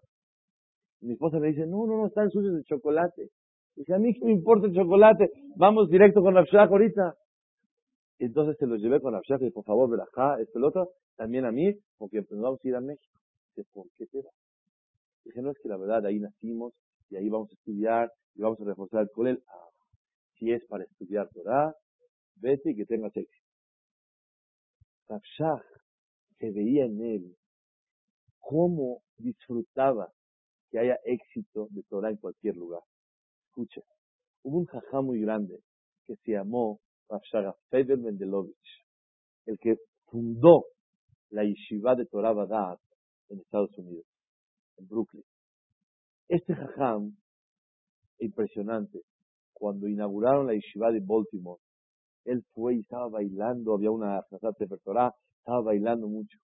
mi 1.01 1.13
esposa 1.13 1.39
me 1.39 1.47
dice, 1.47 1.65
no, 1.65 1.86
no, 1.88 1.97
no, 1.97 2.07
están 2.07 2.29
sucios 2.29 2.55
de 2.55 2.63
chocolate. 2.63 3.29
Dice, 3.75 3.93
a 3.93 3.99
mí 3.99 4.13
que 4.13 4.25
me 4.25 4.31
importa 4.31 4.67
el 4.67 4.73
chocolate, 4.73 5.29
vamos 5.55 5.89
directo 5.89 6.21
con 6.21 6.36
Rafshah 6.36 6.63
ahorita. 6.63 7.13
Entonces 8.19 8.55
se 8.57 8.65
los 8.65 8.81
llevé 8.81 8.99
con 8.99 9.13
Rafshah 9.13 9.38
y 9.41 9.51
por 9.51 9.63
favor, 9.63 9.89
verajá, 9.89 10.41
esto, 10.41 10.57
el 10.57 10.65
otro, 10.65 10.89
también 11.15 11.45
a 11.45 11.51
mí, 11.51 11.73
porque 11.97 12.21
nos 12.31 12.41
vamos 12.41 12.60
a 12.63 12.67
ir 12.67 12.75
a 12.75 12.81
México. 12.81 13.19
Dice, 13.55 13.69
¿por 13.73 13.86
qué 13.97 14.05
te 14.07 14.17
vas? 14.17 14.33
Dije, 15.25 15.41
no 15.41 15.51
es 15.51 15.57
que 15.62 15.69
la 15.69 15.77
verdad, 15.77 16.05
ahí 16.05 16.19
nacimos 16.19 16.73
y 17.10 17.15
ahí 17.15 17.30
vamos 17.30 17.50
a 17.50 17.54
estudiar 17.54 18.12
y 18.36 18.41
vamos 18.41 18.60
a 18.62 18.65
reforzar 18.65 19.02
el 19.04 19.12
colel. 19.12 19.41
Ah, 19.48 19.70
si 20.38 20.52
es 20.52 20.65
para 20.67 20.84
estudiar 20.84 21.30
Torah, 21.30 21.74
vete 22.36 22.72
y 22.72 22.76
que 22.76 22.86
tengas 22.86 23.15
éxito. 23.15 23.48
Rafshah 25.08 25.63
se 26.38 26.52
veía 26.52 26.86
en 26.86 27.02
él 27.02 27.36
cómo 28.39 29.02
disfrutaba 29.17 30.12
que 30.70 30.80
haya 30.80 30.98
éxito 31.06 31.67
de 31.72 31.84
Torah 31.84 32.10
en 32.10 32.17
cualquier 32.17 32.56
lugar. 32.56 32.82
Escuche, 33.48 33.82
hubo 34.43 34.60
un 34.60 34.65
jajá 34.65 35.02
muy 35.02 35.22
grande 35.22 35.60
que 36.06 36.15
se 36.17 36.32
llamó 36.32 36.80
Rafshaga 37.10 37.56
Feder 37.70 37.98
Mendelovich, 37.98 38.86
el 39.46 39.58
que 39.60 39.78
fundó 40.06 40.65
la 41.30 41.43
yeshiva 41.43 41.96
de 41.96 42.06
Torah 42.06 42.34
Badat 42.34 42.80
en 43.30 43.39
Estados 43.39 43.78
Unidos, 43.78 44.06
en 44.78 44.88
Brooklyn. 44.88 45.24
Este 46.30 46.54
jajam, 46.54 47.16
impresionante, 48.20 49.02
cuando 49.54 49.88
inauguraron 49.88 50.48
la 50.48 50.54
yeshiva 50.54 50.92
de 50.92 51.00
Baltimore, 51.00 51.62
él 52.26 52.44
fue 52.54 52.76
y 52.76 52.80
estaba 52.82 53.08
bailando, 53.08 53.74
había 53.74 53.92
una 53.92 54.22
de 54.68 54.78
Torah, 54.84 55.13
estaba 55.40 55.62
bailando 55.62 56.08
mucho. 56.10 56.38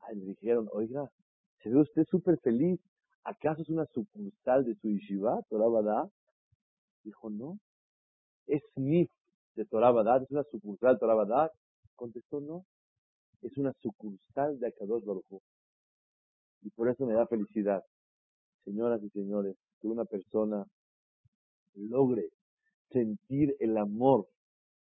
Ay, 0.00 0.16
le 0.16 0.26
dijeron, 0.26 0.68
oiga, 0.72 1.08
se 1.62 1.70
ve 1.70 1.80
usted 1.80 2.04
súper 2.10 2.38
feliz, 2.40 2.78
¿acaso 3.24 3.62
es 3.62 3.70
una 3.70 3.86
sucursal 3.86 4.64
de 4.64 4.74
su 4.74 4.88
yeshiva, 4.88 5.40
Torah 5.48 5.68
Badá? 5.68 6.08
Dijo, 7.02 7.30
no. 7.30 7.58
¿Es 8.46 8.62
Nif 8.76 9.10
de 9.54 9.64
Torah 9.64 9.90
Badá? 9.90 10.22
¿Es 10.22 10.30
una 10.30 10.42
sucursal 10.50 10.98
de? 11.14 11.50
Contestó, 11.96 12.40
no. 12.40 12.66
Es 13.40 13.56
una 13.56 13.72
sucursal 13.80 14.58
de 14.58 14.66
Akadosh 14.66 15.04
Baruj 15.04 15.40
Y 16.60 16.70
por 16.70 16.90
eso 16.90 17.06
me 17.06 17.14
da 17.14 17.26
felicidad, 17.26 17.82
señoras 18.64 19.02
y 19.02 19.08
señores, 19.10 19.56
que 19.80 19.88
una 19.88 20.04
persona 20.04 20.64
logre 21.74 22.28
sentir 22.90 23.54
el 23.60 23.76
amor 23.76 24.26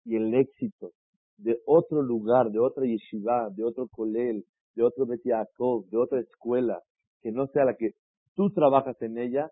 y 0.05 0.15
el 0.15 0.33
éxito 0.33 0.91
de 1.37 1.59
otro 1.65 2.01
lugar, 2.01 2.49
de 2.51 2.59
otra 2.59 2.85
yeshiva, 2.85 3.49
de 3.51 3.63
otro 3.63 3.87
kolel, 3.87 4.45
de 4.75 4.83
otro 4.83 5.05
Bet 5.05 5.21
de 5.23 5.97
otra 5.97 6.19
escuela, 6.19 6.81
que 7.21 7.31
no 7.31 7.47
sea 7.47 7.65
la 7.65 7.75
que 7.75 7.91
tú 8.35 8.49
trabajas 8.51 8.99
en 9.01 9.17
ella, 9.17 9.51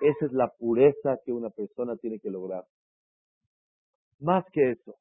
esa 0.00 0.26
es 0.26 0.32
la 0.32 0.48
pureza 0.58 1.18
que 1.24 1.32
una 1.32 1.50
persona 1.50 1.96
tiene 1.96 2.18
que 2.18 2.30
lograr. 2.30 2.64
Más 4.20 4.44
que 4.52 4.70
eso, 4.70 4.96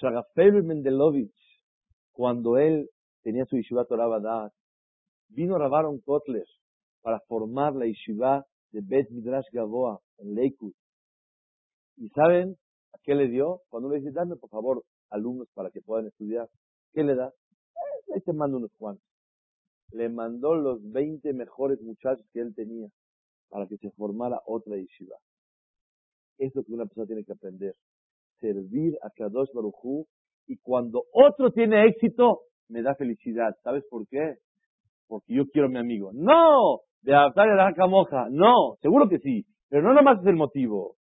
Shagafel 0.00 0.62
Mendelovich, 0.62 1.34
cuando 2.12 2.58
él 2.58 2.88
tenía 3.22 3.44
su 3.46 3.56
yeshiva 3.56 3.84
Torah 3.84 4.50
vino 5.28 5.56
a 5.56 5.58
Rabaron 5.58 6.00
Kotler 6.00 6.44
para 7.02 7.20
formar 7.28 7.74
la 7.74 7.86
yeshiva 7.86 8.44
de 8.72 8.80
Bet 8.82 9.10
Midrash 9.10 9.46
Gavoa 9.52 10.00
en 10.18 10.34
Lakewood. 10.34 10.74
¿Y 11.96 12.08
saben 12.10 12.56
a 12.92 12.98
qué 13.02 13.14
le 13.14 13.28
dio? 13.28 13.60
Cuando 13.68 13.90
le 13.90 13.98
dice, 14.00 14.12
dame 14.12 14.36
por 14.36 14.50
favor 14.50 14.84
alumnos 15.10 15.48
para 15.54 15.70
que 15.70 15.80
puedan 15.80 16.06
estudiar. 16.06 16.48
¿Qué 16.92 17.02
le 17.02 17.14
da? 17.14 17.28
Eh, 17.28 18.14
ahí 18.14 18.20
te 18.20 18.32
mando 18.32 18.58
unos 18.58 18.72
cuantos 18.78 19.10
le 19.92 20.08
mandó 20.08 20.54
los 20.54 20.78
20 20.90 21.32
mejores 21.32 21.80
muchachos 21.82 22.24
que 22.32 22.40
él 22.40 22.54
tenía 22.54 22.88
para 23.48 23.66
que 23.66 23.76
se 23.78 23.90
formara 23.92 24.40
otra 24.46 24.76
yeshiva. 24.76 25.16
Es 26.38 26.54
lo 26.54 26.62
que 26.62 26.72
una 26.72 26.86
persona 26.86 27.06
tiene 27.06 27.24
que 27.24 27.32
aprender. 27.32 27.74
Servir 28.40 28.96
a 29.02 29.10
Kadosh 29.10 29.52
Baruchú 29.52 30.06
Y 30.46 30.56
cuando 30.58 31.04
otro 31.12 31.50
tiene 31.52 31.86
éxito, 31.86 32.42
me 32.68 32.82
da 32.82 32.94
felicidad. 32.94 33.56
¿Sabes 33.62 33.84
por 33.90 34.06
qué? 34.08 34.36
Porque 35.06 35.34
yo 35.34 35.46
quiero 35.48 35.66
a 35.66 35.70
mi 35.70 35.78
amigo. 35.78 36.12
No, 36.14 36.80
de 37.02 37.14
adaptar 37.14 37.48
la 37.48 37.72
camoja. 37.74 38.28
No, 38.30 38.76
seguro 38.80 39.08
que 39.08 39.18
sí. 39.18 39.44
Pero 39.68 39.82
no 39.82 39.94
nomás 39.94 40.20
es 40.20 40.26
el 40.26 40.36
motivo. 40.36 40.96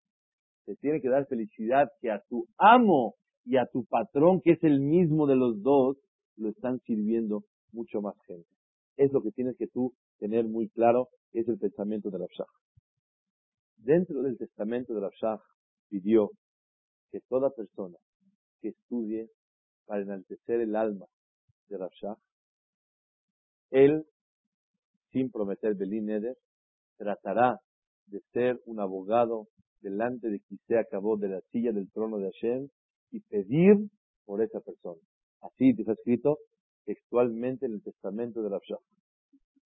Te 0.66 0.76
tiene 0.78 1.00
que 1.02 1.10
dar 1.10 1.28
felicidad 1.28 1.90
que 2.02 2.12
a 2.12 2.22
tu 2.28 2.48
amo 2.58 3.16
y 3.46 3.58
a 3.58 3.68
tu 3.68 3.86
patrón, 3.86 4.42
que 4.42 4.54
es 4.54 4.64
el 4.64 4.80
mismo 4.80 5.28
de 5.28 5.36
los 5.36 5.62
dos, 5.62 5.98
lo 6.38 6.50
están 6.50 6.80
sirviendo 6.80 7.44
mucho 7.72 8.02
más 8.02 8.16
gente. 8.26 8.50
Es 8.98 9.12
lo 9.12 9.22
que 9.22 9.32
tienes 9.32 9.56
que 9.58 9.68
tú 9.68 9.94
tener 10.20 10.46
muy 10.46 10.70
claro, 10.70 11.10
es 11.34 11.48
el 11.48 11.58
pensamiento 11.60 12.10
de 12.10 12.18
Rabshah. 12.18 12.46
Dentro 13.78 14.24
del 14.24 14.38
testamento 14.38 14.94
de 14.94 15.02
Rabshah 15.02 15.40
pidió 15.90 16.32
que 17.12 17.20
toda 17.30 17.52
persona 17.52 17.98
que 18.62 18.70
estudie 18.70 19.30
para 19.86 20.02
enaltecer 20.02 20.62
el 20.62 20.76
alma 20.76 21.06
de 21.68 21.78
Rabshah, 21.78 22.16
él, 23.72 24.06
sin 25.16 25.32
prometer 25.32 25.76
Belín 25.76 26.10
Eder, 26.10 26.36
tratará 26.98 27.62
de 28.08 28.20
ser 28.34 28.60
un 28.66 28.82
abogado 28.82 29.48
delante 29.80 30.30
de 30.30 30.42
quien 30.42 30.60
se 30.68 30.78
acabó 30.78 31.16
de 31.16 31.30
la 31.30 31.42
silla 31.54 31.72
del 31.72 31.90
trono 31.90 32.18
de 32.18 32.30
Hashem 32.32 32.68
y 33.12 33.22
pedir 33.22 33.78
por 34.26 34.42
esa 34.42 34.60
persona. 34.60 35.00
Así 35.40 35.70
está 35.70 35.94
escrito 35.94 36.40
textualmente 36.84 37.66
en 37.66 37.76
el 37.76 37.82
testamento 37.82 38.44
de 38.44 38.50
Rabshah. 38.50 38.80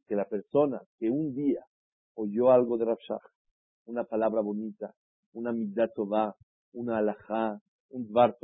Que 0.08 0.16
la 0.16 0.24
persona 0.24 0.82
que 0.98 1.08
un 1.08 1.36
día 1.36 1.64
oyó 2.14 2.50
algo 2.50 2.76
de 2.76 2.86
Rabshah, 2.86 3.20
una 3.86 4.02
palabra 4.02 4.40
bonita, 4.40 4.92
una 5.34 5.52
midat 5.52 5.92
una 6.72 6.98
alajá, 6.98 7.60
un 7.90 8.08
dvar 8.08 8.36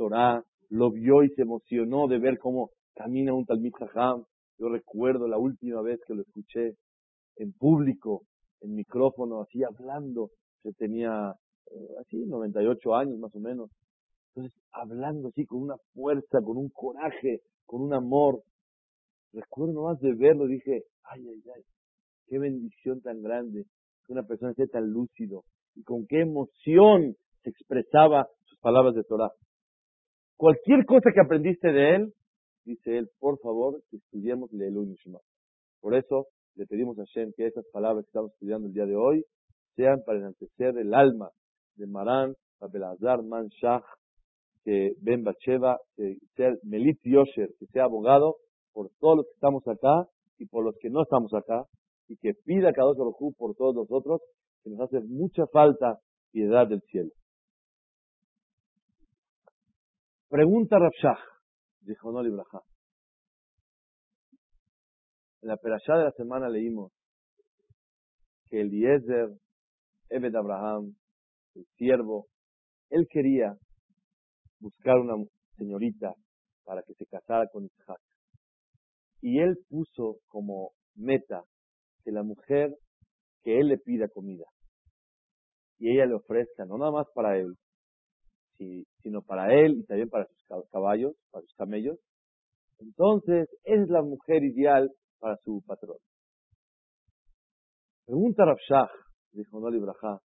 lo 0.69 0.91
vio 0.91 1.23
y 1.23 1.29
se 1.31 1.41
emocionó 1.41 2.07
de 2.07 2.19
ver 2.19 2.39
cómo 2.39 2.69
camina 2.95 3.33
un 3.33 3.45
Talmid. 3.45 3.73
Yo 4.57 4.69
recuerdo 4.69 5.27
la 5.27 5.37
última 5.37 5.81
vez 5.81 5.99
que 6.07 6.13
lo 6.13 6.21
escuché 6.21 6.77
en 7.37 7.53
público, 7.53 8.23
en 8.61 8.75
micrófono, 8.75 9.41
así 9.41 9.63
hablando, 9.63 10.31
que 10.63 10.71
tenía 10.73 11.33
eh, 11.71 11.95
así 12.01 12.25
98 12.25 12.95
años 12.95 13.19
más 13.19 13.33
o 13.35 13.39
menos. 13.39 13.69
Entonces, 14.29 14.57
hablando 14.71 15.29
así 15.29 15.45
con 15.45 15.63
una 15.63 15.75
fuerza, 15.93 16.39
con 16.43 16.57
un 16.57 16.69
coraje, 16.69 17.41
con 17.65 17.81
un 17.81 17.93
amor. 17.93 18.41
Recuerdo 19.33 19.73
nomás 19.73 19.99
de 19.99 20.13
verlo, 20.13 20.47
dije, 20.47 20.83
ay, 21.03 21.27
ay, 21.27 21.41
ay, 21.55 21.63
qué 22.27 22.39
bendición 22.39 23.01
tan 23.01 23.21
grande 23.21 23.65
que 24.05 24.13
una 24.13 24.23
persona 24.23 24.51
esté 24.51 24.67
tan 24.67 24.89
lúcido 24.91 25.43
y 25.75 25.83
con 25.83 26.05
qué 26.07 26.21
emoción 26.21 27.15
se 27.43 27.49
expresaba 27.49 28.27
sus 28.45 28.59
palabras 28.59 28.95
de 28.95 29.03
Torah. 29.03 29.31
Cualquier 30.37 30.85
cosa 30.85 31.11
que 31.13 31.21
aprendiste 31.21 31.71
de 31.71 31.95
él, 31.95 32.13
dice 32.65 32.97
él, 32.97 33.09
por 33.19 33.39
favor, 33.39 33.81
que 33.89 33.97
estudiemos 33.97 34.51
Leilu 34.51 34.85
Nishma. 34.85 35.19
Por 35.81 35.95
eso 35.95 36.27
le 36.55 36.65
pedimos 36.65 36.97
a 36.99 37.03
Shem 37.05 37.31
que 37.35 37.47
esas 37.47 37.65
palabras 37.71 38.05
que 38.05 38.09
estamos 38.09 38.31
estudiando 38.31 38.67
el 38.67 38.73
día 38.73 38.85
de 38.85 38.95
hoy 38.95 39.25
sean 39.75 40.01
para 40.05 40.19
enaltecer 40.19 40.77
el 40.77 40.93
alma 40.93 41.29
de 41.75 41.87
Marán, 41.87 42.33
Abelazar, 42.61 43.23
Man 43.23 43.47
Shach, 43.61 43.83
que 44.63 44.93
Ben 45.01 45.23
Bacheva, 45.23 45.77
que 45.95 46.17
sea 46.35 46.53
Melit 46.63 46.99
Yosher, 47.03 47.49
que 47.59 47.65
sea 47.67 47.83
abogado 47.83 48.35
por 48.73 48.89
todos 48.99 49.17
los 49.17 49.25
que 49.25 49.33
estamos 49.33 49.67
acá 49.67 50.07
y 50.37 50.45
por 50.47 50.63
los 50.63 50.75
que 50.79 50.89
no 50.89 51.03
estamos 51.03 51.33
acá, 51.33 51.63
y 52.07 52.17
que 52.17 52.33
pida 52.33 52.73
cada 52.73 52.91
uno 52.91 53.15
por 53.37 53.55
todos 53.55 53.75
nosotros, 53.75 54.21
que 54.63 54.69
nos 54.69 54.81
hace 54.81 54.99
mucha 55.01 55.45
falta 55.47 55.99
piedad 56.31 56.67
del 56.67 56.81
cielo. 56.81 57.11
Pregunta 60.29 60.77
Rabshah, 60.77 61.19
dijo 61.81 62.11
no 62.11 62.21
Libraja. 62.21 62.59
En 65.45 65.49
la 65.49 65.57
perashá 65.57 65.95
de 65.95 66.05
la 66.05 66.11
semana 66.13 66.49
leímos 66.49 66.91
que 68.49 68.61
Eliezer, 68.61 69.29
Ebed 70.09 70.33
Abraham, 70.33 70.95
el 71.53 71.67
siervo, 71.77 72.25
él 72.89 73.05
quería 73.07 73.55
buscar 74.59 74.97
una 74.97 75.23
señorita 75.55 76.15
para 76.63 76.81
que 76.81 76.95
se 76.95 77.05
casara 77.05 77.47
con 77.53 77.65
Isaac. 77.65 77.99
Y 79.21 79.37
él 79.37 79.59
puso 79.69 80.17
como 80.29 80.71
meta 80.95 81.43
que 82.03 82.11
la 82.11 82.23
mujer 82.23 82.75
que 83.43 83.59
él 83.59 83.67
le 83.67 83.77
pida 83.77 84.07
comida 84.07 84.45
y 85.77 85.91
ella 85.91 86.07
le 86.07 86.15
ofrezca, 86.15 86.65
no 86.65 86.79
nada 86.79 86.91
más 86.91 87.05
para 87.13 87.37
él, 87.37 87.53
sino 89.03 89.21
para 89.21 89.53
él 89.53 89.77
y 89.77 89.83
también 89.85 90.09
para 90.09 90.25
sus 90.25 90.69
caballos, 90.71 91.13
para 91.29 91.43
sus 91.43 91.53
camellos, 91.53 91.99
entonces 92.79 93.47
es 93.63 93.87
la 93.89 94.01
mujer 94.01 94.43
ideal 94.43 94.89
para 95.19 95.37
su 95.37 95.63
patrón. 95.65 95.97
Pregunta 98.05 98.45
Rabshah, 98.45 98.89
dijo 99.31 99.59
Noli 99.59 99.79
Brajá, 99.79 100.19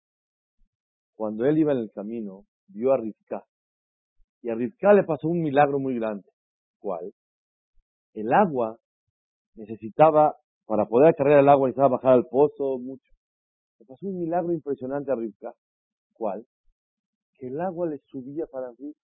cuando 1.14 1.44
él 1.44 1.58
iba 1.58 1.72
en 1.72 1.78
el 1.78 1.90
camino, 1.92 2.44
vio 2.68 2.92
a 2.92 2.96
Rizka. 2.96 3.42
Y 4.42 4.50
a 4.50 4.54
Rizka 4.54 4.92
le 4.92 5.04
pasó 5.04 5.28
un 5.28 5.40
milagro 5.40 5.78
muy 5.78 5.94
grande. 5.96 6.28
¿Cuál? 6.78 7.12
El 8.14 8.32
agua 8.32 8.78
necesitaba, 9.54 10.34
para 10.66 10.86
poder 10.86 11.14
cargar 11.16 11.40
el 11.40 11.48
agua, 11.48 11.68
necesitaba 11.68 11.96
bajar 11.96 12.12
al 12.12 12.26
pozo 12.26 12.78
mucho. 12.78 13.10
Le 13.80 13.86
pasó 13.86 14.06
un 14.06 14.18
milagro 14.20 14.52
impresionante 14.52 15.10
a 15.10 15.16
Rizka. 15.16 15.52
¿Cuál? 16.12 16.46
que 17.38 17.46
el 17.46 17.60
agua 17.60 17.88
le 17.88 17.98
subía 18.06 18.46
para 18.46 18.68
arriba. 18.68 18.98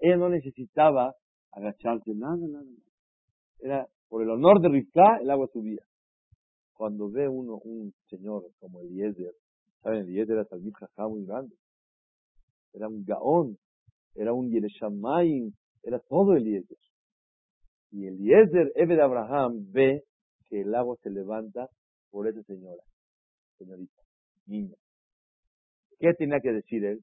Ella 0.00 0.16
no 0.16 0.28
necesitaba 0.30 1.14
agacharse, 1.52 2.12
nada, 2.14 2.36
nada, 2.36 2.64
nada. 2.64 2.90
Era 3.58 3.88
por 4.10 4.22
el 4.22 4.28
honor 4.28 4.60
de 4.60 4.68
Rivka, 4.68 5.18
el 5.22 5.30
agua 5.30 5.46
subía. 5.52 5.82
Cuando 6.74 7.08
ve 7.08 7.28
uno 7.28 7.58
un 7.64 7.94
señor 8.08 8.44
como 8.58 8.80
Eliezer, 8.80 9.32
¿saben? 9.82 10.00
Eliezer 10.02 10.32
era 10.32 10.44
Talmid 10.44 10.72
Jajá 10.74 11.08
muy 11.08 11.24
grande. 11.24 11.54
Era 12.72 12.88
un 12.88 13.04
Gaón, 13.04 13.56
era 14.14 14.32
un 14.32 14.50
Yereshamayim, 14.50 15.52
era 15.84 16.00
todo 16.00 16.34
Eliezer. 16.34 16.76
Y 17.92 18.06
Eliezer, 18.06 18.72
Eve 18.74 18.96
de 18.96 19.02
Abraham, 19.02 19.70
ve 19.70 20.02
que 20.48 20.62
el 20.62 20.74
agua 20.74 20.96
se 21.02 21.10
levanta 21.10 21.68
por 22.10 22.26
esa 22.26 22.42
señora, 22.42 22.82
señorita, 23.58 24.02
niña. 24.46 24.74
¿Qué 26.00 26.14
tenía 26.14 26.40
que 26.40 26.52
decir 26.52 26.84
él? 26.84 27.00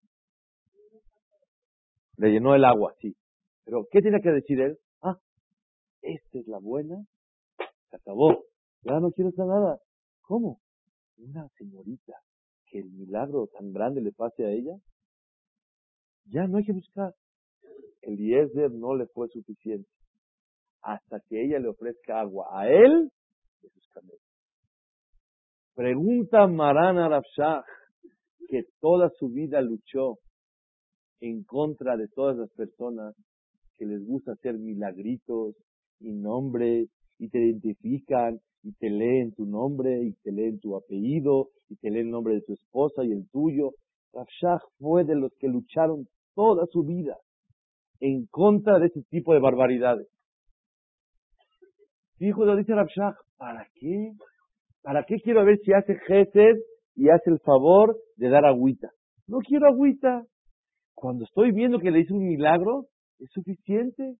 Le 2.18 2.32
llenó 2.32 2.54
el 2.54 2.66
agua, 2.66 2.94
sí. 3.00 3.16
Pero, 3.64 3.86
¿qué 3.92 4.02
tiene 4.02 4.20
que 4.22 4.32
decir 4.32 4.60
él? 4.60 4.78
Esta 6.08 6.40
es 6.40 6.48
la 6.48 6.60
buena, 6.60 7.06
se 7.90 7.98
acabó. 7.98 8.46
Ya 8.84 8.98
no 9.02 9.12
quiero 9.12 9.30
hacer 9.30 9.46
nada. 9.46 9.78
¿Cómo? 10.22 10.62
Una 11.18 11.50
señorita 11.58 12.14
que 12.68 12.80
el 12.80 12.90
milagro 12.92 13.48
tan 13.48 13.74
grande 13.74 14.00
le 14.00 14.14
pase 14.14 14.46
a 14.46 14.52
ella. 14.52 14.78
Ya 16.32 16.48
no 16.48 16.60
hay 16.60 16.64
que 16.64 16.72
buscar. 16.72 17.14
El 18.02 18.14
Eliezer 18.14 18.72
no 18.72 18.96
le 18.96 19.08
fue 19.08 19.28
suficiente. 19.28 19.90
Hasta 20.82 21.20
que 21.28 21.44
ella 21.44 21.60
le 21.60 21.68
ofrezca 21.68 22.22
agua 22.22 22.48
a 22.54 22.70
él 22.70 23.12
de 23.62 23.70
sus 23.70 23.86
camellos. 23.90 24.22
Pregunta 25.76 26.48
Marana 26.48 27.10
Rabshah, 27.10 27.66
que 28.48 28.64
toda 28.80 29.10
su 29.20 29.28
vida 29.28 29.60
luchó 29.60 30.20
en 31.20 31.44
contra 31.44 31.98
de 31.98 32.08
todas 32.08 32.38
las 32.38 32.50
personas 32.52 33.14
que 33.78 33.86
les 33.86 34.06
gusta 34.06 34.32
hacer 34.32 34.58
milagritos 34.58 35.56
y 36.00 36.12
nombres 36.14 36.90
y 37.20 37.30
te 37.30 37.40
identifican 37.40 38.40
y 38.64 38.74
te 38.74 38.90
leen 38.90 39.34
tu 39.34 39.46
nombre 39.46 40.04
y 40.04 40.14
te 40.24 40.32
leen 40.32 40.60
tu 40.60 40.76
apellido 40.76 41.50
y 41.70 41.76
te 41.78 41.90
leen 41.90 42.08
el 42.08 42.12
nombre 42.12 42.36
de 42.36 42.42
tu 42.42 42.54
esposa 42.54 43.04
y 43.04 43.12
el 43.12 43.30
tuyo. 43.30 43.72
Rabshah 44.14 44.60
fue 44.80 45.04
de 45.04 45.16
los 45.16 45.32
que 45.40 45.48
lucharon 45.48 46.08
toda 46.36 46.66
su 46.68 46.84
vida 46.84 47.18
en 48.00 48.26
contra 48.28 48.80
de 48.80 48.88
ese 48.88 49.02
tipo 49.10 49.34
de 49.34 49.40
barbaridades. 49.40 50.08
Hijo, 52.20 52.46
lo 52.46 52.56
dice 52.56 52.74
Rabshah, 52.74 53.16
¿para 53.38 53.68
qué? 53.76 54.12
¿Para 54.82 55.04
qué 55.04 55.18
quiero 55.24 55.46
ver 55.46 55.60
si 55.60 55.74
hace 55.74 55.96
gesed 56.08 56.56
y 56.96 57.10
hace 57.10 57.30
el 57.30 57.40
favor 57.40 57.96
de 58.16 58.30
dar 58.30 58.46
agüita? 58.46 58.90
No 59.28 59.40
quiero 59.40 59.68
agüita. 59.68 60.24
Cuando 60.96 61.26
estoy 61.26 61.52
viendo 61.52 61.80
que 61.80 61.92
le 61.92 62.00
hice 62.00 62.14
un 62.14 62.26
milagro, 62.28 62.86
es 63.20 63.30
suficiente. 63.32 64.16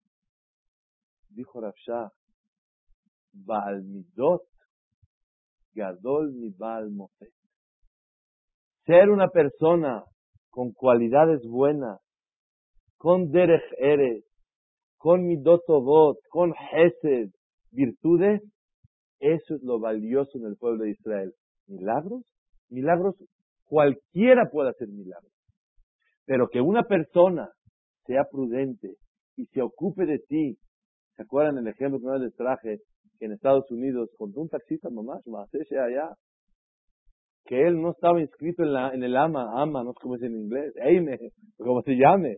Dijo 1.38 1.62
Rabshah, 1.62 2.10
Baal 3.32 3.84
Midot, 3.84 4.42
Gadol 5.76 6.34
mi 6.34 6.50
Baal. 6.50 6.90
Ser 8.88 9.12
una 9.12 9.28
persona 9.28 10.04
con 10.50 10.72
cualidades 10.72 11.46
buenas, 11.48 12.02
con 12.98 13.30
Derech 13.30 13.72
Eres, 13.78 14.26
con 14.98 15.28
Midotobot, 15.28 16.18
con 16.32 16.56
Hesed, 16.56 17.30
virtudes, 17.70 18.42
eso 19.20 19.54
es 19.54 19.62
lo 19.62 19.80
valioso 19.80 20.40
en 20.40 20.46
el 20.46 20.58
pueblo 20.58 20.86
de 20.86 20.92
Israel. 20.92 21.34
¿Milagros? 21.68 22.24
Milagros, 22.70 23.16
cualquiera 23.66 24.50
puede 24.50 24.72
hacer 24.72 24.88
milagros. 24.88 25.32
Pero 26.26 26.48
que 26.48 26.62
una 26.62 26.82
persona 26.82 27.52
sea 28.08 28.24
prudente 28.24 28.96
y 29.36 29.46
se 29.46 29.62
ocupe 29.62 30.08
de 30.08 30.18
ti. 30.18 30.58
¿Se 31.18 31.24
acuerdan 31.24 31.58
el 31.58 31.68
ejemplo 31.68 32.00
que 32.00 32.06
una 32.06 32.20
les 32.20 32.36
traje? 32.36 32.78
Que 33.18 33.26
en 33.26 33.32
Estados 33.32 33.70
Unidos, 33.72 34.12
con 34.18 34.32
un 34.36 34.48
taxista 34.48 34.90
mamá, 34.92 35.20
allá, 35.26 36.14
que 37.46 37.60
él 37.68 37.82
no 37.82 37.92
estaba 37.92 38.22
inscrito 38.22 38.62
en, 38.62 38.74
la, 38.74 38.94
en 38.94 39.04
el 39.04 39.18
AMA, 39.18 39.60
AMA, 39.60 39.84
no 39.84 39.94
sé 39.94 40.00
cómo 40.00 40.16
es 40.16 40.22
en 40.22 40.36
inglés, 40.36 40.74
EIME, 40.76 41.18
como 41.58 41.82
se 41.82 41.94
llame. 41.94 42.38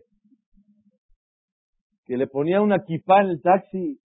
Que 2.06 2.16
le 2.16 2.26
ponía 2.26 2.62
una 2.62 2.78
kipá 2.82 3.20
en 3.20 3.28
el 3.28 3.42
taxi. 3.42 3.98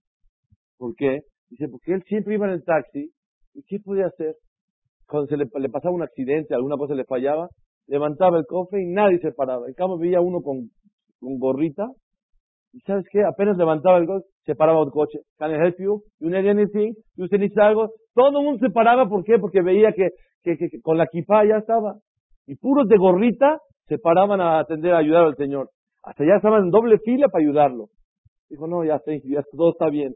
¿Por 0.77 0.93
qué? 0.95 1.21
Dice, 1.49 1.69
porque 1.69 1.93
él 1.93 2.03
siempre 2.07 2.33
iba 2.33 2.45
en 2.47 2.53
el 2.53 2.63
taxi. 2.65 3.11
¿Y 3.53 3.63
qué 3.63 3.79
podía 3.79 4.07
hacer? 4.07 4.35
Cuando 5.07 5.27
se 5.27 5.37
le, 5.37 5.45
le 5.45 5.69
pasaba 5.69 5.95
un 5.95 6.03
accidente, 6.03 6.53
alguna 6.53 6.75
cosa 6.75 6.95
le 6.95 7.05
fallaba, 7.05 7.47
levantaba 7.87 8.39
el 8.39 8.45
cofre 8.45 8.83
y 8.83 8.87
nadie 8.87 9.19
se 9.19 9.31
paraba. 9.31 9.67
En 9.67 9.73
cambio 9.73 9.97
veía 9.97 10.19
uno 10.19 10.41
con, 10.41 10.69
con 11.19 11.39
gorrita 11.39 11.87
y 12.75 12.79
¿sabes 12.81 13.05
qué? 13.09 13.23
Apenas 13.23 13.57
levantaba 13.57 13.97
el 13.99 14.05
cofre, 14.05 14.27
se 14.45 14.53
paraba 14.53 14.83
el 14.83 14.91
coche. 14.91 15.19
Can 15.37 15.51
I 15.51 15.65
help 15.65 15.77
you? 15.79 16.03
You 16.19 16.29
need 16.29 16.45
anything? 16.45 16.93
You 17.15 17.27
need 17.31 17.57
algo? 17.57 17.91
Todo 18.13 18.37
el 18.39 18.45
mundo 18.45 18.59
se 18.59 18.69
paraba, 18.69 19.07
¿por 19.07 19.23
qué? 19.23 19.39
Porque 19.39 19.61
veía 19.61 19.93
que 19.93 20.09
que, 20.43 20.81
con 20.81 20.97
la 20.97 21.07
kipá 21.07 21.45
ya 21.45 21.57
estaba. 21.57 21.95
Y 22.45 22.55
puros 22.55 22.87
de 22.87 22.97
gorrita 22.97 23.59
se 23.87 23.97
paraban 23.97 24.41
a 24.41 24.59
atender, 24.59 24.93
a 24.93 24.99
ayudar 24.99 25.23
al 25.23 25.35
Señor. 25.35 25.69
Hasta 26.03 26.25
ya 26.25 26.35
estaban 26.35 26.65
en 26.65 26.69
doble 26.69 26.99
fila 26.99 27.29
para 27.29 27.43
ayudarlo. 27.43 27.87
Dijo, 28.49 28.67
no, 28.67 28.83
ya, 28.83 29.01
ya 29.05 29.41
todo 29.55 29.71
está 29.71 29.89
bien. 29.89 30.13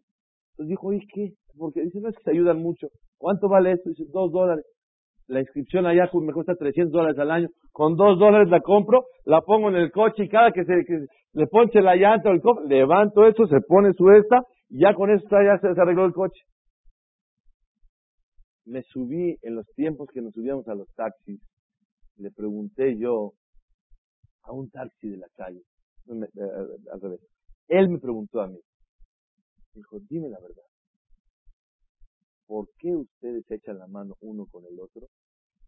Entonces 0.51 0.69
dijo, 0.69 0.93
¿y 0.93 0.99
qué? 1.07 1.33
Porque 1.57 1.81
dice, 1.81 1.99
no 1.99 2.09
es 2.09 2.15
que 2.17 2.23
se 2.23 2.31
ayudan 2.31 2.61
mucho. 2.61 2.87
¿Cuánto 3.17 3.49
vale 3.49 3.71
esto? 3.71 3.89
Dice, 3.89 4.03
dos 4.11 4.31
dólares. 4.31 4.65
La 5.29 5.41
inscripción 5.41 5.85
allá 5.85 6.09
me 6.11 6.33
cuesta 6.33 6.55
300 6.55 6.91
dólares 6.91 7.19
al 7.19 7.29
año. 7.29 7.49
Con 7.71 7.95
dos 7.95 8.17
dólares 8.17 8.49
la 8.49 8.61
compro, 8.61 9.05
la 9.25 9.41
pongo 9.41 9.69
en 9.69 9.75
el 9.75 9.91
coche 9.91 10.23
y 10.23 10.27
cada 10.27 10.51
que 10.51 10.65
se 10.65 10.73
le 11.33 11.45
ponche 11.45 11.81
la 11.81 11.95
llanta 11.95 12.29
o 12.29 12.33
el 12.33 12.41
cofre, 12.41 12.65
levanto 12.67 13.27
eso, 13.27 13.45
se 13.45 13.61
pone 13.61 13.93
su 13.93 14.09
esta 14.09 14.41
y 14.69 14.81
ya 14.81 14.95
con 14.95 15.11
eso 15.11 15.23
ya 15.29 15.59
se 15.59 15.79
arregló 15.79 16.05
el 16.05 16.13
coche. 16.13 16.41
Me 18.65 18.81
subí 18.81 19.37
en 19.43 19.55
los 19.55 19.67
tiempos 19.75 20.09
que 20.11 20.21
nos 20.21 20.33
subíamos 20.33 20.67
a 20.67 20.73
los 20.73 20.87
taxis, 20.95 21.39
le 22.17 22.31
pregunté 22.31 22.97
yo 22.97 23.33
a 24.43 24.51
un 24.51 24.69
taxi 24.71 25.09
de 25.09 25.17
la 25.17 25.27
calle, 25.35 25.61
eh, 26.07 26.91
al 26.91 27.01
revés, 27.01 27.19
él 27.67 27.89
me 27.89 27.99
preguntó 27.99 28.41
a 28.41 28.47
mí, 28.47 28.59
dijo, 29.73 29.99
dime 30.09 30.29
la 30.29 30.39
verdad, 30.39 30.68
¿por 32.49 32.67
qué 32.79 32.95
ustedes 32.95 33.45
echan 33.51 33.77
la 33.77 33.85
mano 33.85 34.15
uno 34.21 34.47
con 34.47 34.65
el 34.65 34.79
otro 34.79 35.07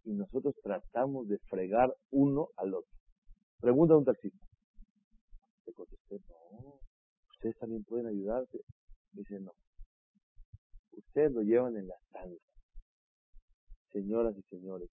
y 0.04 0.14
nosotros 0.14 0.56
tratamos 0.64 1.28
de 1.28 1.38
fregar 1.48 1.94
uno 2.10 2.50
al 2.58 2.74
otro? 2.74 2.92
Pregunta 3.60 3.94
a 3.94 3.98
un 3.98 4.06
taxista. 4.06 4.44
Le 5.68 5.74
contesté, 5.74 6.20
no, 6.28 6.80
ustedes 7.36 7.56
también 7.60 7.84
pueden 7.84 8.08
ayudarse. 8.08 8.60
Dice, 9.12 9.40
no, 9.40 9.52
ustedes 10.94 11.32
lo 11.34 11.44
llevan 11.44 11.78
en 11.78 11.88
la 11.88 12.00
sangre 12.12 12.40
señoras 13.92 14.36
y 14.38 14.42
señores, 14.44 14.90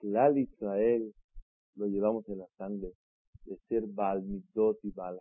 Clal 0.00 0.38
Israel 0.38 1.12
lo 1.76 1.86
llevamos 1.86 2.28
en 2.28 2.38
la 2.38 2.48
sangre 2.56 2.92
de 3.44 3.56
ser 3.68 3.86
Baal 3.86 4.22
Midot 4.22 4.78
y 4.82 4.90
Baal 4.90 5.18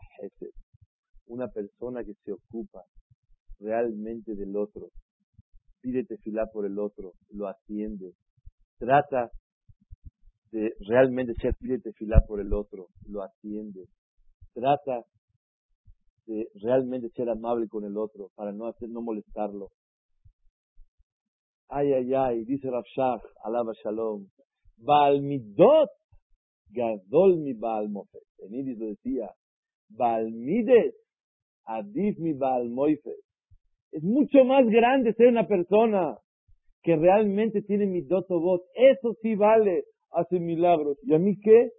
una 1.27 1.47
persona 1.49 2.03
que 2.03 2.13
se 2.23 2.31
ocupa 2.31 2.83
realmente 3.59 4.35
del 4.35 4.55
otro, 4.55 4.89
pide 5.81 6.03
tefilá 6.05 6.47
por 6.51 6.65
el 6.65 6.79
otro, 6.79 7.13
lo 7.31 7.47
atiende, 7.47 8.13
trata 8.77 9.31
de 10.51 10.73
realmente 10.87 11.33
ser 11.41 11.55
pide 11.59 11.79
tefilá 11.79 12.23
por 12.27 12.39
el 12.39 12.53
otro, 12.53 12.87
lo 13.07 13.21
atiende, 13.23 13.85
trata 14.53 15.03
de 16.25 16.47
realmente 16.61 17.09
ser 17.09 17.29
amable 17.29 17.67
con 17.67 17.85
el 17.85 17.97
otro 17.97 18.29
para 18.35 18.51
no 18.51 18.67
hacer 18.67 18.89
no 18.89 19.01
molestarlo, 19.01 19.69
Ay, 21.69 21.91
ay, 21.91 22.13
ay, 22.13 22.45
dice 22.45 22.69
Rafshah, 22.69 23.19
alaba 23.43 23.73
shalom. 23.83 24.25
Baal 24.77 25.21
midot, 25.21 25.89
gadol 26.71 27.39
mi 27.43 27.53
baal 27.53 27.89
mofet. 27.89 28.23
Enidis 28.39 28.77
lo 28.79 28.85
decía, 28.87 29.27
Baal 29.89 30.31
mides, 30.31 30.95
adif 31.65 32.17
mi 32.19 32.33
baal 32.33 32.69
moifet. 32.69 33.19
Es 33.91 34.03
mucho 34.03 34.43
más 34.43 34.65
grande 34.67 35.13
ser 35.13 35.27
una 35.27 35.47
persona 35.47 36.17
que 36.83 36.95
realmente 36.95 37.61
tiene 37.61 37.85
midot 37.85 38.27
voz. 38.29 38.61
Eso 38.75 39.13
sí 39.21 39.35
vale, 39.35 39.83
hace 40.11 40.39
milagros. 40.39 40.97
¿Y 41.03 41.13
a 41.13 41.19
mí 41.19 41.37
qué? 41.39 41.71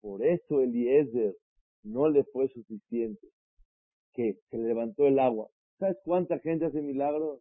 Por 0.00 0.24
eso 0.24 0.60
Eliezer 0.60 1.34
no 1.82 2.08
le 2.08 2.24
fue 2.24 2.48
suficiente. 2.48 3.28
Que 4.12 4.34
se 4.50 4.58
levantó 4.58 5.06
el 5.06 5.18
agua. 5.18 5.48
¿Sabes 5.78 5.98
cuánta 6.04 6.38
gente 6.38 6.66
hace 6.66 6.80
milagros? 6.80 7.40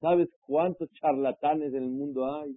¿Sabes 0.00 0.28
cuántos 0.46 0.90
charlatanes 0.92 1.74
en 1.74 1.82
el 1.82 1.90
mundo 1.90 2.26
hay? 2.26 2.56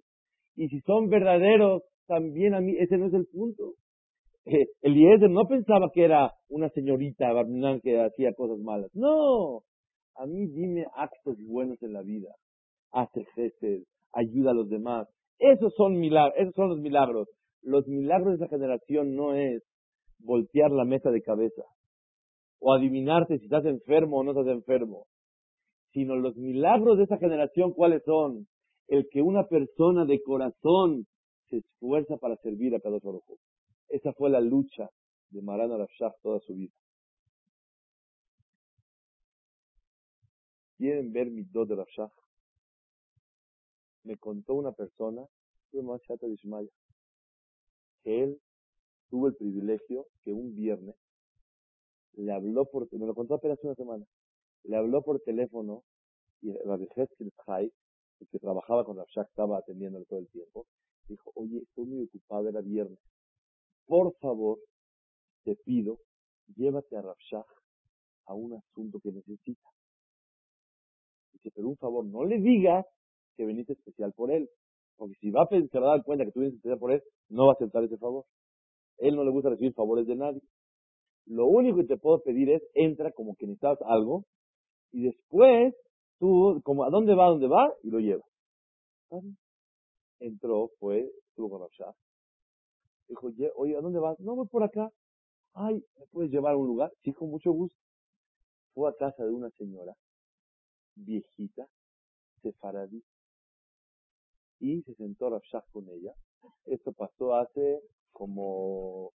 Y 0.56 0.70
si 0.70 0.80
son 0.82 1.10
verdaderos, 1.10 1.84
también 2.08 2.54
a 2.54 2.62
mí, 2.62 2.76
ese 2.78 2.98
no 2.98 3.08
es 3.08 3.14
el 3.14 3.26
punto. 3.28 3.74
Eh, 4.46 4.68
Eliezer 4.82 5.30
no 5.30 5.46
pensaba 5.46 5.90
que 5.94 6.06
era 6.06 6.32
una 6.48 6.70
señorita 6.70 7.28
que 7.84 8.00
hacía 8.00 8.34
cosas 8.34 8.60
malas. 8.60 8.90
No, 8.94 9.64
a 10.18 10.26
mí 10.26 10.48
dime 10.48 10.86
actos 10.96 11.38
buenos 11.40 11.82
en 11.82 11.94
la 11.94 12.02
vida. 12.02 12.30
Hace 12.92 13.26
gestos, 13.36 13.84
ayuda 14.14 14.52
a 14.52 14.56
los 14.56 14.70
demás. 14.70 15.08
Esos 15.40 15.74
son 15.76 16.00
milagros, 16.00 16.34
esos 16.38 16.56
son 16.56 16.70
los 16.70 16.80
milagros. 16.80 17.28
Los 17.62 17.88
milagros 17.88 18.38
de 18.38 18.46
esa 18.46 18.56
generación 18.56 19.16
no 19.16 19.34
es 19.34 19.64
voltear 20.20 20.72
la 20.72 20.86
mesa 20.86 21.12
de 21.12 21.22
cabeza 21.22 21.64
o 22.60 22.74
adivinarte 22.74 23.38
si 23.38 23.46
estás 23.46 23.66
enfermo 23.66 24.18
o 24.18 24.24
no 24.24 24.32
estás 24.32 24.48
enfermo 24.48 25.06
sino 25.98 26.16
los 26.16 26.36
milagros 26.38 27.00
de 27.00 27.06
esa 27.06 27.18
generación, 27.18 27.74
¿cuáles 27.74 28.04
son? 28.04 28.48
El 28.88 29.08
que 29.10 29.24
una 29.24 29.48
persona 29.48 30.06
de 30.06 30.22
corazón 30.22 31.08
se 31.50 31.58
esfuerza 31.58 32.18
para 32.18 32.36
servir 32.38 32.76
a 32.76 32.80
cada 32.80 33.00
Baruj 33.02 33.24
Esa 33.90 34.14
fue 34.14 34.30
la 34.30 34.40
lucha 34.40 34.90
de 35.32 35.42
Marana 35.42 35.78
Rafshah 35.78 36.14
toda 36.22 36.40
su 36.42 36.54
vida. 36.54 36.74
¿Quieren 40.78 41.12
ver 41.12 41.30
mi 41.32 41.44
dos 41.44 41.68
de 41.68 41.76
Rafshah? 41.76 42.12
Me 44.04 44.16
contó 44.18 44.54
una 44.54 44.72
persona, 44.72 45.26
que 48.04 48.24
él 48.24 48.40
tuvo 49.10 49.28
el 49.28 49.36
privilegio 49.36 50.08
que 50.24 50.34
un 50.34 50.56
viernes 50.56 50.96
le 52.14 52.32
habló 52.32 52.66
por, 52.66 52.88
me 52.94 53.06
lo 53.06 53.14
contó 53.14 53.36
apenas 53.36 53.60
una 53.64 53.76
semana, 53.76 54.06
le 54.64 54.76
habló 54.76 55.02
por 55.02 55.20
teléfono 55.22 55.84
y 56.42 56.52
Rabbi 56.54 56.88
Heskel 56.96 57.32
el 57.48 58.28
que 58.32 58.40
trabajaba 58.40 58.86
con 58.86 58.98
Rafshak, 58.98 59.30
estaba 59.30 59.60
atendiéndole 59.60 60.06
todo 60.06 60.20
el 60.20 60.28
tiempo, 60.30 60.66
dijo, 61.08 61.32
oye, 61.36 61.60
estoy 61.60 61.86
muy 61.86 62.04
ocupado, 62.06 62.50
era 62.50 62.62
viernes. 62.62 63.00
Por 63.86 64.16
favor, 64.18 64.60
te 65.44 65.56
pido, 65.56 66.00
llévate 66.56 66.98
a 66.98 67.02
Rafshak 67.02 67.46
a 68.26 68.34
un 68.34 68.54
asunto 68.54 69.00
que 69.00 69.12
necesita. 69.12 69.70
Dice, 71.38 71.52
pero 71.56 71.68
un 71.70 71.78
favor, 71.78 72.06
no 72.06 72.26
le 72.26 72.40
digas 72.40 72.86
que 73.36 73.46
veniste 73.46 73.74
especial 73.74 74.14
por 74.14 74.32
él. 74.32 74.50
Porque 74.98 75.16
si 75.20 75.30
va 75.30 75.44
a, 75.44 75.48
se 75.48 75.80
va 75.80 75.94
a 75.94 75.98
dar 75.98 76.04
cuenta 76.04 76.26
que 76.26 76.32
tú 76.32 76.40
vienes 76.40 76.56
especial 76.56 76.80
por 76.80 76.92
él, 76.92 77.04
no 77.30 77.46
va 77.46 77.52
a 77.52 77.54
aceptar 77.54 77.84
ese 77.84 77.98
favor. 77.98 78.26
Él 78.98 79.16
no 79.16 79.24
le 79.24 79.32
gusta 79.32 79.50
recibir 79.50 79.74
favores 79.74 80.08
de 80.08 80.16
nadie. 80.16 80.42
Lo 81.28 81.46
único 81.46 81.78
que 81.78 81.84
te 81.84 81.98
puedo 81.98 82.22
pedir 82.22 82.50
es, 82.50 82.64
entra 82.74 83.12
como 83.12 83.36
que 83.36 83.46
necesitas 83.46 83.78
algo 83.86 84.24
y 84.92 85.04
después 85.04 85.76
tú, 86.20 86.62
como 86.64 86.84
a 86.86 86.90
dónde 86.90 87.14
va, 87.14 87.28
a 87.28 87.30
dónde 87.30 87.48
va, 87.48 87.72
y 87.84 87.90
lo 87.90 88.00
lleva. 88.00 88.24
Entró, 90.20 90.70
fue, 90.80 91.12
estuvo 91.30 91.50
con 91.50 91.62
Rafshah. 91.62 91.94
Dijo, 93.08 93.30
oye, 93.56 93.78
¿a 93.78 93.82
dónde 93.82 94.00
vas? 94.00 94.20
No, 94.20 94.36
voy 94.36 94.48
por 94.48 94.64
acá. 94.64 94.90
Ay, 95.54 95.76
¿me 95.98 96.06
puedes 96.08 96.32
llevar 96.32 96.54
a 96.54 96.58
un 96.58 96.68
lugar? 96.68 96.92
Sí, 97.04 97.14
con 97.14 97.30
mucho 97.30 97.52
gusto. 97.52 97.78
Fue 98.74 98.90
a 98.90 98.94
casa 98.94 99.24
de 99.24 99.32
una 99.32 99.50
señora, 99.52 99.94
viejita, 100.98 101.68
sefaradí, 102.42 103.04
y 104.60 104.82
se 104.84 104.96
sentó 104.96 105.30
Rafshah 105.30 105.64
con 105.72 105.88
ella. 105.90 106.14
Esto 106.66 106.92
pasó 106.94 107.36
hace 107.36 107.82
como 108.12 109.12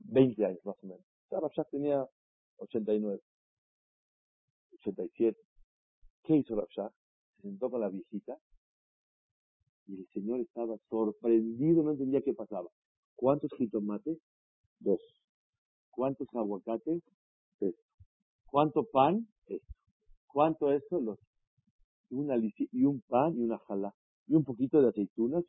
20 0.00 0.44
años 0.44 0.64
más 0.64 0.76
o 0.82 0.86
menos. 0.86 1.04
O 1.30 1.50
sea, 1.54 1.64
tenía 1.64 2.06
89. 2.58 3.20
87. 4.72 5.38
¿Qué 6.24 6.36
hizo 6.36 6.54
Rabshah? 6.54 6.90
Se 7.36 7.42
sentó 7.42 7.70
con 7.70 7.80
la 7.80 7.88
viejita 7.88 8.38
y 9.86 10.00
el 10.00 10.08
señor 10.12 10.40
estaba 10.40 10.76
sorprendido, 10.88 11.82
no 11.82 11.92
entendía 11.92 12.22
qué 12.22 12.34
pasaba. 12.34 12.68
¿Cuántos 13.16 13.50
jitomates? 13.56 14.18
Dos. 14.78 15.00
¿Cuántos 15.90 16.28
aguacates? 16.34 17.02
Esto. 17.60 17.82
¿Cuánto 18.46 18.84
pan? 18.84 19.28
Esto. 19.46 19.74
¿Cuánto 20.32 20.72
esto? 20.72 21.00
Los. 21.00 21.18
Una 22.10 22.36
y 22.36 22.84
un 22.84 23.00
pan 23.02 23.36
y 23.36 23.42
una 23.42 23.58
jala. 23.58 23.94
Y 24.26 24.34
un 24.34 24.44
poquito 24.44 24.80
de 24.80 24.88
aceitunas. 24.88 25.44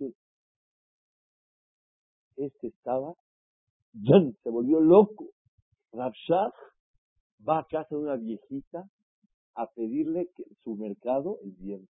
Este 2.35 2.67
estaba, 2.67 3.13
se 4.43 4.49
volvió 4.49 4.79
loco. 4.79 5.29
Rabshah 5.91 6.51
va 7.47 7.59
a 7.59 7.65
casa 7.65 7.95
de 7.95 8.01
una 8.01 8.15
viejita 8.15 8.89
a 9.55 9.67
pedirle 9.67 10.29
que 10.35 10.43
su 10.63 10.75
mercado 10.75 11.39
el 11.43 11.51
viernes. 11.51 11.89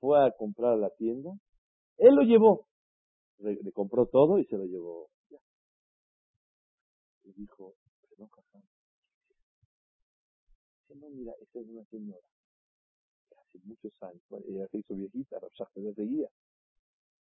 Fue 0.00 0.24
a 0.24 0.32
comprar 0.32 0.78
la 0.78 0.90
tienda, 0.90 1.30
él 1.98 2.14
lo 2.14 2.22
llevó, 2.22 2.66
le, 3.38 3.72
compró 3.72 4.06
todo 4.06 4.38
y 4.38 4.46
se 4.46 4.56
lo 4.56 4.64
llevó. 4.64 5.10
Y 7.24 7.32
dijo, 7.32 7.74
pero 8.08 8.30
no, 11.00 11.10
mira, 11.10 11.32
esta 11.40 11.60
es 11.60 11.66
una 11.66 11.84
señora 11.86 12.20
hace 13.42 13.58
muchos 13.64 13.92
años, 14.02 14.22
ella 14.46 14.68
se 14.68 14.78
hizo 14.78 14.94
viejita, 14.94 15.38
Rabshah 15.40 15.68
se 15.74 15.94
seguía, 15.94 16.28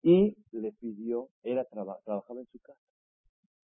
y 0.02 0.36
le 0.52 0.72
pidió, 0.74 1.30
era 1.44 1.64
trabajaba 1.66 2.40
en 2.40 2.48
su 2.48 2.60
casa. 2.60 2.82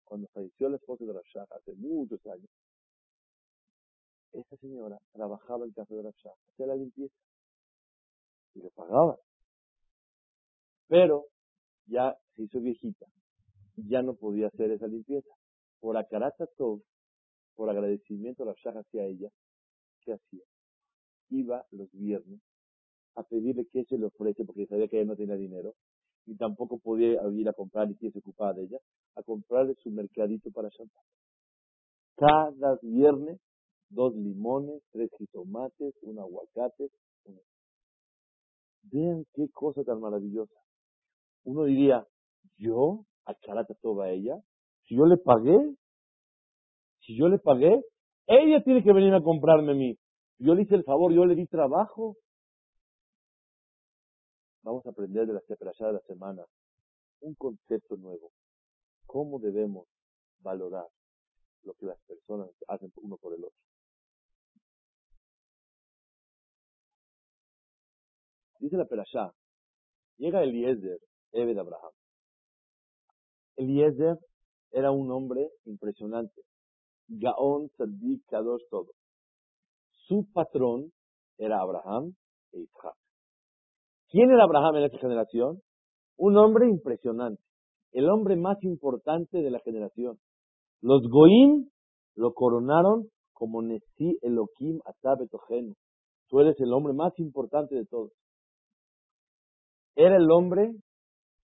Cuando 0.05 0.29
falleció 0.29 0.69
la 0.69 0.77
esposa 0.77 1.05
de 1.05 1.13
Rabshah 1.13 1.47
hace 1.51 1.75
muchos 1.75 2.25
años, 2.27 2.49
esa 4.33 4.57
señora 4.57 4.99
trabajaba 5.13 5.65
en 5.65 5.73
casa 5.73 5.95
de 5.95 6.03
Rabshah, 6.03 6.35
hacía 6.49 6.67
la 6.67 6.77
limpieza 6.77 7.15
y 8.55 8.61
le 8.61 8.71
pagaba. 8.71 9.19
Pero 10.87 11.27
ya 11.87 12.17
se 12.35 12.43
hizo 12.43 12.61
viejita 12.61 13.07
ya 13.87 14.03
no 14.03 14.15
podía 14.15 14.49
hacer 14.49 14.71
esa 14.73 14.87
limpieza. 14.87 15.31
Por 15.81 15.97
acarata 15.97 16.47
todo, 16.57 16.83
por 17.55 17.71
agradecimiento 17.71 18.43
a 18.43 18.47
Rabshah 18.47 18.81
hacia 18.81 19.05
ella, 19.05 19.31
¿qué 20.09 20.15
hacía? 20.15 20.45
Iba 21.31 21.67
los 21.71 21.91
viernes 21.93 22.41
a 23.17 23.23
pedirle 23.25 23.67
que 23.67 23.85
se 23.85 23.99
le 23.99 24.07
ofrece, 24.07 24.45
porque 24.45 24.67
sabía 24.67 24.89
que 24.89 24.97
ella 24.97 25.11
no 25.11 25.17
tenía 25.17 25.37
dinero, 25.37 25.75
y 26.27 26.37
tampoco 26.37 26.79
podía 26.79 27.21
ir 27.31 27.49
a 27.49 27.53
comprar 27.53 27.91
y 27.91 27.97
quién 27.97 28.13
se 28.13 28.21
ocupaba 28.21 28.55
de 28.55 28.65
ella, 28.65 28.79
a 29.17 29.23
comprarle 29.23 29.75
su 29.83 29.91
mercadito 29.91 30.51
para 30.51 30.69
Shabbat. 30.69 31.05
Cada 32.17 32.79
viernes, 32.83 33.41
dos 33.91 34.15
limones, 34.15 34.83
tres 34.93 35.11
jitomates, 35.19 35.95
un 36.03 36.19
aguacate. 36.19 36.91
Vean 38.83 39.27
qué 39.35 39.49
cosa 39.51 39.85
tan 39.85 40.01
maravillosa. 40.01 40.55
Uno 41.45 41.65
diría, 41.65 42.07
yo, 42.57 43.05
a 43.25 43.35
Charata 43.35 43.75
toda 43.75 44.11
ella, 44.11 44.41
si 44.87 44.97
yo 44.97 45.07
le 45.07 45.17
pagué, 45.17 45.59
si 47.01 47.17
yo 47.17 47.29
le 47.29 47.39
pagué, 47.39 47.83
ella 48.29 48.63
tiene 48.63 48.83
que 48.85 48.93
venir 48.93 49.15
a 49.15 49.23
comprarme 49.23 49.73
a 49.73 49.75
mí. 49.75 49.99
Yo 50.39 50.55
le 50.55 50.63
hice 50.63 50.75
el 50.75 50.85
favor, 50.85 51.13
yo 51.13 51.25
le 51.25 51.35
di 51.35 51.47
trabajo. 51.47 52.17
Vamos 54.63 54.85
a 54.87 54.91
aprender 54.91 55.27
de 55.27 55.33
la 55.33 55.41
separación 55.41 55.89
de 55.89 55.95
la 55.95 56.07
semana 56.07 56.45
un 57.21 57.35
concepto 57.35 57.97
nuevo. 57.97 58.31
¿Cómo 59.07 59.39
debemos 59.39 59.89
valorar 60.41 60.87
lo 61.63 61.73
que 61.75 61.87
las 61.87 61.99
personas 62.03 62.51
hacen 62.69 62.93
uno 62.97 63.17
por 63.17 63.33
el 63.33 63.45
otro? 63.45 63.59
Dice 68.61 68.77
la 68.77 68.85
Perashá, 68.85 69.33
llega 70.19 70.43
Eliezer, 70.43 70.99
Eve 71.33 71.55
de 71.55 71.61
Abraham. 71.61 71.93
Eliezer 73.57 74.19
era 74.73 74.91
un 74.91 75.11
hombre 75.11 75.49
impresionante. 75.65 76.43
Gaón, 77.09 77.69
Tzadik, 77.71 78.25
Kadosh, 78.27 78.63
todo. 78.71 78.93
Su 80.07 80.27
patrón 80.33 80.93
era 81.39 81.61
Abraham 81.61 82.15
e 82.53 82.61
Isaac. 82.61 82.97
¿Quién 84.11 84.31
era 84.31 84.45
Abraham 84.45 84.77
en 84.77 84.85
esta 84.85 84.99
generación? 84.99 85.61
Un 86.17 86.37
hombre 86.37 86.69
impresionante. 86.69 87.43
El 87.93 88.09
hombre 88.09 88.37
más 88.37 88.63
importante 88.63 89.39
de 89.39 89.51
la 89.51 89.61
generación. 89.61 90.19
Los 90.81 91.03
Goim 91.09 91.69
lo 92.15 92.33
coronaron 92.33 93.09
como 93.33 93.63
Nesi 93.63 94.19
Elohim 94.23 94.81
Atabetogenu. 94.85 95.75
Tú 96.29 96.41
eres 96.41 96.59
el 96.61 96.73
hombre 96.73 96.93
más 96.93 97.19
importante 97.19 97.75
de 97.75 97.87
todos. 97.87 98.13
Era 99.95 100.17
el 100.17 100.31
hombre, 100.31 100.73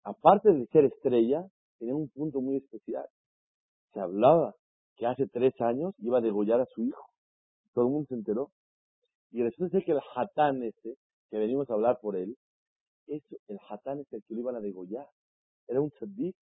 aparte 0.04 0.52
de 0.52 0.66
ser 0.66 0.84
estrella, 0.84 1.46
tenía 1.78 1.94
un 1.94 2.08
punto 2.08 2.40
muy 2.40 2.56
especial. 2.56 3.06
Se 3.92 4.00
hablaba 4.00 4.54
que 4.96 5.06
hace 5.06 5.26
tres 5.26 5.58
años 5.60 5.94
iba 5.98 6.18
a 6.18 6.22
degollar 6.22 6.60
a 6.60 6.66
su 6.66 6.82
hijo. 6.82 7.06
Todo 7.74 7.86
el 7.86 7.92
mundo 7.92 8.06
se 8.08 8.14
enteró. 8.14 8.50
Y 9.30 9.42
resulta 9.42 9.78
ser 9.78 9.84
que 9.84 9.92
el 9.92 10.00
hatán 10.14 10.62
ese, 10.62 10.96
que 11.30 11.38
venimos 11.38 11.70
a 11.70 11.74
hablar 11.74 11.98
por 12.00 12.16
él, 12.16 12.36
eso, 13.06 13.36
el 13.48 13.58
hatán 13.68 14.00
es 14.00 14.12
el 14.12 14.22
que 14.22 14.34
lo 14.34 14.40
iban 14.40 14.56
a 14.56 14.60
degollar. 14.60 15.06
Era 15.68 15.80
un 15.80 15.90
tzaddik. 15.90 16.36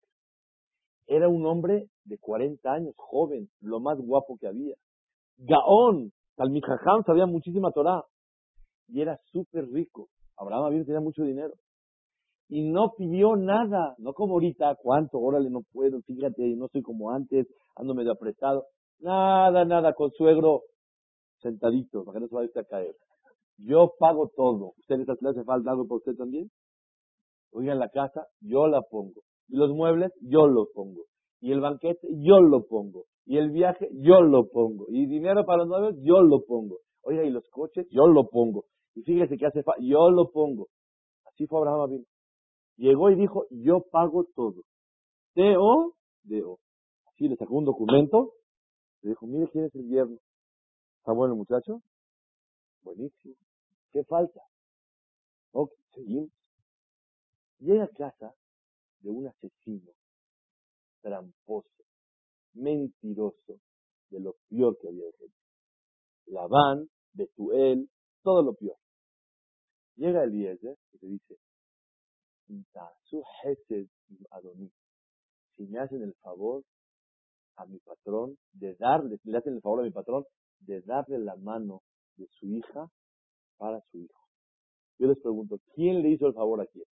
Era 1.07 1.27
un 1.27 1.45
hombre 1.45 1.89
de 2.05 2.17
40 2.17 2.71
años, 2.71 2.93
joven, 2.95 3.49
lo 3.59 3.79
más 3.79 3.97
guapo 3.97 4.37
que 4.37 4.47
había. 4.47 4.75
Gaón, 5.37 6.13
Talmijajam 6.35 7.03
sabía 7.03 7.25
muchísima 7.25 7.71
Torah. 7.71 8.05
Y 8.87 9.01
era 9.01 9.19
súper 9.31 9.69
rico. 9.69 10.09
Abraham 10.37 10.65
Abin 10.65 10.85
tenía 10.85 11.01
mucho 11.01 11.23
dinero. 11.23 11.53
Y 12.53 12.69
no 12.69 12.91
pidió 12.97 13.37
nada, 13.37 13.95
no 13.97 14.11
como 14.11 14.33
ahorita, 14.33 14.75
cuánto, 14.83 15.19
órale, 15.19 15.49
no 15.49 15.61
puedo, 15.71 16.01
fíjate, 16.01 16.53
no 16.57 16.67
soy 16.67 16.81
como 16.81 17.09
antes, 17.09 17.47
ando 17.77 17.95
medio 17.95 18.11
apretado. 18.11 18.65
Nada, 18.99 19.63
nada, 19.63 19.93
con 19.93 20.11
suegro, 20.11 20.63
sentadito, 21.39 22.03
para 22.03 22.17
que 22.17 22.23
no 22.23 22.27
se 22.27 22.35
vaya 22.35 22.49
a 22.53 22.63
caer. 22.65 22.93
Yo 23.57 23.93
pago 23.97 24.29
todo. 24.35 24.73
¿Ustedes 24.79 25.07
le 25.21 25.29
hace 25.29 25.45
falta 25.45 25.71
algo 25.71 25.87
para 25.87 25.99
usted 25.99 26.15
también? 26.17 26.51
Oigan, 27.53 27.79
la 27.79 27.87
casa, 27.87 28.27
yo 28.41 28.67
la 28.67 28.81
pongo. 28.81 29.21
Y 29.47 29.55
los 29.55 29.71
muebles, 29.71 30.11
yo 30.19 30.45
los 30.47 30.67
pongo. 30.73 31.03
Y 31.39 31.53
el 31.53 31.61
banquete, 31.61 32.05
yo 32.17 32.41
lo 32.41 32.65
pongo. 32.67 33.05
Y 33.25 33.37
el 33.37 33.51
viaje, 33.51 33.87
yo 33.93 34.19
lo 34.19 34.49
pongo. 34.49 34.87
Y 34.89 35.05
dinero 35.05 35.45
para 35.45 35.59
los 35.59 35.69
muebles, 35.69 35.95
yo 36.03 36.21
lo 36.21 36.43
pongo. 36.45 36.79
Oiga, 37.03 37.23
y 37.23 37.29
los 37.29 37.47
coches, 37.49 37.87
yo 37.91 38.07
lo 38.07 38.27
pongo. 38.27 38.65
Y 38.93 39.03
fíjese 39.03 39.37
que 39.37 39.45
hace 39.45 39.63
falta, 39.63 39.81
yo 39.81 40.11
lo 40.11 40.29
pongo. 40.31 40.67
Así 41.25 41.47
fue 41.47 41.59
Abraham 41.59 41.81
Abin. 41.83 42.05
Llegó 42.77 43.09
y 43.11 43.15
dijo, 43.15 43.45
yo 43.49 43.81
pago 43.91 44.25
todo. 44.35 44.63
T-O, 45.33 45.95
D-O. 46.23 46.59
Así 47.07 47.27
le 47.27 47.35
sacó 47.35 47.55
un 47.55 47.65
documento. 47.65 48.33
Le 49.01 49.11
dijo, 49.11 49.27
mire 49.27 49.49
quién 49.51 49.65
es 49.65 49.75
el 49.75 49.83
viernes. 49.83 50.19
¿Está 50.97 51.13
bueno 51.13 51.35
muchacho? 51.35 51.81
Buenísimo. 52.83 53.35
¿Qué 53.91 54.03
falta? 54.03 54.41
Ok, 55.51 55.71
seguimos. 55.93 56.31
Llega 57.59 57.83
a 57.83 57.87
casa 57.89 58.33
de 59.01 59.09
un 59.09 59.27
asesino, 59.27 59.91
tramposo, 61.01 61.83
mentiroso, 62.53 63.59
de 64.09 64.19
lo 64.19 64.35
peor 64.49 64.77
que 64.79 64.87
había 64.87 65.11
gente. 65.17 65.35
Labán, 66.25 66.89
Betuel, 67.13 67.89
todo 68.23 68.43
lo 68.43 68.53
peor. 68.53 68.77
Llega 69.95 70.23
el 70.23 70.29
Eliezer 70.29 70.77
y 70.93 70.97
te 70.97 71.07
dice, 71.07 71.37
su 73.03 73.23
si 75.55 75.67
me 75.67 75.79
hacen 75.79 76.01
el 76.01 76.13
favor 76.21 76.63
a 77.57 77.65
mi 77.65 77.77
patrón 77.79 78.37
de 78.53 78.75
darle, 78.75 79.17
si 79.17 79.29
le 79.29 79.37
hacen 79.37 79.53
el 79.55 79.61
favor 79.61 79.81
a 79.81 79.83
mi 79.83 79.91
patrón 79.91 80.23
de 80.59 80.81
darle 80.81 81.19
la 81.19 81.35
mano 81.35 81.81
de 82.17 82.27
su 82.27 82.47
hija 82.47 82.87
para 83.57 83.81
su 83.91 83.99
hijo. 83.99 84.21
Yo 84.97 85.07
les 85.07 85.19
pregunto, 85.19 85.57
¿quién 85.73 86.01
le 86.01 86.09
hizo 86.09 86.27
el 86.27 86.33
favor 86.33 86.61
a 86.61 86.65
quién? 86.65 86.85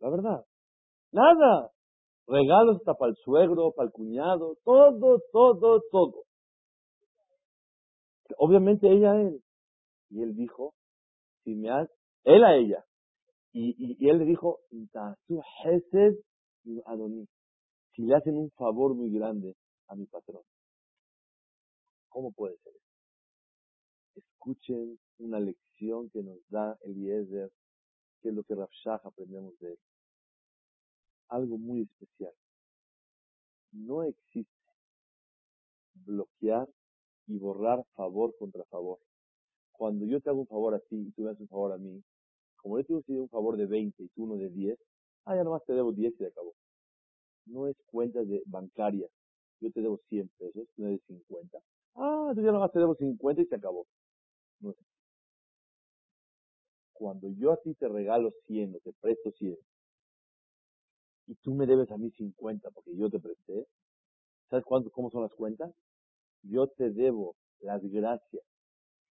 La 0.00 0.10
verdad, 0.10 0.44
nada. 1.12 1.70
Regalos 2.26 2.76
hasta 2.76 2.94
para 2.94 3.10
el 3.10 3.16
suegro, 3.16 3.72
para 3.72 3.88
el 3.88 3.92
cuñado, 3.92 4.56
todo, 4.64 5.18
todo, 5.30 5.82
todo. 5.90 6.24
Obviamente 8.38 8.90
ella 8.90 9.12
a 9.12 9.20
él. 9.20 9.42
Y 10.10 10.22
él 10.22 10.34
dijo, 10.34 10.72
si 11.42 11.54
me 11.54 11.70
has, 11.70 11.88
él 12.24 12.42
a 12.44 12.56
ella. 12.56 12.84
Y, 13.56 14.08
él 14.10 14.18
le 14.18 14.24
dijo, 14.24 14.58
si 17.94 18.02
le 18.02 18.14
hacen 18.16 18.36
un 18.36 18.50
favor 18.50 18.94
muy 18.94 19.10
grande 19.12 19.54
a 19.86 19.94
mi 19.94 20.06
patrón. 20.06 20.42
¿Cómo 22.08 22.32
puede 22.32 22.56
ser? 22.58 22.72
Escuchen 24.16 24.98
una 25.18 25.38
lección 25.38 26.10
que 26.10 26.22
nos 26.22 26.38
da 26.48 26.76
Eliezer, 26.82 27.50
que 28.20 28.30
es 28.30 28.34
lo 28.34 28.42
que 28.42 28.56
Rafshah 28.56 29.00
aprendemos 29.04 29.56
de 29.60 29.72
él. 29.72 29.78
Algo 31.28 31.56
muy 31.56 31.82
especial. 31.82 32.32
No 33.70 34.02
existe 34.02 34.52
bloquear 35.94 36.68
y 37.28 37.38
borrar 37.38 37.84
favor 37.94 38.34
contra 38.36 38.64
favor. 38.64 38.98
Cuando 39.72 40.06
yo 40.06 40.20
te 40.20 40.30
hago 40.30 40.40
un 40.40 40.46
favor 40.48 40.74
a 40.74 40.80
ti 40.80 40.96
y 40.96 41.12
tú 41.12 41.22
me 41.22 41.30
haces 41.30 41.42
un 41.42 41.48
favor 41.48 41.72
a 41.72 41.78
mí, 41.78 42.02
como 42.64 42.80
yo 42.80 43.02
te 43.02 43.12
un 43.12 43.28
favor 43.28 43.58
de 43.58 43.66
20 43.66 44.02
y 44.02 44.08
tú 44.08 44.24
uno 44.24 44.36
de 44.36 44.48
10, 44.48 44.78
ah, 45.26 45.36
ya 45.36 45.44
nomás 45.44 45.62
te 45.66 45.74
debo 45.74 45.92
10 45.92 46.14
y 46.14 46.16
se 46.16 46.26
acabó. 46.28 46.54
No 47.44 47.68
es 47.68 47.76
cuenta 47.84 48.24
de 48.24 48.42
bancaria. 48.46 49.06
Yo 49.60 49.70
te 49.70 49.82
debo 49.82 50.00
100 50.08 50.30
pesos, 50.38 50.66
no 50.78 50.88
es 50.88 51.02
50. 51.06 51.58
Ah, 51.94 52.28
entonces 52.30 52.44
ya 52.46 52.52
nomás 52.52 52.72
te 52.72 52.78
debo 52.78 52.94
50 52.94 53.42
y 53.42 53.44
se 53.44 53.56
acabó. 53.56 53.86
No 54.60 54.74
Cuando 56.94 57.28
yo 57.32 57.52
a 57.52 57.58
ti 57.58 57.74
te 57.74 57.86
regalo 57.86 58.32
100 58.46 58.74
o 58.74 58.78
te 58.78 58.94
presto 58.94 59.30
100 59.32 59.58
y 61.26 61.34
tú 61.36 61.54
me 61.54 61.66
debes 61.66 61.90
a 61.90 61.98
mí 61.98 62.10
50 62.12 62.70
porque 62.70 62.96
yo 62.96 63.10
te 63.10 63.20
presté, 63.20 63.66
¿sabes 64.48 64.64
cuánto, 64.64 64.90
cómo 64.90 65.10
son 65.10 65.22
las 65.22 65.34
cuentas? 65.34 65.70
yo 66.44 66.66
te 66.68 66.90
debo 66.90 67.36
las 67.60 67.82
gracias 67.82 68.42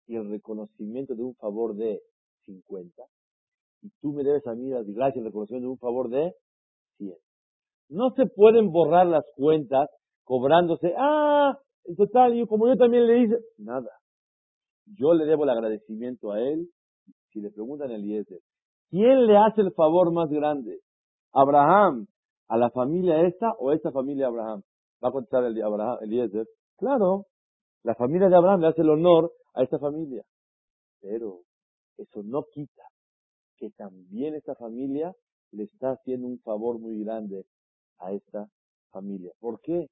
y 0.07 0.17
el 0.17 0.29
reconocimiento 0.31 1.15
de 1.15 1.23
un 1.23 1.35
favor 1.37 1.77
de 1.77 2.03
50, 2.45 3.05
tú 4.01 4.13
me 4.13 4.23
debes 4.23 4.47
a 4.47 4.55
mí 4.55 4.71
las 4.71 4.87
gracias 4.87 5.19
el 5.19 5.25
reconocimiento 5.25 5.67
de 5.67 5.73
un 5.73 5.79
favor 5.79 6.09
de 6.09 6.33
100. 6.99 7.15
No 7.89 8.11
se 8.17 8.27
pueden 8.27 8.71
borrar 8.71 9.07
las 9.07 9.25
cuentas 9.37 9.89
cobrándose, 10.25 10.93
ah, 10.99 11.57
en 11.85 11.97
total, 11.97 12.35
yo, 12.35 12.47
como 12.47 12.67
yo 12.67 12.77
también 12.77 13.07
le 13.07 13.23
hice, 13.23 13.37
nada. 13.59 13.91
Yo 14.87 15.15
le 15.15 15.25
debo 15.25 15.45
el 15.45 15.51
agradecimiento 15.51 16.33
a 16.33 16.41
él. 16.41 16.69
Si 17.31 17.41
le 17.41 17.51
preguntan 17.51 17.91
a 17.91 17.95
Eliezer, 17.95 18.39
¿quién 18.91 19.27
le 19.27 19.37
hace 19.37 19.61
el 19.61 19.73
favor 19.73 20.13
más 20.13 20.29
grande? 20.31 20.81
¿Abraham 21.33 22.07
a 22.49 22.57
la 22.57 22.71
familia 22.71 23.27
esta 23.27 23.53
o 23.59 23.73
esta 23.73 23.93
familia 23.93 24.29
Abraham? 24.29 24.63
Va 25.05 25.11
a 25.11 25.13
contestar 25.13 25.45
el 25.45 25.63
Abraham. 25.63 25.99
Claro, 26.77 27.27
la 27.85 27.95
familia 27.95 28.29
de 28.29 28.37
Abraham 28.37 28.61
le 28.61 28.69
hace 28.69 28.83
el 28.83 28.91
honor 28.91 29.33
a 29.55 29.63
esta 29.63 29.79
familia. 29.79 30.25
Pero 31.01 31.41
eso 31.99 32.23
no 32.25 32.45
quita 32.51 32.83
que 33.57 33.71
también 33.71 34.35
esta 34.35 34.55
familia 34.55 35.13
le 35.53 35.65
está 35.65 35.93
haciendo 35.93 36.27
un 36.27 36.39
favor 36.41 36.79
muy 36.79 37.03
grande 37.03 37.45
a 37.99 38.13
esta 38.13 38.49
familia. 38.91 39.33
¿Por 39.41 39.61
qué? 39.61 39.87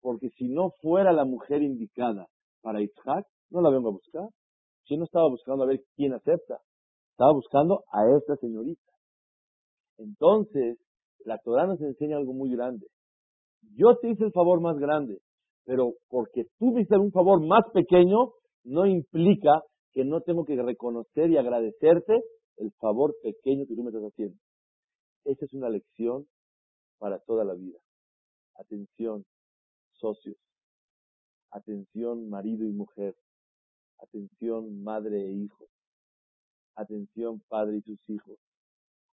Porque 0.00 0.30
si 0.36 0.48
no 0.48 0.70
fuera 0.80 1.12
la 1.12 1.24
mujer 1.24 1.62
indicada 1.62 2.26
para 2.62 2.80
Isaac, 2.80 3.26
no 3.50 3.60
la 3.60 3.70
vengo 3.70 3.88
a 3.88 3.92
buscar. 3.92 4.28
Si 4.86 4.96
no 4.96 5.04
estaba 5.04 5.28
buscando 5.28 5.64
a 5.64 5.66
ver 5.66 5.80
quién 5.94 6.14
acepta, 6.14 6.58
estaba 7.12 7.32
buscando 7.32 7.84
a 7.92 8.16
esta 8.16 8.36
señorita. 8.36 8.92
Entonces, 9.98 10.78
la 11.24 11.38
Torah 11.38 11.66
nos 11.66 11.80
enseña 11.80 12.16
algo 12.16 12.32
muy 12.32 12.50
grande. 12.50 12.86
Yo 13.76 13.96
te 14.00 14.10
hice 14.10 14.24
el 14.24 14.32
favor 14.32 14.60
más 14.60 14.78
grande, 14.78 15.18
pero 15.64 15.92
porque 16.08 16.44
tú 16.58 16.72
me 16.72 16.80
hiciste 16.80 16.96
un 16.96 17.12
favor 17.12 17.46
más 17.46 17.64
pequeño, 17.74 18.30
no 18.64 18.86
implica 18.86 19.60
que 19.92 20.04
no 20.04 20.22
tengo 20.22 20.44
que 20.44 20.60
reconocer 20.60 21.30
y 21.30 21.36
agradecerte 21.36 22.20
el 22.60 22.72
favor 22.72 23.16
pequeño 23.22 23.66
que 23.66 23.74
tú 23.74 23.82
me 23.82 23.90
estás 23.90 24.04
haciendo. 24.04 24.38
Esa 25.24 25.46
es 25.46 25.54
una 25.54 25.70
lección 25.70 26.28
para 26.98 27.18
toda 27.20 27.44
la 27.44 27.54
vida. 27.54 27.78
Atención, 28.54 29.24
socios. 29.92 30.36
Atención, 31.50 32.28
marido 32.28 32.66
y 32.66 32.72
mujer. 32.72 33.16
Atención, 33.98 34.82
madre 34.82 35.26
e 35.26 35.32
hijo. 35.32 35.68
Atención, 36.74 37.42
padre 37.48 37.78
y 37.78 37.82
sus 37.82 38.10
hijos. 38.10 38.38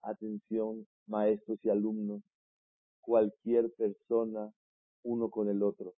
Atención, 0.04 0.88
maestros 1.08 1.60
y 1.64 1.70
alumnos. 1.70 2.22
Cualquier 3.02 3.72
persona, 3.74 4.54
uno 5.04 5.30
con 5.32 5.50
el 5.50 5.64
otro. 5.64 5.96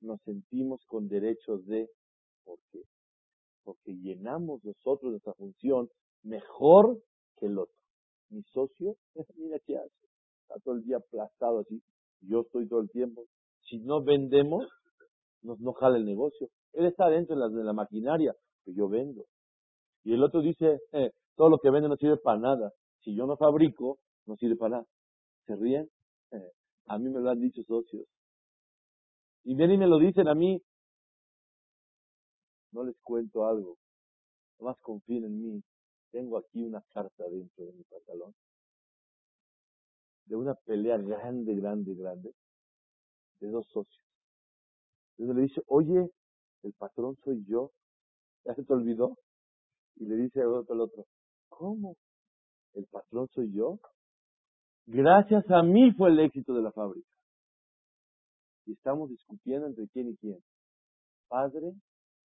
Nos 0.00 0.20
sentimos 0.22 0.84
con 0.86 1.08
derechos 1.08 1.64
de, 1.66 1.88
¿por 2.44 2.58
qué? 2.72 2.82
Porque 3.62 3.94
llenamos 3.94 4.64
nosotros 4.64 5.12
nuestra 5.12 5.34
función 5.34 5.88
mejor 6.22 7.02
que 7.38 7.46
el 7.46 7.58
otro. 7.58 7.74
Mi 8.30 8.42
socio, 8.44 8.96
mira 9.36 9.58
qué 9.66 9.76
hace. 9.76 10.06
Está 10.42 10.60
todo 10.64 10.74
el 10.74 10.82
día 10.84 10.96
aplastado 10.96 11.60
así. 11.60 11.82
Yo 12.20 12.42
estoy 12.42 12.68
todo 12.68 12.80
el 12.80 12.90
tiempo. 12.90 13.24
Si 13.68 13.78
no 13.78 14.02
vendemos, 14.02 14.66
nos 15.42 15.60
no 15.60 15.72
jala 15.72 15.96
el 15.96 16.04
negocio. 16.04 16.48
Él 16.72 16.86
está 16.86 17.08
dentro 17.08 17.34
de 17.34 17.40
la, 17.40 17.48
de 17.48 17.64
la 17.64 17.72
maquinaria, 17.72 18.34
que 18.64 18.72
yo 18.74 18.88
vendo. 18.88 19.24
Y 20.04 20.14
el 20.14 20.22
otro 20.22 20.40
dice, 20.40 20.80
eh, 20.92 21.10
todo 21.36 21.48
lo 21.48 21.58
que 21.58 21.70
vende 21.70 21.88
no 21.88 21.96
sirve 21.96 22.16
para 22.16 22.38
nada. 22.38 22.72
Si 23.02 23.14
yo 23.14 23.26
no 23.26 23.36
fabrico, 23.36 23.98
no 24.26 24.36
sirve 24.36 24.56
para 24.56 24.70
nada. 24.70 24.86
¿Se 25.46 25.56
ríen? 25.56 25.88
Eh, 26.32 26.52
a 26.86 26.98
mí 26.98 27.08
me 27.08 27.20
lo 27.20 27.30
han 27.30 27.40
dicho 27.40 27.62
socios. 27.62 28.06
Y 29.44 29.54
vienen 29.54 29.76
y 29.76 29.78
me 29.78 29.86
lo 29.86 29.98
dicen 29.98 30.28
a 30.28 30.34
mí. 30.34 30.60
No 32.72 32.84
les 32.84 32.96
cuento 33.02 33.44
algo. 33.44 33.76
Nomás 34.58 34.78
confíen 34.80 35.24
en 35.24 35.42
mí. 35.42 35.62
Tengo 36.12 36.38
aquí 36.38 36.62
una 36.62 36.82
carta 36.92 37.24
dentro 37.28 37.64
de 37.64 37.72
mi 37.72 37.84
pantalón. 37.84 38.34
De 40.26 40.36
una 40.36 40.54
pelea 40.54 40.98
grande, 40.98 41.54
grande, 41.54 41.94
grande. 41.94 42.34
De 43.40 43.48
dos 43.48 43.66
socios. 43.68 44.04
Entonces 45.18 45.36
le 45.36 45.42
dice, 45.42 45.62
oye, 45.66 46.10
el 46.62 46.72
patrón 46.74 47.16
soy 47.24 47.44
yo. 47.48 47.72
¿Ya 48.44 48.54
se 48.54 48.62
te 48.62 48.72
olvidó? 48.72 49.16
Y 49.96 50.04
le 50.04 50.16
dice 50.16 50.40
al 50.40 50.54
otro, 50.54 50.74
al 50.74 50.80
otro, 50.82 51.06
¿cómo? 51.48 51.96
¿El 52.74 52.86
patrón 52.86 53.28
soy 53.28 53.52
yo? 53.52 53.78
Gracias 54.86 55.48
a 55.50 55.62
mí 55.62 55.92
fue 55.92 56.10
el 56.10 56.20
éxito 56.20 56.54
de 56.54 56.62
la 56.62 56.72
fábrica. 56.72 57.08
Y 58.66 58.72
estamos 58.72 59.10
discutiendo 59.10 59.66
entre 59.66 59.88
quién 59.88 60.08
y 60.10 60.16
quién. 60.16 60.38
Padre 61.28 61.72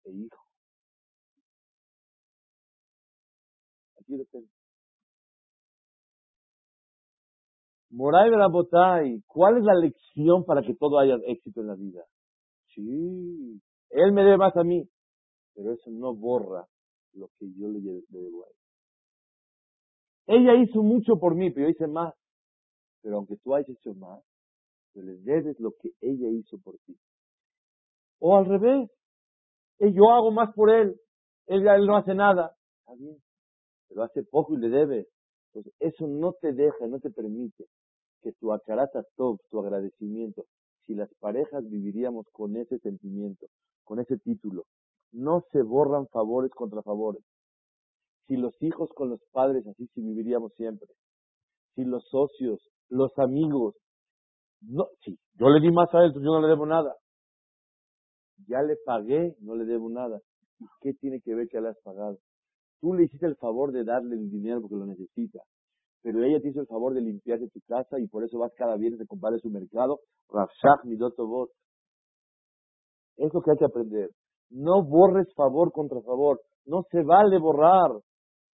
e 0.05 0.13
hijo. 0.13 0.42
Tengo. 4.31 4.49
Moray 7.93 8.31
Rabotay, 8.31 9.23
¿cuál 9.27 9.59
es 9.59 9.65
la 9.65 9.75
lección 9.75 10.45
para 10.47 10.63
que 10.63 10.75
todo 10.75 10.99
haya 10.99 11.17
éxito 11.27 11.61
en 11.61 11.67
la 11.67 11.75
vida? 11.75 12.03
Sí, 12.75 13.61
él 13.91 14.13
me 14.13 14.23
debe 14.23 14.39
más 14.39 14.57
a 14.57 14.65
mí, 14.65 14.89
pero 15.55 15.73
eso 15.73 15.91
no 15.91 16.15
borra 16.15 16.67
lo 17.13 17.29
que 17.39 17.53
yo 17.53 17.69
le, 17.69 17.81
debo 18.09 18.45
a 18.45 18.49
él. 18.49 18.55
Ella 20.41 20.55
hizo 20.63 20.83
mucho 20.83 21.19
por 21.19 21.35
mí, 21.35 21.51
pero 21.51 21.67
yo 21.67 21.71
hice 21.71 21.87
más. 21.87 22.15
Pero 23.03 23.17
aunque 23.17 23.37
tú 23.37 23.55
hayas 23.55 23.69
hecho 23.69 23.93
más, 23.95 24.23
tú 24.95 25.03
le 25.03 25.19
debes 25.19 25.61
lo 25.61 25.73
que 25.73 25.91
ella 26.01 26.29
hizo 26.31 26.59
por 26.61 26.79
ti. 26.87 26.97
O 28.21 28.37
al 28.37 28.47
revés, 28.47 28.89
yo 29.81 30.11
hago 30.11 30.31
más 30.31 30.55
por 30.55 30.71
él, 30.71 30.99
él, 31.47 31.67
él 31.67 31.87
no 31.87 31.97
hace 31.97 32.15
nada. 32.15 32.57
Está 32.79 32.95
bien, 32.95 33.19
pero 33.93 34.05
hace 34.05 34.23
poco 34.23 34.55
y 34.55 34.59
le 34.59 34.69
debe. 34.69 35.07
Entonces, 35.49 35.75
eso 35.81 36.07
no 36.07 36.33
te 36.41 36.53
deja, 36.53 36.87
no 36.87 36.99
te 36.99 37.11
permite 37.11 37.67
que 38.23 38.33
tu 38.33 38.53
acarata 38.53 39.03
top, 39.17 39.39
tu 39.51 39.61
agradecimiento, 39.61 40.45
si 40.87 40.95
las 40.95 41.13
parejas 41.21 41.69
viviríamos 41.69 42.27
con 42.33 42.57
ese 42.57 42.79
sentimiento, 42.79 43.47
con 43.85 44.01
ese 44.01 44.17
título, 44.19 44.65
no 45.13 45.43
se 45.53 45.63
borran 45.63 46.07
favores 46.09 46.51
contra 46.53 46.83
favores. 46.83 47.23
Si 48.29 48.37
los 48.37 48.55
hijos 48.63 48.91
con 48.95 49.11
los 49.11 49.21
padres, 49.33 49.67
así 49.67 49.87
sí 49.95 50.01
viviríamos 50.01 50.53
siempre. 50.55 50.89
Si 51.75 51.85
los 51.85 52.05
socios, 52.09 52.61
los 52.89 53.13
amigos, 53.19 53.75
no, 54.63 54.87
sí, 55.05 55.19
yo 55.35 55.49
le 55.49 55.61
di 55.61 55.73
más 55.73 55.93
a 55.93 56.05
él, 56.05 56.13
yo 56.15 56.21
no 56.21 56.41
le 56.41 56.49
debo 56.49 56.65
nada. 56.65 56.95
Ya 58.49 58.63
le 58.63 58.77
pagué, 58.85 59.35
no 59.41 59.55
le 59.55 59.65
debo 59.65 59.91
nada. 59.91 60.19
¿Y 60.61 60.67
qué 60.81 60.95
tiene 60.95 61.21
que 61.21 61.35
ver 61.35 61.49
que 61.49 61.61
le 61.61 61.69
has 61.69 61.81
pagado? 61.83 62.19
Tú 62.83 62.93
le 62.93 63.05
hiciste 63.05 63.25
el 63.27 63.37
favor 63.37 63.73
de 63.73 63.85
darle 63.85 64.17
el 64.17 64.31
dinero 64.31 64.61
porque 64.61 64.77
lo 64.77 64.85
necesita 64.85 65.41
pero 66.03 66.25
ella 66.25 66.41
te 66.41 66.49
hizo 66.49 66.61
el 66.61 66.67
favor 66.67 66.95
de 66.95 67.01
limpiarte 67.01 67.49
tu 67.49 67.61
casa 67.61 67.99
y 68.01 68.09
por 68.09 68.25
eso 68.25 68.39
vas 68.39 68.53
cada 68.57 68.77
viernes 68.77 69.01
a 69.01 69.07
comprar 69.07 69.39
su 69.41 69.49
mercado. 69.49 70.01
Rafshach 70.29 70.85
Midotobot. 70.85 71.51
Es 73.17 73.33
lo 73.33 73.41
que 73.41 73.53
hay 73.53 73.57
que 73.57 73.65
aprender. 73.65 74.11
No 74.51 74.83
borres 74.83 75.33
favor 75.35 75.71
contra 75.71 76.01
favor. 76.03 76.41
No 76.67 76.83
se 76.91 77.03
vale 77.03 77.39
borrar. 77.39 77.91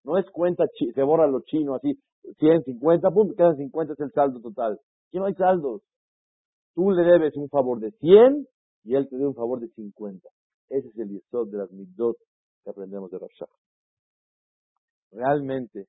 No 0.03 0.17
es 0.17 0.29
cuenta, 0.31 0.65
se 0.93 1.03
borra 1.03 1.27
lo 1.27 1.41
chino 1.41 1.73
así. 1.73 1.99
150, 2.37 3.09
pum, 3.11 3.33
quedan 3.35 3.57
50, 3.57 3.93
es 3.93 3.99
el 3.99 4.11
saldo 4.11 4.39
total. 4.41 4.73
Aquí 5.07 5.17
no 5.17 5.25
hay 5.25 5.33
saldos. 5.33 5.81
Tú 6.75 6.91
le 6.91 7.03
debes 7.03 7.35
un 7.35 7.49
favor 7.49 7.79
de 7.79 7.91
100 7.91 8.45
y 8.83 8.95
él 8.95 9.09
te 9.09 9.15
debe 9.15 9.27
un 9.27 9.35
favor 9.35 9.59
de 9.59 9.67
50. 9.69 10.29
Ese 10.69 10.87
es 10.87 10.97
el 10.97 11.09
yesod 11.09 11.49
de 11.49 11.57
las 11.57 11.71
midot 11.71 12.15
que 12.63 12.69
aprendemos 12.69 13.09
de 13.09 13.17
Rafshach. 13.17 13.49
Realmente, 15.11 15.87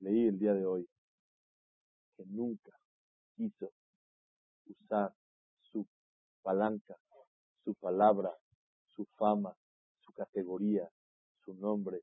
leí 0.00 0.28
el 0.28 0.38
día 0.38 0.54
de 0.54 0.64
hoy 0.64 0.88
que 2.16 2.24
nunca 2.26 2.70
quiso 3.34 3.72
usar 4.66 5.12
su 5.62 5.86
palanca, 6.42 6.96
su 7.64 7.74
palabra, 7.74 8.32
su 8.94 9.04
fama, 9.16 9.56
su 10.00 10.12
categoría, 10.12 10.88
su 11.44 11.54
nombre 11.54 12.02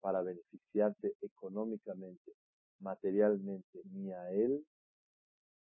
para 0.00 0.22
beneficiarse 0.22 1.14
económicamente, 1.22 2.32
materialmente, 2.80 3.80
ni 3.84 4.12
a 4.12 4.30
él, 4.32 4.66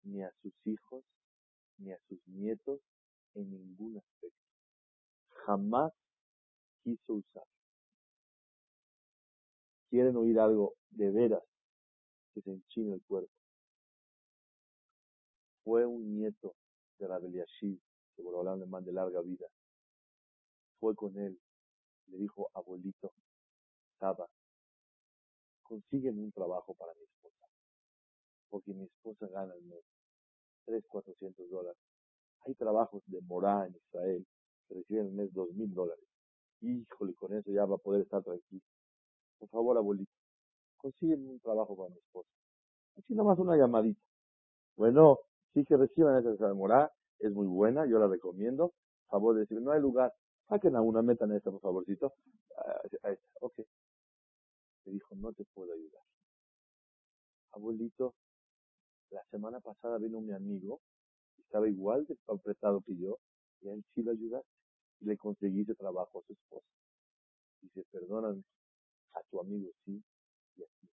ni 0.04 0.24
a 0.24 0.32
sus 0.42 0.54
hijos, 0.66 1.04
ni 1.78 1.92
a 1.92 2.00
sus 2.08 2.20
nietos, 2.28 2.80
en 3.36 3.52
ningún 3.52 3.98
aspecto. 3.98 4.39
Jamás 5.46 5.94
quiso 6.84 7.14
usar. 7.14 7.51
¿Quieren 9.92 10.16
oír 10.16 10.39
algo 10.39 10.76
de 10.92 11.12
veras 11.12 11.44
que 12.34 12.42
se 12.42 12.52
enchine 12.52 12.94
el 12.94 13.02
cuerpo. 13.04 13.32
Fue 15.66 15.86
un 15.86 16.16
nieto 16.16 16.56
de 16.98 17.10
la 17.10 17.20
Beliashib, 17.20 17.78
que 18.16 18.24
por 18.24 18.36
hablar 18.38 18.58
le 18.58 18.86
de 18.86 18.94
larga 18.94 19.22
vida. 19.22 19.48
Fue 20.80 20.96
con 20.96 21.18
él, 21.18 21.38
le 22.08 22.18
dijo, 22.18 22.50
abuelito, 22.54 23.12
Saba, 24.00 24.28
consígueme 25.62 26.22
un 26.22 26.32
trabajo 26.32 26.74
para 26.74 26.94
mi 26.94 27.04
esposa, 27.04 27.46
porque 28.50 28.74
mi 28.74 28.86
esposa 28.86 29.28
gana 29.28 29.54
al 29.54 29.62
mes 29.64 29.84
tres, 30.66 30.86
cuatrocientos 30.88 31.50
dólares. 31.50 31.82
Hay 32.46 32.56
trabajos 32.56 33.04
de 33.08 33.20
morá 33.22 33.68
en 33.68 33.76
Israel 33.76 34.26
recibe 34.70 35.02
en 35.02 35.08
el 35.08 35.14
mes 35.14 35.34
dos 35.34 35.52
mil 35.52 35.74
dólares. 35.74 36.06
Híjole, 36.62 37.14
con 37.16 37.34
eso 37.34 37.52
ya 37.52 37.66
va 37.66 37.76
a 37.76 37.80
poder 37.80 38.04
estar 38.04 38.24
tranquilo. 38.24 38.64
Por 39.42 39.50
favor, 39.50 39.76
abuelito, 39.76 40.12
consiguen 40.78 41.28
un 41.28 41.39
trabajo 41.39 41.76
para 41.76 41.89
mi 41.89 41.98
esposa. 41.98 42.30
Así 42.96 43.16
nada 43.16 43.30
más 43.30 43.39
una 43.39 43.58
llamadita. 43.58 44.00
Bueno, 44.78 45.18
sí 45.52 45.66
que 45.66 45.78
reciban 45.78 46.20
esa 46.20 46.48
demora, 46.48 46.92
es 47.18 47.32
muy 47.34 47.48
buena, 47.48 47.88
yo 47.88 47.98
la 47.98 48.08
recomiendo. 48.08 48.68
Por 49.08 49.20
favor, 49.20 49.36
decir, 49.36 49.60
no 49.60 49.72
hay 49.72 49.82
lugar, 49.82 50.14
saquen 50.48 50.76
a 50.76 50.82
una, 50.82 51.02
metan 51.02 51.32
esta, 51.32 51.50
por 51.50 51.60
favorcito. 51.60 52.14
Ah, 52.56 52.82
a 53.02 53.10
esta, 53.10 53.26
ok. 53.39 53.58
Le 54.86 54.92
dijo, 54.94 55.16
no 55.16 55.34
te 55.34 55.44
puedo 55.56 55.74
ayudar. 55.74 56.04
Abuelito, 57.54 58.14
la 59.10 59.24
semana 59.32 59.60
pasada 59.60 59.98
vino 59.98 60.22
mi 60.22 60.34
amigo, 60.34 60.82
estaba 61.39 61.68
igual 61.68 62.06
de 62.06 62.16
apretado 62.28 62.82
que 62.82 62.96
yo, 62.96 63.18
y 63.62 63.70
a 63.70 63.74
él 63.74 63.84
sí 63.96 64.04
lo 64.04 64.12
ayudaste. 64.12 64.48
Y 65.00 65.06
le 65.06 65.18
conseguiste 65.18 65.74
trabajo 65.74 66.20
a 66.20 66.22
su 66.28 66.34
esposa. 66.34 66.68
Dice, 67.62 67.84
perdóname, 67.92 68.44
a 69.14 69.22
tu 69.30 69.39
amigo 69.39 69.72
sí, 69.86 70.03
y 70.57 70.64
a 70.64 70.66
ti. 70.66 70.89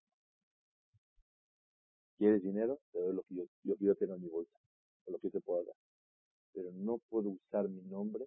¿Quieres 2.18 2.42
dinero? 2.42 2.80
Te 2.92 3.00
doy 3.00 3.14
lo 3.14 3.22
que 3.22 3.34
yo, 3.34 3.44
yo, 3.78 3.94
tengo 3.96 4.14
en 4.14 4.22
mi 4.22 4.28
bolsa, 4.28 4.58
o 5.06 5.12
lo 5.12 5.18
que 5.18 5.30
te 5.30 5.40
puedo 5.40 5.64
dar. 5.64 5.76
Pero 6.52 6.72
no 6.72 6.98
puedo 7.08 7.30
usar 7.30 7.68
mi 7.68 7.82
nombre 7.82 8.26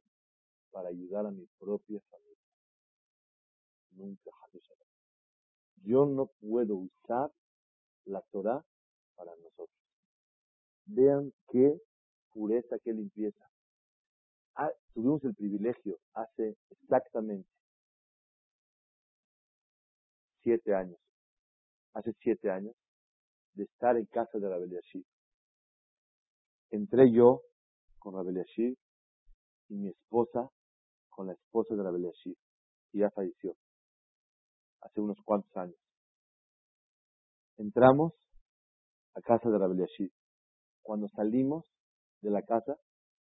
para 0.71 0.89
ayudar 0.89 1.25
a 1.25 1.31
mi 1.31 1.45
propia 1.59 1.99
familia. 2.09 2.37
Nunca, 3.91 4.31
Yo 5.83 6.05
no 6.05 6.27
puedo 6.39 6.75
usar 6.75 7.31
la 8.05 8.21
Torah 8.31 8.63
para 9.15 9.35
nosotros. 9.35 9.69
Vean 10.85 11.33
qué 11.51 11.81
pureza, 12.33 12.77
qué 12.79 12.93
limpieza. 12.93 13.45
Ah, 14.55 14.71
tuvimos 14.93 15.23
el 15.23 15.35
privilegio 15.35 15.99
hace 16.13 16.55
exactamente 16.69 17.49
siete 20.43 20.73
años, 20.73 20.99
hace 21.93 22.13
siete 22.21 22.49
años, 22.49 22.75
de 23.53 23.63
estar 23.63 23.97
en 23.97 24.05
casa 24.05 24.37
de 24.37 24.49
Rabel 24.49 24.71
Yashir. 24.71 25.05
Entré 26.69 27.11
yo 27.11 27.41
con 27.99 28.15
Rabel 28.15 28.37
Yashir 28.37 28.77
y 29.69 29.75
mi 29.75 29.89
esposa 29.89 30.49
con 31.09 31.27
la 31.27 31.33
esposa 31.33 31.75
de 31.75 31.83
Rabel 31.83 32.03
Yashir, 32.03 32.35
y 32.93 32.99
ya 32.99 33.09
falleció 33.11 33.55
hace 34.81 35.01
unos 35.01 35.17
cuantos 35.23 35.55
años. 35.57 35.77
Entramos 37.57 38.13
a 39.13 39.21
casa 39.21 39.49
de 39.49 39.57
Rabel 39.57 39.79
Yashir. 39.79 40.11
Cuando 40.81 41.07
salimos 41.09 41.65
de 42.21 42.31
la 42.31 42.41
casa, 42.41 42.75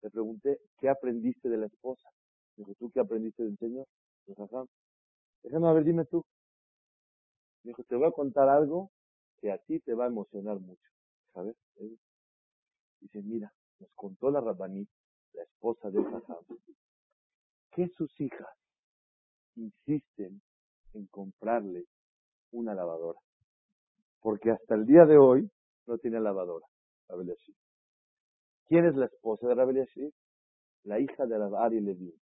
le 0.01 0.10
pregunté, 0.10 0.60
¿qué 0.80 0.89
aprendiste 0.89 1.49
de 1.49 1.57
la 1.57 1.66
esposa? 1.66 2.10
Dijo, 2.55 2.74
¿tú 2.76 2.91
qué 2.93 2.99
aprendiste 2.99 3.43
del 3.43 3.57
Señor? 3.57 3.88
Déjame 4.28 5.74
ver, 5.74 5.84
dime 5.84 6.05
tú. 6.05 6.24
Dijo, 7.64 7.84
te 7.84 7.95
voy 7.95 8.07
a 8.07 8.12
contar 8.12 8.49
algo 8.49 8.91
que 9.39 9.51
a 9.51 9.57
ti 9.57 9.80
te 9.80 9.93
va 9.93 10.05
a 10.05 10.10
emocionar 10.10 10.60
mucho. 10.60 10.89
¿Sabes? 11.34 11.55
Dice, 12.99 13.22
mira, 13.24 13.51
nos 13.80 13.91
contó 13.95 14.30
la 14.30 14.41
Rabbanit, 14.41 14.89
la 15.34 15.43
esposa 15.43 15.89
de 15.89 16.03
Jajam, 16.03 16.45
que 17.72 17.88
sus 17.89 18.20
hijas 18.20 18.49
insisten 19.55 20.41
en 20.93 21.07
comprarle 21.07 21.86
una 22.51 22.74
lavadora. 22.74 23.20
Porque 24.22 24.51
hasta 24.51 24.76
el 24.76 24.86
día 24.86 25.05
de 25.05 25.18
hoy 25.18 25.49
no 25.88 25.97
tiene 25.97 26.20
lavadora, 26.20 26.66
Rabel 27.07 27.36
¿Quién 28.68 28.86
es 28.86 28.95
la 28.95 29.05
esposa 29.05 29.47
de 29.47 29.55
Rabel 29.55 29.88
La 30.84 30.99
hija 30.99 31.26
de 31.26 31.38
Rabbi 31.38 31.80
Levin. 31.80 32.14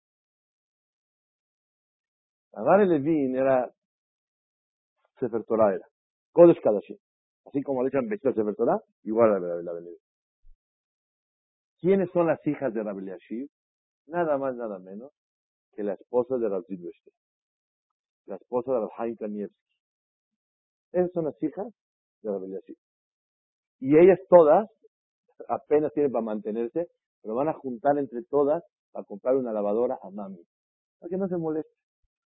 Rabbi 2.53 2.87
Levin 2.87 3.37
era 3.37 3.73
Sefer 5.19 5.45
Torah 5.45 5.75
era. 5.75 5.87
Kodesh 6.33 6.61
Kadashim. 6.61 6.97
Así 7.47 7.63
como 7.63 7.83
le 7.83 7.89
echan 7.89 8.09
vestido 8.09 8.35
Sefer 8.35 8.55
Torah, 8.55 8.81
igual 9.05 9.33
a 9.33 9.39
Rabbi 9.39 9.65
Levin. 9.65 9.97
¿Quiénes 11.79 12.11
son 12.13 12.27
las 12.27 12.45
hijas 12.47 12.73
de 12.73 12.83
Rabbi 12.83 13.07
Yashir? 13.07 13.49
Nada 14.07 14.39
más, 14.39 14.57
nada 14.57 14.79
menos 14.79 15.13
que 15.73 15.83
la 15.83 15.95
esposa 15.95 16.37
de 16.37 16.49
Rabbi 16.49 16.65
Zilvestre. 16.67 17.13
La 18.27 18.37
esposa 18.37 18.73
de 18.73 18.89
Rabbi 18.97 19.17
Kanievski. 19.17 19.61
Esas 20.93 21.13
son 21.13 21.27
las 21.27 21.43
hijas 21.43 21.67
de 22.23 22.31
Rabbi 22.31 22.53
Yashir. 22.53 22.77
Y 23.81 23.99
ellas 23.99 24.19
todas 24.29 24.69
apenas 25.49 25.93
tienen 25.93 26.13
para 26.13 26.25
mantenerse, 26.25 26.89
pero 27.23 27.35
van 27.35 27.49
a 27.49 27.53
juntar 27.53 27.99
entre 27.99 28.23
todas 28.25 28.65
para 28.93 29.05
comprar 29.05 29.37
una 29.37 29.53
lavadora 29.53 29.99
a 30.03 30.11
mami. 30.11 30.43
Para 30.99 31.11
que 31.11 31.17
no 31.19 31.29
se 31.29 31.37
moleste. 31.37 31.71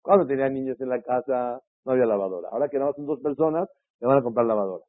Cuando 0.01 0.27
tenía 0.27 0.47
niños 0.49 0.79
en 0.79 0.89
la 0.89 1.01
casa, 1.01 1.59
no 1.85 1.91
había 1.91 2.05
lavadora. 2.05 2.49
Ahora 2.49 2.69
que 2.69 2.77
nada 2.77 2.89
más 2.89 2.95
son 2.95 3.05
dos 3.05 3.19
personas, 3.21 3.69
le 3.99 4.07
van 4.07 4.17
a 4.17 4.23
comprar 4.23 4.45
lavadora. 4.45 4.85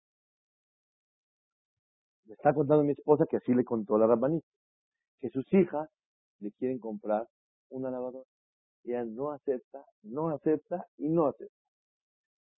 Me 2.25 2.35
está 2.35 2.55
contando 2.55 2.85
mi 2.85 2.93
esposa 2.93 3.27
que 3.29 3.39
así 3.39 3.55
le 3.55 3.65
contó 3.65 3.99
la 3.99 4.07
rabanita. 4.07 4.47
Que 5.21 5.31
sus 5.31 5.53
hijas 5.53 5.89
le 6.39 6.53
quieren 6.53 6.79
comprar 6.79 7.27
una 7.71 7.91
lavadora. 7.91 8.29
Ella 8.85 9.05
no 9.05 9.33
acepta, 9.33 9.85
no 10.03 10.31
acepta 10.31 10.87
y 10.97 11.09
no 11.09 11.27
acepta. 11.27 11.55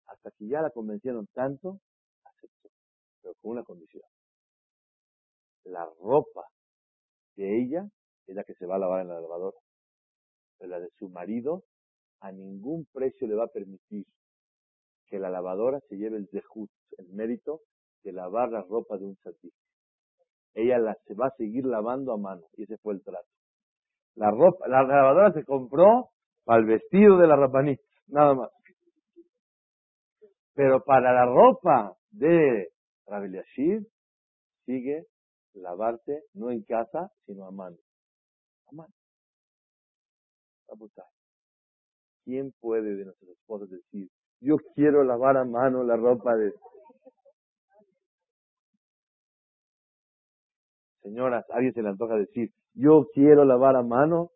Hasta 0.06 0.30
que 0.32 0.46
ya 0.46 0.60
la 0.62 0.70
convencieron 0.70 1.26
tanto, 1.32 1.80
aceptó. 2.24 2.68
Pero 3.22 3.34
con 3.40 3.52
una 3.52 3.64
condición 3.64 4.04
la 5.64 5.88
ropa 6.00 6.44
de 7.36 7.62
ella 7.62 7.88
es 8.26 8.34
la 8.34 8.44
que 8.44 8.54
se 8.54 8.66
va 8.66 8.76
a 8.76 8.78
lavar 8.78 9.02
en 9.02 9.08
la 9.08 9.20
lavadora. 9.20 9.56
Pero 10.58 10.70
la 10.70 10.80
de 10.80 10.90
su 10.98 11.08
marido 11.08 11.64
a 12.20 12.30
ningún 12.32 12.86
precio 12.92 13.26
le 13.26 13.34
va 13.34 13.44
a 13.44 13.48
permitir 13.48 14.06
que 15.07 15.18
la 15.18 15.30
lavadora 15.30 15.80
se 15.88 15.96
lleve 15.96 16.16
el 16.16 16.28
dejut, 16.32 16.70
el 16.98 17.09
mérito 17.09 17.61
de 18.03 18.12
lavar 18.12 18.50
la 18.50 18.62
ropa 18.62 18.96
de 18.98 19.05
un 19.05 19.16
satí. 19.16 19.50
Ella 20.55 20.78
la, 20.78 20.94
se 21.07 21.14
va 21.14 21.28
a 21.28 21.36
seguir 21.36 21.64
lavando 21.64 22.12
a 22.12 22.18
mano 22.18 22.42
y 22.57 22.64
ese 22.64 22.76
fue 22.78 22.94
el 22.94 23.03
trato. 23.03 23.28
La 24.14 24.30
ropa, 24.30 24.68
la 24.68 24.82
lavadora 24.82 25.32
se 25.32 25.44
compró 25.44 26.11
para 26.44 26.61
el 26.61 26.66
vestido 26.66 27.18
de 27.18 27.26
la 27.26 27.36
rapaní, 27.36 27.76
nada 28.09 28.34
más. 28.34 28.50
Pero 30.55 30.82
para 30.84 31.12
la 31.12 31.24
ropa 31.24 31.96
de 32.11 32.68
Rabbi 33.07 33.38
sigue 34.66 35.07
lavarte 35.55 36.24
no 36.34 36.50
en 36.50 36.62
casa, 36.62 37.11
sino 37.26 37.46
a 37.46 37.50
mano. 37.50 37.76
A 38.66 38.74
mano. 38.74 38.92
¿Quién 42.24 42.53
puede 42.61 42.94
de 42.96 43.05
nuestros 43.05 43.30
esposos 43.30 43.70
decir, 43.70 44.09
yo 44.43 44.57
quiero 44.74 45.05
lavar 45.05 45.36
a 45.36 45.45
mano 45.45 45.84
la 45.84 45.97
ropa 45.97 46.34
de... 46.34 46.53
Señoras, 51.03 51.45
alguien 51.51 51.72
se 51.72 51.82
le 51.82 51.90
antoja 51.90 52.16
decir, 52.16 52.51
yo 52.74 53.07
quiero 53.12 53.45
lavar 53.45 53.76
a 53.76 53.82
mano. 53.82 54.30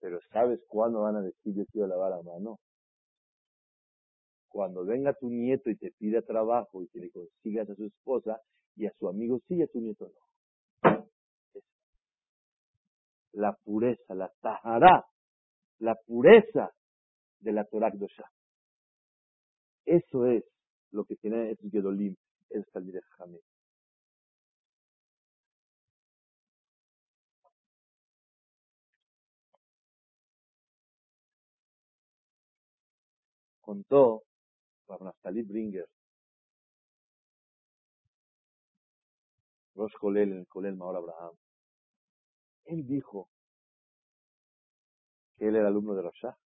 Pero 0.00 0.20
¿sabes 0.32 0.60
cuándo 0.68 1.00
van 1.00 1.16
a 1.16 1.22
decir 1.22 1.54
yo 1.54 1.64
quiero 1.72 1.88
lavar 1.88 2.12
a 2.12 2.22
mano? 2.22 2.58
Cuando 4.48 4.84
venga 4.84 5.14
tu 5.14 5.28
nieto 5.30 5.70
y 5.70 5.76
te 5.76 5.92
pida 5.98 6.22
trabajo 6.22 6.82
y 6.82 6.88
que 6.88 7.00
le 7.00 7.10
consigas 7.10 7.68
a 7.70 7.74
su 7.74 7.84
esposa 7.84 8.40
y 8.76 8.86
a 8.86 8.92
su 8.98 9.08
amigo, 9.08 9.38
sí, 9.48 9.62
a 9.62 9.66
tu 9.66 9.80
nieto 9.80 10.08
no. 10.08 11.06
La 13.32 13.54
pureza, 13.64 14.14
la 14.14 14.30
tajará, 14.40 15.04
la 15.80 15.94
pureza 15.94 16.70
de 17.40 17.52
la 17.52 17.64
Torah 17.64 17.90
Dosha. 17.94 18.30
Eso 19.86 20.26
es 20.26 20.44
lo 20.92 21.04
que 21.04 21.16
tiene 21.16 21.50
el 21.50 21.70
Gedolim, 21.70 22.16
el 22.50 22.66
Talmideh 22.72 23.02
Jamé. 23.18 23.40
Contó 33.60 34.22
para 34.86 35.04
Naftali 35.06 35.42
Bringer, 35.42 35.86
Rosh 39.74 39.92
Kolel 40.00 40.32
en 40.32 40.38
el 40.38 40.46
Kolel 40.46 40.76
Maor 40.76 40.96
Abraham. 40.96 41.34
Él 42.66 42.86
dijo 42.86 43.28
que 45.36 45.48
él 45.48 45.56
era 45.56 45.68
alumno 45.68 45.94
de 45.94 46.02
Roshah, 46.02 46.36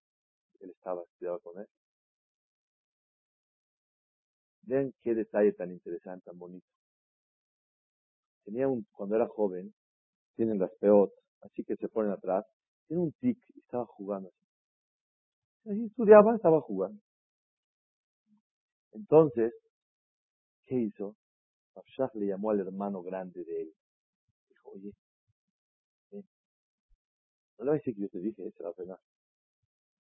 él 0.60 0.70
estaba 0.70 1.02
estudiado 1.02 1.40
con 1.40 1.60
él. 1.60 1.66
Vean 4.62 4.92
qué 5.02 5.14
detalle 5.14 5.52
tan 5.52 5.70
interesante, 5.70 6.24
tan 6.24 6.38
bonito. 6.38 6.66
Tenía 8.44 8.68
un, 8.68 8.86
cuando 8.92 9.16
era 9.16 9.26
joven, 9.28 9.74
tienen 10.36 10.58
las 10.58 10.70
peot, 10.80 11.10
así 11.42 11.64
que 11.64 11.76
se 11.76 11.88
ponen 11.88 12.12
atrás, 12.12 12.44
tiene 12.86 13.02
un 13.02 13.12
tic 13.12 13.38
y 13.54 13.60
estaba 13.60 13.86
jugando 13.86 14.28
así. 14.28 15.86
Estudiaba, 15.86 16.34
estaba 16.34 16.60
jugando. 16.60 17.00
Entonces, 18.92 19.52
¿qué 20.64 20.76
hizo? 20.76 21.16
Abshah 21.74 22.10
le 22.14 22.26
llamó 22.26 22.50
al 22.50 22.60
hermano 22.60 23.02
grande 23.02 23.44
de 23.44 23.62
él. 23.62 23.74
Dijo, 24.48 24.70
oye, 24.70 24.92
No 27.62 27.72
decir 27.72 27.94
que 27.94 28.02
yo 28.02 28.08
te 28.08 28.18
dije, 28.18 28.50
se 28.56 28.62
va 28.62 28.70
a 28.70 28.74
frenar. 28.74 28.98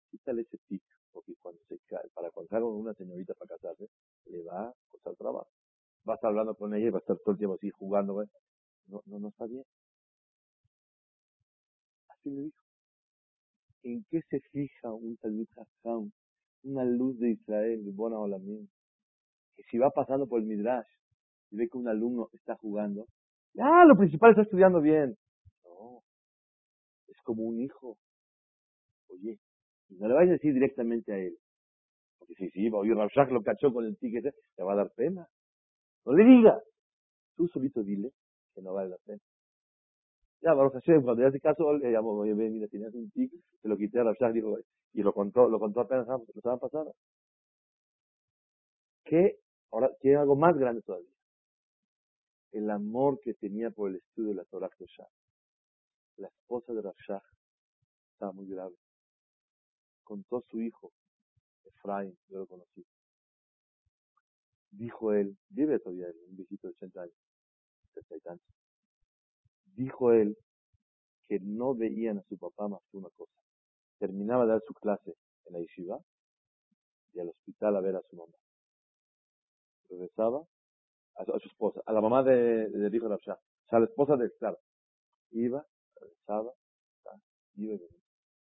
Quítale 0.10 0.42
ese 0.44 0.58
tic, 0.68 0.82
porque 1.12 1.34
cuando 1.42 1.62
se 1.68 1.78
cae, 1.88 2.10
para 2.14 2.32
con 2.32 2.48
una 2.64 2.94
señorita 2.94 3.34
para 3.34 3.56
casarse, 3.56 3.90
le 4.28 4.42
va 4.44 4.70
a 4.70 4.74
costar 4.90 5.16
trabajo. 5.16 5.50
Va 6.08 6.14
a 6.14 6.16
estar 6.16 6.30
hablando 6.30 6.56
con 6.56 6.74
ella 6.74 6.88
y 6.88 6.90
va 6.90 7.00
a 7.00 7.02
estar 7.02 7.18
todo 7.18 7.34
el 7.34 7.38
tiempo 7.38 7.56
así 7.56 7.70
jugando. 7.72 8.24
No, 8.88 9.02
no, 9.06 9.20
no 9.20 9.28
está 9.28 9.46
bien. 9.46 9.64
Así 12.08 12.30
le 12.30 12.42
dijo. 12.44 12.64
¿En 13.84 14.06
qué 14.10 14.22
se 14.30 14.40
fija 14.52 14.94
un 14.94 15.18
Talmud 15.18 15.48
Hassam? 15.58 16.12
Una 16.64 16.86
luz 16.86 17.20
de 17.20 17.32
Israel, 17.32 17.86
de 17.86 17.92
Bona 17.92 18.20
Olamim. 18.20 18.68
Que 19.56 19.64
si 19.64 19.78
va 19.78 19.90
pasando 19.90 20.28
por 20.28 20.40
el 20.40 20.48
Midrash 20.48 20.88
y 21.52 21.58
ve 21.58 21.68
que 21.70 21.78
un 21.78 21.88
alumno 21.88 22.30
está 22.34 22.56
jugando, 22.56 23.06
ah, 23.60 23.84
lo 23.86 23.98
principal 23.98 24.32
está 24.32 24.44
estudiando 24.44 24.82
bien. 24.82 25.18
Es 27.10 27.18
como 27.24 27.44
un 27.44 27.62
hijo. 27.62 27.98
Oye, 29.10 29.38
no 29.90 30.08
le 30.08 30.14
vayas 30.14 30.30
a 30.30 30.34
decir 30.34 30.54
directamente 30.54 31.14
a 31.14 31.18
él. 31.18 31.38
Porque 32.20 32.36
si 32.36 32.50
sí, 32.52 32.70
oye, 32.72 32.94
Rabshak 32.94 33.32
lo 33.32 33.42
cachó 33.42 33.74
con 33.74 33.86
el 33.86 33.98
ticket, 33.98 34.34
te 34.56 34.64
va 34.64 34.74
a 34.74 34.78
dar 34.78 34.92
pena. 34.96 35.28
No 36.06 36.14
le 36.14 36.24
digas. 36.26 36.62
Tú 37.36 37.48
solito 37.48 37.84
dile 37.84 38.12
que 38.54 38.62
no 38.62 38.74
vale 38.74 38.90
la 38.90 38.98
pena. 39.06 39.20
Ya, 40.42 40.54
Baruch 40.54 40.74
Hashem, 40.74 41.04
cuando 41.04 41.24
ya 41.24 41.32
se 41.32 41.40
casó, 41.40 41.74
le 41.74 41.92
llamó, 41.92 42.12
oye, 42.12 42.34
mira, 42.34 42.68
tenías 42.68 42.94
un 42.94 43.10
tic, 43.12 43.32
se 43.62 43.68
lo 43.68 43.76
quité 43.76 44.00
a 44.00 44.04
Rabshak, 44.04 44.34
dijo, 44.34 44.58
y 44.94 45.02
lo 45.04 45.14
contó, 45.14 45.50
lo 45.50 45.60
contó 45.60 45.82
apenas 45.82 46.08
la 46.08 46.18
semana 46.42 46.60
pasada. 46.60 46.92
¿Qué? 49.04 49.40
Ahora, 49.72 49.90
tiene 50.00 50.18
algo 50.18 50.36
más 50.36 50.58
grande 50.58 50.82
todavía. 50.82 51.10
El 52.52 52.70
amor 52.70 53.20
que 53.22 53.34
tenía 53.34 53.70
por 53.70 53.90
el 53.90 53.98
estudio 53.98 54.30
de 54.30 54.36
la 54.36 54.46
Torah 54.46 54.70
Shah. 54.80 55.08
La 56.20 56.28
esposa 56.28 56.74
de 56.74 56.82
Rabshah 56.82 57.22
estaba 58.14 58.32
muy 58.32 58.48
grave. 58.48 58.76
Contó 60.04 60.38
a 60.38 60.44
su 60.50 60.62
hijo, 60.62 60.92
Efraín, 61.66 62.18
yo 62.30 62.40
lo 62.40 62.48
conocí. 62.48 62.86
Dijo 64.72 65.14
él, 65.14 65.38
vive 65.50 65.80
todavía 65.80 66.08
él, 66.08 66.16
un 66.30 66.36
viejito 66.38 66.68
de 66.68 66.74
80 66.74 67.02
años, 67.02 67.16
70 67.94 68.16
y 68.16 68.20
tantos 68.22 68.60
dijo 69.80 70.12
él 70.12 70.38
que 71.28 71.40
no 71.40 71.74
veían 71.76 72.18
a 72.18 72.24
su 72.24 72.38
papá 72.38 72.68
más 72.68 72.82
que 72.92 72.98
una 72.98 73.10
cosa. 73.16 73.34
Terminaba 73.98 74.46
de 74.46 74.52
dar 74.52 74.62
su 74.66 74.74
clase 74.74 75.16
en 75.46 75.54
la 75.54 75.60
yeshiva 75.60 76.00
y 77.14 77.20
al 77.20 77.30
hospital 77.30 77.76
a 77.78 77.82
ver 77.82 77.96
a 77.96 78.02
su 78.10 78.16
mamá. 78.16 78.34
Regresaba 79.90 80.44
a 81.16 81.26
su, 81.26 81.48
esposa, 81.48 81.82
a 81.86 81.94
la 81.94 82.02
mamá 82.02 82.24
de, 82.24 82.70
del 82.70 82.96
hijo 82.96 83.06
de 83.06 83.12
Rabshah, 83.12 83.34
o 83.34 83.70
sea, 83.70 83.78
a 83.78 83.80
la 83.80 83.86
esposa 83.88 84.16
de 84.16 84.32
claro. 84.38 84.58
Iba, 85.32 85.66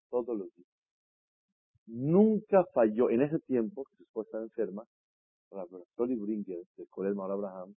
Todos 0.10 0.38
los 0.38 0.56
días. 0.56 0.70
Nunca 1.88 2.66
falló, 2.74 3.10
en 3.10 3.22
ese 3.22 3.40
tiempo 3.40 3.86
que 3.86 3.96
su 3.98 4.04
esposa 4.04 4.28
estaba 4.28 4.44
enferma, 4.44 4.86
Tony 5.96 6.16
Brinker, 6.16 6.64
del 6.78 6.90
Colegio 6.90 7.24
Abraham, 7.24 7.76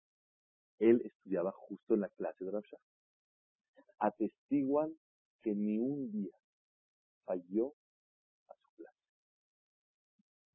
él 0.78 1.00
estudiaba 1.04 1.52
justo 1.52 1.94
en 1.94 2.00
la 2.00 2.08
clase 2.10 2.44
de 2.44 2.50
Rabshah 2.50 2.78
atestiguan 4.02 4.92
que 5.42 5.54
ni 5.54 5.78
un 5.78 6.10
día 6.10 6.36
falló 7.24 7.72
a 8.48 8.54
su 8.54 8.68
clase. 8.76 8.96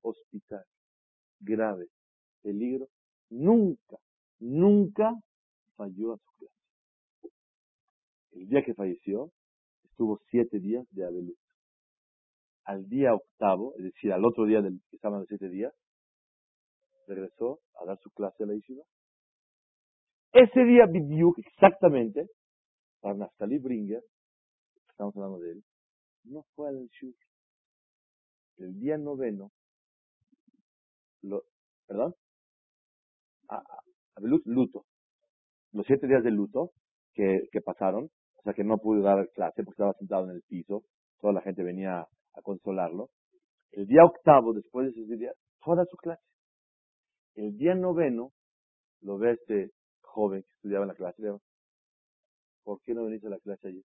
Hospital, 0.01 0.65
grave, 1.39 1.87
peligro, 2.41 2.89
nunca, 3.29 3.97
nunca 4.39 5.13
falló 5.75 6.13
a 6.13 6.17
su 6.17 6.31
clase. 6.37 6.56
El 8.37 8.49
día 8.49 8.63
que 8.63 8.75
falleció, 8.75 9.31
estuvo 9.83 10.19
siete 10.29 10.59
días 10.59 10.85
de 10.91 11.05
Abelú. 11.05 11.35
Al 12.65 12.87
día 12.87 13.15
octavo, 13.15 13.73
es 13.77 13.85
decir, 13.85 14.13
al 14.13 14.23
otro 14.25 14.45
día 14.45 14.61
del 14.61 14.79
que 14.89 14.95
estaban 14.95 15.19
los 15.21 15.27
siete 15.27 15.49
días, 15.49 15.73
regresó 17.07 17.59
a 17.81 17.85
dar 17.85 17.97
su 17.99 18.11
clase 18.11 18.43
a 18.43 18.47
la 18.47 18.53
isla. 18.53 18.83
Ese 20.33 20.63
día 20.65 20.85
vivió 20.85 21.33
exactamente 21.37 22.27
para 22.99 23.15
Naftali 23.15 23.57
Bringer, 23.57 24.03
estamos 24.89 25.15
hablando 25.15 25.39
de 25.39 25.53
él, 25.53 25.63
no 26.25 26.43
fue 26.55 26.69
al 26.69 26.87
Shur. 26.89 27.15
El 28.57 28.79
día 28.79 28.97
noveno, 28.97 29.51
lo, 31.23 31.43
¿perdón? 31.87 32.13
A, 33.49 33.57
a, 33.57 34.19
luto. 34.21 34.85
Los 35.71 35.85
siete 35.87 36.07
días 36.07 36.23
de 36.23 36.31
luto 36.31 36.71
que, 37.13 37.47
que 37.51 37.61
pasaron, 37.61 38.09
sea 38.47 38.53
que 38.53 38.63
no 38.63 38.77
pude 38.77 39.01
dar 39.01 39.29
clase 39.31 39.63
porque 39.63 39.71
estaba 39.71 39.93
sentado 39.93 40.23
en 40.25 40.31
el 40.31 40.41
piso, 40.43 40.83
toda 41.19 41.33
la 41.33 41.41
gente 41.41 41.63
venía 41.63 42.07
a 42.33 42.41
consolarlo. 42.41 43.09
El 43.71 43.87
día 43.87 44.05
octavo, 44.05 44.53
después 44.53 44.95
de 44.95 45.01
ese 45.01 45.17
día, 45.17 45.33
fue 45.59 45.73
a 45.73 45.77
dar 45.77 45.87
su 45.87 45.97
clase. 45.97 46.23
El 47.35 47.57
día 47.57 47.75
noveno, 47.75 48.31
lo 49.01 49.17
ve 49.17 49.33
este 49.33 49.71
joven 50.01 50.43
que 50.43 50.53
estudiaba 50.55 50.85
en 50.85 50.89
la 50.89 50.95
clase, 50.95 51.21
le 51.21 51.37
¿por 52.63 52.81
qué 52.83 52.93
no 52.93 53.03
veniste 53.03 53.27
a 53.27 53.31
la 53.31 53.39
clase 53.39 53.67
ayer? 53.67 53.83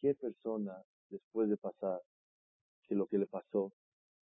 ¿Qué 0.00 0.14
persona, 0.14 0.72
después 1.10 1.48
de 1.48 1.56
pasar 1.56 2.00
que 2.84 2.94
lo 2.94 3.06
que 3.06 3.18
le 3.18 3.26
pasó, 3.26 3.72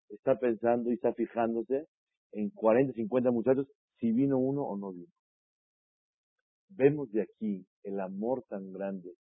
está 0.09 0.39
pensando 0.39 0.91
y 0.91 0.95
está 0.95 1.13
fijándose 1.13 1.87
en 2.33 2.51
40, 2.51 2.95
50 2.95 3.31
muchachos 3.31 3.67
si 3.99 4.13
vino 4.13 4.39
uno 4.39 4.63
o 4.63 4.77
no 4.79 4.93
vino? 4.93 5.13
Vemos 6.71 7.11
de 7.13 7.23
aquí 7.23 7.67
el 7.83 8.01
amor 8.01 8.45
tan 8.49 8.73
grande 8.73 9.17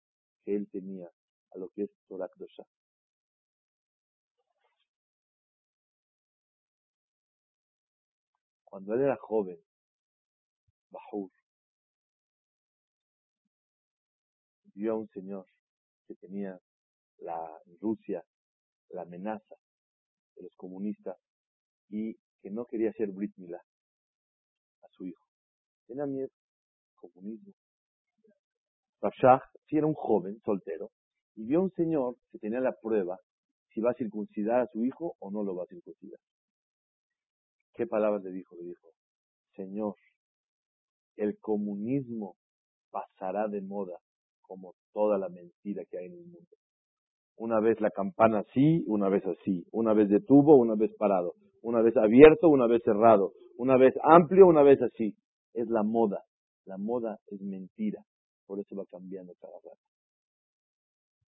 que 0.45 0.57
él 0.57 0.69
tenía 0.71 1.11
a 1.53 1.59
lo 1.59 1.69
que 1.71 1.85
es 1.85 1.91
Torah 2.09 2.31
Dosha. 2.37 2.65
Cuando 8.65 8.95
él 8.95 9.03
era 9.03 9.17
joven, 9.17 9.59
Bahur, 10.91 11.31
vio 14.75 14.93
a 14.93 14.97
un 14.97 15.09
señor 15.09 15.47
que 16.07 16.15
tenía 16.17 16.61
la 17.19 17.63
Rusia 17.81 18.25
la 18.91 19.03
amenaza 19.03 19.57
de 20.37 20.43
los 20.43 20.55
comunistas 20.57 21.17
y 21.89 22.15
que 22.43 22.51
no 22.51 22.67
quería 22.67 22.91
hacer 22.91 23.11
Brit 23.11 23.33
Milá 23.37 23.59
a 24.83 24.89
su 24.91 25.07
hijo. 25.07 25.25
Tenía 25.87 26.07
miedo, 26.07 26.31
comunismo. 26.97 27.55
Rashah, 29.01 29.43
si 29.67 29.77
era 29.77 29.87
un 29.87 29.95
joven 29.95 30.39
soltero, 30.45 30.91
y 31.35 31.45
vio 31.45 31.59
a 31.59 31.63
un 31.63 31.71
señor 31.73 32.17
que 32.31 32.39
tenía 32.39 32.61
la 32.61 32.73
prueba 32.73 33.19
si 33.73 33.81
va 33.81 33.91
a 33.91 33.95
circuncidar 33.95 34.61
a 34.61 34.67
su 34.69 34.85
hijo 34.85 35.17
o 35.19 35.31
no 35.31 35.43
lo 35.43 35.55
va 35.55 35.65
a 35.65 35.67
circuncidar. 35.67 36.19
¿Qué 37.75 37.87
palabras 37.87 38.23
le 38.23 38.31
dijo? 38.31 38.57
Le 38.57 38.65
dijo, 38.65 38.89
Señor, 39.55 39.95
el 41.17 41.39
comunismo 41.39 42.37
pasará 42.91 43.49
de 43.49 43.61
moda 43.61 43.99
como 44.41 44.75
toda 44.93 45.19
la 45.19 45.29
mentira 45.29 45.85
que 45.91 45.99
hay 45.99 46.07
en 46.07 46.15
el 46.15 46.25
mundo. 46.25 46.57
Una 47.37 47.61
vez 47.61 47.79
la 47.83 47.91
campana 47.91 48.41
así, 48.41 48.83
una 48.87 49.11
vez 49.11 49.23
así, 49.27 49.67
una 49.73 49.93
vez 49.93 50.09
de 50.09 50.21
tubo, 50.21 50.57
una 50.57 50.75
vez 50.75 50.91
parado, 50.97 51.35
una 51.61 51.83
vez 51.83 51.95
abierto, 51.99 52.49
una 52.49 52.67
vez 52.67 52.83
cerrado, 52.83 53.33
una 53.59 53.77
vez 53.77 53.95
amplio, 54.03 54.47
una 54.47 54.63
vez 54.63 54.81
así. 54.81 55.15
Es 55.53 55.69
la 55.69 55.83
moda. 55.83 56.23
La 56.65 56.79
moda 56.79 57.19
es 57.27 57.41
mentira. 57.43 58.03
Por 58.47 58.61
eso 58.61 58.77
va 58.77 58.85
cambiando 58.91 59.35
cada 59.41 59.55
rato. 59.55 59.79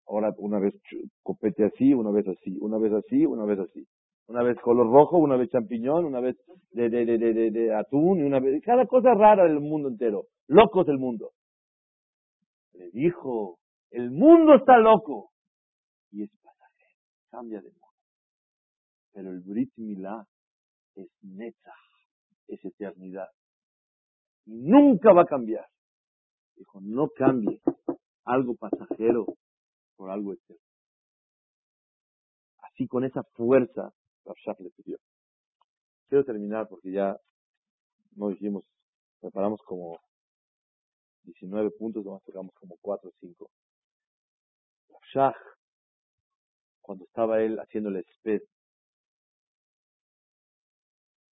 Ahora 0.07 0.33
una 0.37 0.59
vez 0.59 0.73
copete 1.23 1.65
así, 1.65 1.93
una 1.93 2.11
vez 2.11 2.27
así, 2.27 2.57
una 2.59 2.77
vez 2.77 2.93
así, 2.93 3.25
una 3.25 3.45
vez 3.45 3.59
así. 3.59 3.87
Una 4.27 4.43
vez 4.43 4.57
color 4.59 4.91
rojo, 4.91 5.17
una 5.17 5.37
vez 5.37 5.49
champiñón, 5.49 6.05
una 6.05 6.19
vez 6.19 6.35
de, 6.71 6.89
de, 6.89 7.05
de, 7.05 7.17
de, 7.17 7.51
de 7.51 7.75
atún, 7.75 8.19
y 8.19 8.23
una 8.23 8.39
vez... 8.39 8.61
Cada 8.63 8.85
cosa 8.87 9.13
rara 9.13 9.43
del 9.43 9.59
mundo 9.59 9.89
entero. 9.89 10.25
Locos 10.47 10.85
del 10.87 10.97
mundo 10.97 11.31
le 12.77 12.89
dijo, 12.91 13.59
el 13.91 14.11
mundo 14.11 14.55
está 14.55 14.77
loco 14.77 15.31
y 16.11 16.23
es 16.23 16.31
pasajero, 16.41 16.99
cambia 17.29 17.61
de 17.61 17.69
modo. 17.69 17.93
Pero 19.13 19.29
el 19.31 19.41
Brit 19.41 19.71
Milá 19.77 20.25
es 20.95 21.09
neta, 21.21 21.73
es 22.47 22.63
eternidad. 22.63 23.29
Nunca 24.45 25.13
va 25.13 25.21
a 25.21 25.25
cambiar. 25.25 25.65
Dijo, 26.55 26.79
no 26.81 27.09
cambie 27.09 27.61
algo 28.23 28.55
pasajero 28.55 29.25
por 29.95 30.09
algo 30.09 30.33
eterno. 30.33 30.61
Así 32.59 32.87
con 32.87 33.03
esa 33.03 33.23
fuerza, 33.23 33.93
Rafshaf 34.25 34.59
le 34.59 34.69
pidió. 34.71 34.97
Quiero 36.07 36.25
terminar 36.25 36.67
porque 36.67 36.91
ya 36.91 37.19
no 38.15 38.29
dijimos, 38.29 38.63
preparamos 39.19 39.61
como 39.63 39.99
19 41.23 41.71
puntos, 41.71 42.05
nomás 42.05 42.23
tocamos 42.23 42.53
como 42.55 42.77
4 42.81 43.09
o 43.09 43.13
5. 43.19 43.49
Shah, 45.13 45.35
cuando 46.81 47.05
estaba 47.05 47.41
él 47.41 47.59
haciendo 47.59 47.89
el 47.89 47.97
esped, 47.97 48.41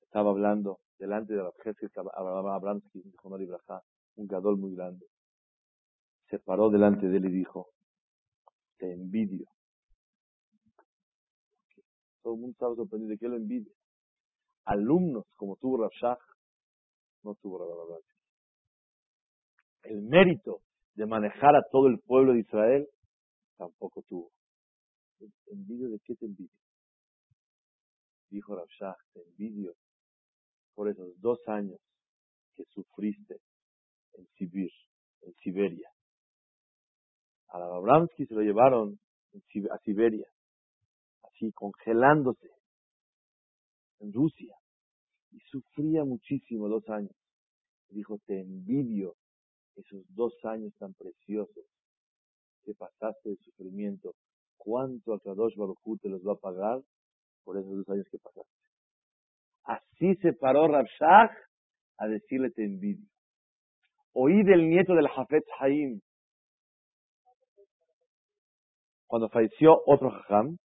estaba 0.01 0.29
hablando 0.29 0.79
delante 0.97 1.33
de 1.33 1.43
estaba 1.81 2.11
hablando 2.15 2.83
un 4.15 4.27
gadol 4.27 4.57
muy 4.57 4.75
grande. 4.75 5.07
Se 6.33 6.39
paró 6.39 6.71
delante 6.71 7.07
de 7.07 7.17
él 7.17 7.25
y 7.25 7.31
dijo, 7.31 7.69
te 8.79 8.91
envidio. 8.91 9.45
Todo 12.23 12.33
el 12.33 12.39
mundo 12.39 12.53
estaba 12.53 12.75
sorprendido 12.75 13.11
de 13.11 13.17
que 13.19 13.27
lo 13.27 13.35
envidia. 13.35 13.71
Alumnos 14.65 15.27
como 15.35 15.57
tuvo 15.57 15.77
Rav 15.77 16.17
no 17.21 17.35
tuvo 17.35 17.59
Rav 17.59 18.01
El 19.83 20.01
mérito 20.01 20.61
de 20.95 21.05
manejar 21.05 21.55
a 21.55 21.61
todo 21.71 21.85
el 21.85 21.99
pueblo 21.99 22.33
de 22.33 22.39
Israel 22.39 22.89
tampoco 23.57 24.01
tuvo. 24.01 24.31
¿Envidio 25.51 25.91
de 25.91 25.99
qué 25.99 26.15
te 26.15 26.25
envidio? 26.25 26.57
Dijo 28.31 28.55
Rav 28.55 28.95
te 29.13 29.21
envidio 29.21 29.75
por 30.73 30.89
esos 30.89 31.13
dos 31.21 31.47
años 31.47 31.79
que 32.55 32.63
sufriste 32.73 33.37
en 34.13 34.25
Sibir, 34.35 34.71
en 35.21 35.35
Siberia. 35.35 35.92
A 37.53 37.59
se 38.17 38.33
lo 38.33 38.41
llevaron 38.41 38.99
a 39.71 39.77
Siberia, 39.79 40.27
así 41.21 41.51
congelándose 41.51 42.49
en 43.99 44.11
Rusia, 44.11 44.55
y 45.31 45.39
sufría 45.51 46.03
muchísimo 46.03 46.67
dos 46.67 46.89
años. 46.89 47.15
Dijo, 47.89 48.17
te 48.25 48.41
envidio 48.41 49.13
esos 49.75 50.03
dos 50.15 50.33
años 50.45 50.73
tan 50.79 50.95
preciosos 50.95 51.65
que 52.63 52.73
pasaste 52.73 53.29
de 53.29 53.35
sufrimiento. 53.37 54.15
¿Cuánto 54.57 55.13
a 55.13 55.19
Kadosh 55.19 55.55
Baruj 55.55 55.99
te 56.01 56.09
los 56.09 56.25
va 56.25 56.33
a 56.33 56.37
pagar 56.37 56.81
por 57.43 57.57
esos 57.57 57.71
dos 57.71 57.89
años 57.89 58.07
que 58.09 58.17
pasaste? 58.17 58.49
Así 59.65 60.15
se 60.21 60.33
paró 60.33 60.67
Rabshah 60.67 61.31
a 61.97 62.07
decirle 62.07 62.49
te 62.49 62.65
envidio. 62.65 63.07
Oí 64.13 64.43
del 64.43 64.67
nieto 64.69 64.95
del 64.95 65.07
Jafet 65.07 65.43
Haim, 65.59 66.01
cuando 69.13 69.29
falleció 69.29 69.75
otro 69.85 70.09
Jajam, 70.09 70.57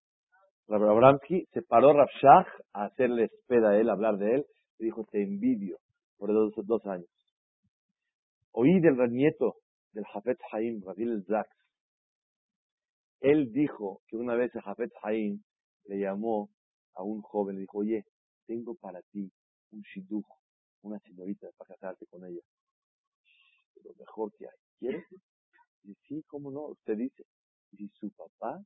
Rabbi 0.69 0.85
Abramsky, 0.87 1.45
se 1.53 1.61
paró 1.61 1.93
Rabshah 1.93 2.47
a 2.73 2.85
hacerle 2.87 3.25
espera 3.25 3.73
a 3.73 3.79
él, 3.79 3.91
a 3.91 3.93
hablar 3.93 4.17
de 4.17 4.37
él, 4.37 4.47
y 4.79 4.87
dijo, 4.87 5.05
te 5.11 5.23
envidio 5.23 5.77
por 6.17 6.33
dos, 6.33 6.55
dos 6.65 6.87
años. 6.87 7.11
Oí 8.53 8.81
del 8.81 8.97
nieto 9.11 9.57
del 9.93 10.07
Jafet 10.07 10.39
Haim, 10.51 10.81
Rabil 10.83 11.23
Zaks, 11.27 11.55
él 13.21 13.53
dijo 13.53 14.01
que 14.07 14.17
una 14.17 14.35
vez 14.35 14.51
el 14.55 14.63
Jafet 14.63 14.93
Haim 15.03 15.43
le 15.85 15.99
llamó 15.99 16.49
a 16.95 17.03
un 17.03 17.21
joven, 17.21 17.57
le 17.57 17.61
dijo, 17.61 17.81
oye, 17.81 18.05
tengo 18.47 18.75
para 18.77 19.03
ti 19.13 19.31
un 19.73 19.83
shidduch, 19.83 20.25
una 20.85 20.99
señorita 21.01 21.49
para 21.59 21.75
casarte 21.75 22.07
con 22.07 22.25
ella. 22.25 22.41
Lo 23.85 23.93
mejor 23.93 24.33
que 24.39 24.47
hay. 24.47 24.59
¿Quieres? 24.79 25.05
Dice, 25.83 26.01
sí, 26.09 26.23
cómo 26.27 26.51
no, 26.51 26.69
usted 26.69 26.97
dice. 26.97 27.25
Y 27.73 27.89
su 28.01 28.11
papá 28.11 28.63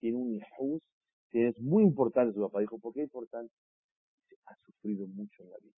tiene 0.00 0.18
un 0.18 0.34
hijo 0.34 0.80
que 1.30 1.48
es 1.48 1.58
muy 1.60 1.82
importante 1.82 2.34
su 2.34 2.40
papá. 2.40 2.60
Dijo, 2.60 2.78
¿por 2.78 2.92
qué 2.92 3.02
importante? 3.02 3.52
Dice, 4.22 4.40
ha 4.46 4.56
sufrido 4.66 5.06
mucho 5.06 5.42
en 5.42 5.50
la 5.50 5.58
vida. 5.58 5.74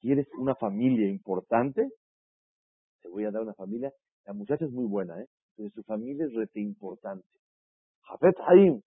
¿Quieres 0.00 0.26
una 0.36 0.54
familia 0.56 1.08
importante? 1.08 1.88
Te 3.00 3.08
voy 3.08 3.24
a 3.24 3.30
dar 3.30 3.42
una 3.42 3.54
familia. 3.54 3.92
La 4.26 4.32
muchacha 4.32 4.64
es 4.64 4.70
muy 4.70 4.86
buena, 4.86 5.20
¿eh? 5.20 5.26
Pero 5.56 5.70
su 5.70 5.82
familia 5.84 6.26
es 6.26 6.34
rete 6.34 6.60
importante. 6.60 7.26
Jafet 8.02 8.36
Haim. 8.46 8.80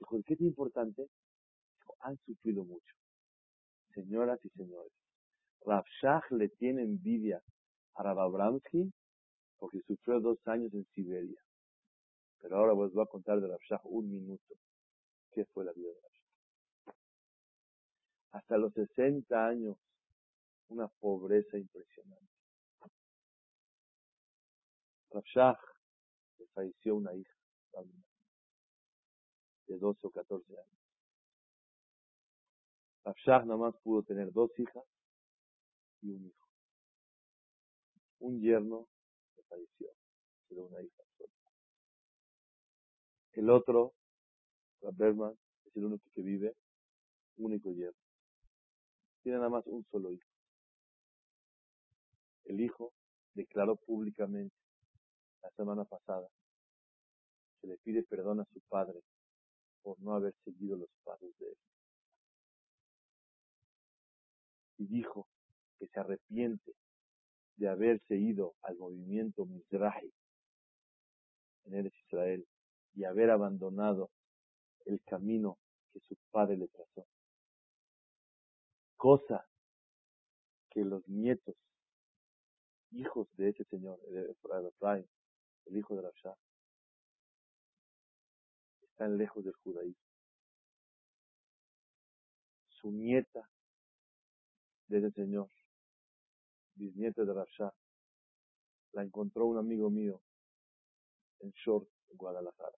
Dijo, 0.00 0.20
¿qué 0.26 0.34
es 0.34 0.40
importante? 0.40 1.02
Dijo, 1.02 1.96
han 2.00 2.16
sufrido 2.18 2.64
mucho. 2.64 2.94
Señoras 3.94 4.38
y 4.44 4.48
señores, 4.50 4.92
Rav 5.64 5.84
le 6.30 6.48
tiene 6.48 6.82
envidia 6.82 7.40
a 7.94 8.02
Rav 8.02 8.20
Abramsky 8.20 8.92
porque 9.58 9.80
sufrió 9.82 10.20
dos 10.20 10.38
años 10.46 10.72
en 10.72 10.86
Siberia. 10.94 11.40
Pero 12.40 12.56
ahora 12.56 12.72
os 12.74 12.92
voy 12.92 13.02
a 13.02 13.06
contar 13.06 13.40
de 13.40 13.48
Rav 13.48 13.80
un 13.84 14.10
minuto. 14.10 14.54
¿Qué 15.32 15.44
fue 15.46 15.64
la 15.64 15.72
vida 15.72 15.88
de 15.88 16.00
Rav 16.00 16.94
Hasta 18.32 18.56
los 18.56 18.72
60 18.74 19.46
años, 19.46 19.76
una 20.68 20.88
pobreza 20.88 21.58
impresionante. 21.58 22.32
Rav 25.10 25.58
le 26.38 26.46
falleció 26.48 26.94
una 26.96 27.14
hija 27.14 27.34
de 29.66 29.78
12 29.78 30.06
o 30.06 30.10
14 30.10 30.52
años. 30.52 30.78
Rav 33.04 33.46
nada 33.46 33.56
más 33.56 33.74
pudo 33.82 34.02
tener 34.02 34.32
dos 34.32 34.50
hijas 34.58 34.84
y 36.02 36.10
un 36.10 36.26
hijo. 36.26 36.46
Un 38.20 38.40
yerno 38.40 38.86
falleció, 39.48 39.88
pero 40.48 40.66
una 40.66 40.82
hija 40.82 41.02
El 43.32 43.50
otro, 43.50 43.94
Berman, 44.80 45.38
es 45.64 45.76
el 45.76 45.84
único 45.84 46.04
que 46.14 46.22
vive, 46.22 46.56
único 47.36 47.72
yerno. 47.72 47.98
Tiene 49.22 49.38
nada 49.38 49.50
más 49.50 49.66
un 49.66 49.84
solo 49.90 50.12
hijo. 50.12 50.28
El 52.44 52.60
hijo 52.60 52.92
declaró 53.34 53.76
públicamente 53.76 54.56
la 55.42 55.50
semana 55.50 55.84
pasada 55.84 56.28
que 57.60 57.68
le 57.68 57.78
pide 57.78 58.02
perdón 58.02 58.40
a 58.40 58.44
su 58.46 58.60
padre 58.68 59.00
por 59.82 60.00
no 60.00 60.14
haber 60.14 60.34
seguido 60.44 60.76
los 60.76 60.90
pasos 61.04 61.30
de 61.38 61.46
él. 61.46 61.56
Y 64.78 64.86
dijo 64.86 65.28
que 65.78 65.86
se 65.86 66.00
arrepiente 66.00 66.74
de 67.58 67.68
haberse 67.68 68.16
ido 68.16 68.54
al 68.62 68.76
movimiento 68.76 69.44
Mizrahi 69.44 70.12
en 71.64 71.74
Eres 71.74 71.92
Israel 72.06 72.46
y 72.94 73.04
haber 73.04 73.30
abandonado 73.30 74.10
el 74.86 75.00
camino 75.02 75.58
que 75.92 76.00
su 76.00 76.16
padre 76.30 76.56
le 76.56 76.68
trazó. 76.68 77.06
Cosa 78.96 79.46
que 80.70 80.84
los 80.84 81.06
nietos, 81.08 81.56
hijos 82.92 83.28
de 83.36 83.50
ese 83.50 83.64
señor, 83.64 84.00
el, 84.08 84.36
el 85.66 85.76
hijo 85.76 85.96
de 85.96 86.02
Rashad, 86.02 86.36
están 88.82 89.18
lejos 89.18 89.44
del 89.44 89.54
judaísmo. 89.54 90.02
Su 92.68 92.92
nieta 92.92 93.48
de 94.86 94.98
ese 94.98 95.10
señor, 95.12 95.50
bisnieta 96.78 97.24
de 97.24 97.34
Rasha, 97.34 97.72
la 98.92 99.02
encontró 99.02 99.46
un 99.46 99.58
amigo 99.58 99.90
mío 99.90 100.20
en 101.40 101.50
Short, 101.50 101.88
en 102.10 102.16
Guadalajara. 102.16 102.76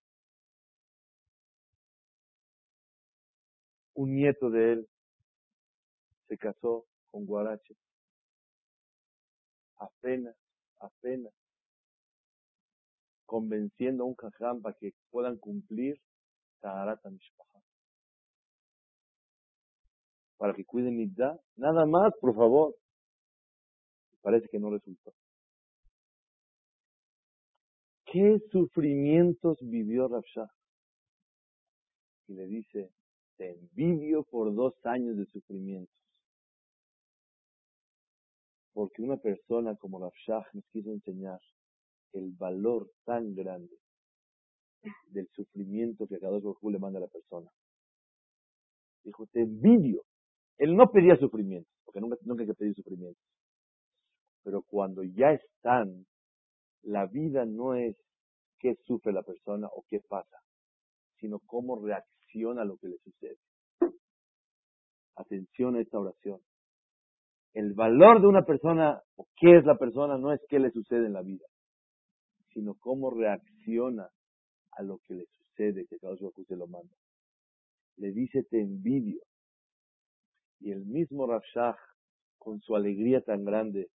Un 3.95 4.15
nieto 4.15 4.51
de 4.51 4.73
él 4.73 4.89
se 6.29 6.39
casó 6.39 6.87
con 7.11 7.27
Guarache. 7.27 7.77
Apenas, 9.77 10.37
apenas, 10.79 11.33
convenciendo 13.27 14.05
a 14.05 14.07
un 14.07 14.15
caján 14.15 14.61
para 14.61 14.77
que 14.79 14.93
puedan 15.11 15.37
cumplir 15.39 16.01
Taharata 16.61 17.11
Mishpaha 17.11 17.61
para 20.41 20.55
que 20.55 20.65
cuiden 20.65 20.97
Nidda. 20.97 21.39
Nada 21.57 21.85
más, 21.85 22.15
por 22.19 22.35
favor. 22.35 22.75
Parece 24.23 24.49
que 24.49 24.59
no 24.59 24.71
resultó. 24.71 25.13
¿Qué 28.05 28.39
sufrimientos 28.51 29.59
vivió 29.63 30.09
Rabshah? 30.09 30.51
Y 32.29 32.35
le 32.35 32.47
dice, 32.47 32.91
te 33.37 33.51
envidio 33.51 34.25
por 34.25 34.55
dos 34.55 34.75
años 34.85 35.17
de 35.17 35.27
sufrimientos. 35.27 35.95
Porque 38.73 39.03
una 39.03 39.17
persona 39.17 39.77
como 39.77 40.01
Rabshah 40.01 40.47
nos 40.53 40.65
quiso 40.73 40.91
enseñar 40.91 41.41
el 42.13 42.33
valor 42.33 42.91
tan 43.05 43.35
grande 43.35 43.77
del 45.09 45.29
sufrimiento 45.35 46.07
que 46.07 46.19
cada 46.19 46.41
dos 46.41 46.57
le 46.63 46.79
manda 46.79 46.99
a 46.99 47.03
la 47.03 47.09
persona. 47.09 47.51
Dijo, 49.05 49.27
te 49.29 49.41
envidio 49.41 50.05
él 50.61 50.77
no 50.77 50.93
pedía 50.93 51.17
sufrimiento, 51.17 51.71
porque 51.85 52.01
nunca, 52.03 52.17
nunca 52.23 52.43
hay 52.43 52.53
pedir 52.53 52.75
sufrimiento. 52.75 53.19
Pero 54.43 54.63
cuando 54.63 55.03
ya 55.03 55.33
están, 55.33 56.07
la 56.83 57.07
vida 57.07 57.45
no 57.45 57.75
es 57.75 57.97
qué 58.59 58.75
sufre 58.87 59.13
la 59.13 59.23
persona 59.23 59.69
o 59.69 59.85
qué 59.89 60.01
pasa, 60.01 60.39
sino 61.19 61.41
cómo 61.41 61.85
reacciona 61.85 62.63
a 62.63 62.65
lo 62.65 62.77
que 62.79 62.89
le 62.89 62.99
sucede. 62.99 63.39
Atención 65.17 65.77
a 65.77 65.81
esta 65.81 65.99
oración. 65.99 66.41
El 67.53 67.75
valor 67.75 68.21
de 68.21 68.29
una 68.29 68.45
persona 68.45 69.03
o 69.17 69.27
qué 69.37 69.59
es 69.59 69.65
la 69.65 69.77
persona 69.77 70.17
no 70.17 70.33
es 70.33 70.41
qué 70.49 70.59
le 70.59 70.71
sucede 70.71 71.07
en 71.07 71.15
la 71.15 71.23
vida, 71.23 71.47
sino 72.53 72.75
cómo 72.79 73.11
reacciona 73.11 74.09
a 74.73 74.83
lo 74.83 74.99
que 74.99 75.15
le 75.15 75.27
sucede, 75.27 75.87
que 75.87 75.99
cada 75.99 76.15
uno 76.15 76.31
lo 76.49 76.67
manda. 76.69 76.95
Le 77.97 78.13
dice 78.13 78.45
te 78.45 78.61
envidio, 78.61 79.21
y 80.61 80.71
el 80.71 80.85
mismo 80.85 81.27
Rafshah, 81.27 81.77
con 82.39 82.61
su 82.61 82.77
alegría 82.77 83.21
tan 83.23 83.45
grande, 83.45 83.89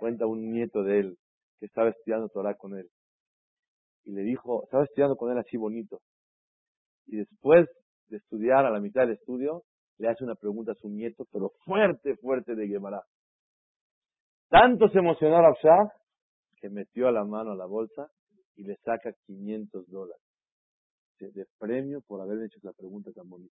cuenta 0.00 0.26
un 0.26 0.50
nieto 0.50 0.82
de 0.82 0.98
él 0.98 1.18
que 1.60 1.66
estaba 1.66 1.90
estudiando 1.90 2.28
Torah 2.28 2.56
con 2.56 2.76
él. 2.76 2.88
y 4.04 4.12
le 4.12 4.22
dijo, 4.22 4.64
estaba 4.64 4.84
estudiando 4.84 5.14
con 5.16 5.30
él 5.30 5.38
así 5.38 5.56
bonito. 5.56 6.00
Y 7.06 7.18
después 7.18 7.68
de 8.08 8.16
estudiar, 8.16 8.64
a 8.64 8.70
la 8.70 8.80
mitad 8.80 9.02
del 9.02 9.12
estudio, 9.12 9.62
le 9.98 10.08
hace 10.08 10.24
una 10.24 10.34
pregunta 10.34 10.72
a 10.72 10.76
su 10.76 10.88
nieto, 10.88 11.26
pero 11.30 11.50
fuerte, 11.64 12.16
fuerte 12.16 12.54
de 12.54 12.66
Gemara. 12.66 13.02
Tanto 14.48 14.88
se 14.88 14.98
emocionó 14.98 15.42
Rabshah 15.42 15.92
que 16.56 16.70
metió 16.70 17.10
la 17.10 17.24
mano 17.24 17.52
a 17.52 17.56
la 17.56 17.66
bolsa 17.66 18.08
y 18.56 18.64
le 18.64 18.76
saca 18.76 19.12
500 19.26 19.86
dólares 19.88 20.20
de 21.28 21.44
premio 21.58 22.00
por 22.06 22.20
haber 22.20 22.42
hecho 22.44 22.58
esa 22.58 22.72
pregunta 22.72 23.10
tan 23.12 23.28
bonita. 23.28 23.54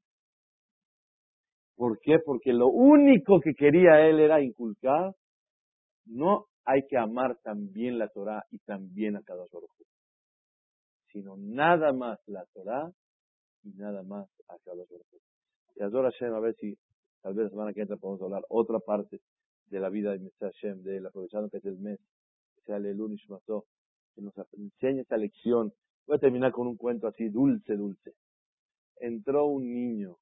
¿Por 1.75 1.99
qué? 1.99 2.19
Porque 2.23 2.53
lo 2.53 2.67
único 2.67 3.39
que 3.41 3.53
quería 3.53 4.07
él 4.07 4.19
era 4.19 4.41
inculcar, 4.41 5.11
no 6.05 6.47
hay 6.65 6.85
que 6.87 6.97
amar 6.97 7.37
también 7.43 7.97
la 7.97 8.07
Torah 8.09 8.43
y 8.51 8.59
también 8.59 9.15
a 9.15 9.23
cada 9.23 9.45
Baruj 9.51 9.69
sino 11.11 11.37
nada 11.37 11.93
más 11.93 12.19
la 12.27 12.45
Torah 12.53 12.91
y 13.63 13.69
nada 13.73 14.03
más 14.03 14.27
a 14.49 14.57
cada 14.63 14.83
Baruj 14.89 15.21
Y 15.75 15.83
Azor 15.83 16.11
Hashem, 16.11 16.33
a 16.33 16.39
ver 16.39 16.55
si 16.55 16.77
tal 17.21 17.33
vez 17.33 17.45
la 17.45 17.49
semana 17.51 17.73
que 17.73 17.81
entra 17.81 17.97
podemos 17.97 18.21
hablar 18.21 18.43
otra 18.49 18.79
parte 18.79 19.21
de 19.67 19.79
la 19.79 19.89
vida 19.89 20.11
de 20.11 20.19
Mr. 20.19 20.51
Hashem, 20.51 20.83
de 20.83 20.97
él, 20.97 21.05
aprovechando 21.05 21.49
que 21.49 21.57
es 21.57 21.65
el 21.65 21.77
mes, 21.77 21.99
que 22.55 22.61
sea 22.63 22.77
el 22.77 22.97
Mató, 23.29 23.65
que 24.13 24.21
nos 24.21 24.33
enseñe 24.53 25.01
esta 25.01 25.17
lección. 25.17 25.73
Voy 26.05 26.17
a 26.17 26.19
terminar 26.19 26.51
con 26.51 26.67
un 26.67 26.77
cuento 26.77 27.07
así, 27.07 27.29
dulce, 27.29 27.75
dulce. 27.75 28.13
Entró 28.97 29.47
un 29.47 29.73
niño 29.73 30.17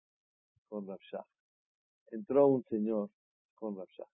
con 0.70 0.88
Rabshah 0.88 1.26
entró 2.14 2.48
un 2.48 2.64
señor 2.66 3.10
con 3.56 3.76
Rabshah. 3.76 4.08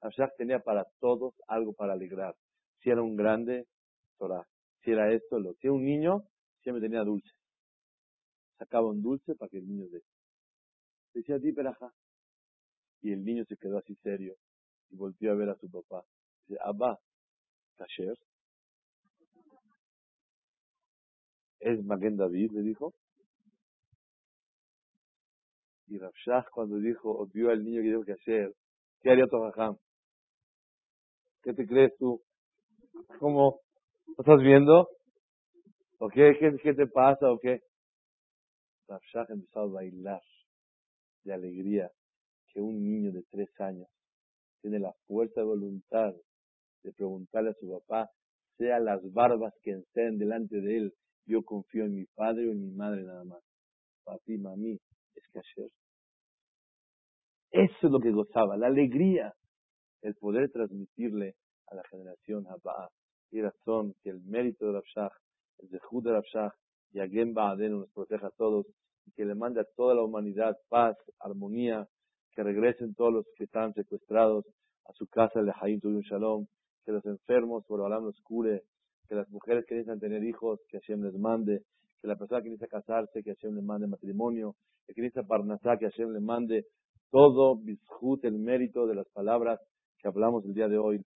Rabshah 0.00 0.30
tenía 0.36 0.60
para 0.60 0.84
todos 1.00 1.34
algo 1.48 1.72
para 1.72 1.94
alegrar. 1.94 2.34
Si 2.80 2.90
era 2.90 3.02
un 3.02 3.16
grande, 3.16 3.66
Torah. 4.18 4.46
Si 4.82 4.90
era 4.90 5.12
esto, 5.12 5.38
lo. 5.38 5.54
Si 5.54 5.66
era 5.66 5.72
un 5.72 5.84
niño, 5.84 6.22
siempre 6.62 6.80
tenía 6.80 7.02
dulce. 7.02 7.30
Sacaba 8.58 8.88
un 8.88 9.02
dulce 9.02 9.34
para 9.34 9.48
que 9.48 9.58
el 9.58 9.66
niño 9.66 9.86
dé. 9.90 10.02
Decía, 11.14 11.38
di 11.38 11.52
peraja. 11.52 11.92
Y 13.02 13.12
el 13.12 13.24
niño 13.24 13.44
se 13.46 13.56
quedó 13.56 13.78
así 13.78 13.94
serio 13.96 14.34
y 14.90 14.96
volvió 14.96 15.32
a 15.32 15.34
ver 15.34 15.50
a 15.50 15.56
su 15.56 15.70
papá. 15.70 16.04
Dice, 16.46 16.60
Abba, 16.62 16.98
kasher. 17.76 18.16
¿Es 21.60 21.84
Maguen 21.84 22.16
David? 22.16 22.52
Le 22.52 22.62
dijo. 22.62 22.94
Y 25.88 25.98
Rabshah 25.98 26.46
cuando 26.52 26.78
dijo, 26.78 27.26
vio 27.32 27.50
al 27.50 27.64
niño 27.64 27.80
que 27.80 27.88
dijo 27.88 28.04
que 28.04 28.12
hacer, 28.12 28.54
¿qué 29.00 29.10
haría 29.10 29.26
tu 29.26 29.36
¿Qué 31.46 31.54
te 31.54 31.64
crees 31.64 31.96
tú? 31.96 32.20
¿Cómo? 33.20 33.60
¿Lo 34.08 34.14
estás 34.18 34.42
viendo? 34.42 34.88
¿O 36.00 36.08
qué, 36.08 36.32
qué, 36.60 36.74
te 36.74 36.88
pasa 36.88 37.30
o 37.30 37.38
qué? 37.38 37.60
Rabshah 38.88 39.26
empezó 39.28 39.60
a 39.60 39.66
bailar 39.66 40.20
de 41.22 41.34
alegría 41.34 41.88
que 42.48 42.60
un 42.60 42.82
niño 42.82 43.12
de 43.12 43.22
tres 43.30 43.48
años 43.60 43.86
tiene 44.60 44.80
la 44.80 44.92
fuerza 45.06 45.42
de 45.42 45.46
voluntad 45.46 46.14
de 46.82 46.92
preguntarle 46.92 47.50
a 47.50 47.60
su 47.60 47.70
papá, 47.78 48.10
sea 48.58 48.80
las 48.80 49.00
barbas 49.12 49.54
que 49.62 49.70
estén 49.70 50.18
delante 50.18 50.60
de 50.60 50.78
él, 50.78 50.94
yo 51.26 51.44
confío 51.44 51.84
en 51.84 51.94
mi 51.94 52.06
padre 52.06 52.48
o 52.48 52.50
en 52.50 52.60
mi 52.60 52.72
madre 52.72 53.04
nada 53.04 53.22
más. 53.22 53.44
Papi, 54.02 54.36
mami, 54.36 54.80
es 55.14 55.28
kasher. 55.32 55.70
Eso 57.52 57.86
es 57.86 57.92
lo 57.92 58.00
que 58.00 58.10
gozaba, 58.10 58.56
la 58.56 58.66
alegría, 58.66 59.32
el 60.06 60.14
poder 60.14 60.50
transmitirle 60.52 61.34
a 61.66 61.74
la 61.74 61.82
generación 61.90 62.46
Habaa. 62.46 62.88
Y 63.32 63.40
razón 63.40 63.92
que 64.02 64.10
el 64.10 64.20
mérito 64.22 64.66
de 64.66 64.72
Rabshah, 64.74 65.10
el 65.58 65.68
Zehud 65.68 66.04
de 66.04 66.12
Rabshah, 66.12 66.54
y 66.92 67.00
Agem 67.00 67.34
Ba'adenu 67.34 67.80
nos 67.80 67.90
proteja 67.90 68.28
a 68.28 68.30
todos 68.30 68.66
y 69.04 69.10
que 69.12 69.24
le 69.24 69.34
mande 69.34 69.60
a 69.60 69.66
toda 69.76 69.96
la 69.96 70.04
humanidad 70.04 70.56
paz, 70.68 70.96
armonía, 71.18 71.88
que 72.32 72.44
regresen 72.44 72.94
todos 72.94 73.12
los 73.12 73.26
que 73.36 73.44
están 73.44 73.74
secuestrados 73.74 74.44
a 74.84 74.92
su 74.92 75.08
casa, 75.08 75.40
el 75.40 75.50
Haim 75.60 75.80
un 75.82 76.00
Shalom, 76.02 76.46
que 76.84 76.92
los 76.92 77.04
enfermos 77.04 77.64
por 77.66 77.80
Olam 77.80 78.04
los 78.04 78.20
cure, 78.22 78.62
que 79.08 79.16
las 79.16 79.28
mujeres 79.30 79.64
que 79.66 79.74
necesitan 79.74 79.98
tener 79.98 80.22
hijos, 80.22 80.60
que 80.68 80.78
Hashem 80.78 81.02
les 81.02 81.14
mande, 81.14 81.62
que 82.00 82.06
la 82.06 82.14
persona 82.14 82.42
que 82.42 82.50
necesita 82.50 82.68
casarse, 82.68 83.24
que 83.24 83.34
Hashem 83.34 83.56
le 83.56 83.62
mande 83.62 83.88
matrimonio, 83.88 84.54
que 84.86 85.02
necesita 85.02 85.26
parnasá, 85.26 85.76
que 85.78 85.86
Hashem 85.86 86.12
le 86.12 86.20
mande 86.20 86.66
todo, 87.10 87.56
bizhut, 87.56 88.24
el 88.24 88.38
mérito 88.38 88.86
de 88.86 88.94
las 88.94 89.08
palabras 89.08 89.58
que 90.06 90.08
hablamos 90.08 90.44
el 90.44 90.54
día 90.54 90.68
de 90.68 90.78
hoy. 90.78 91.06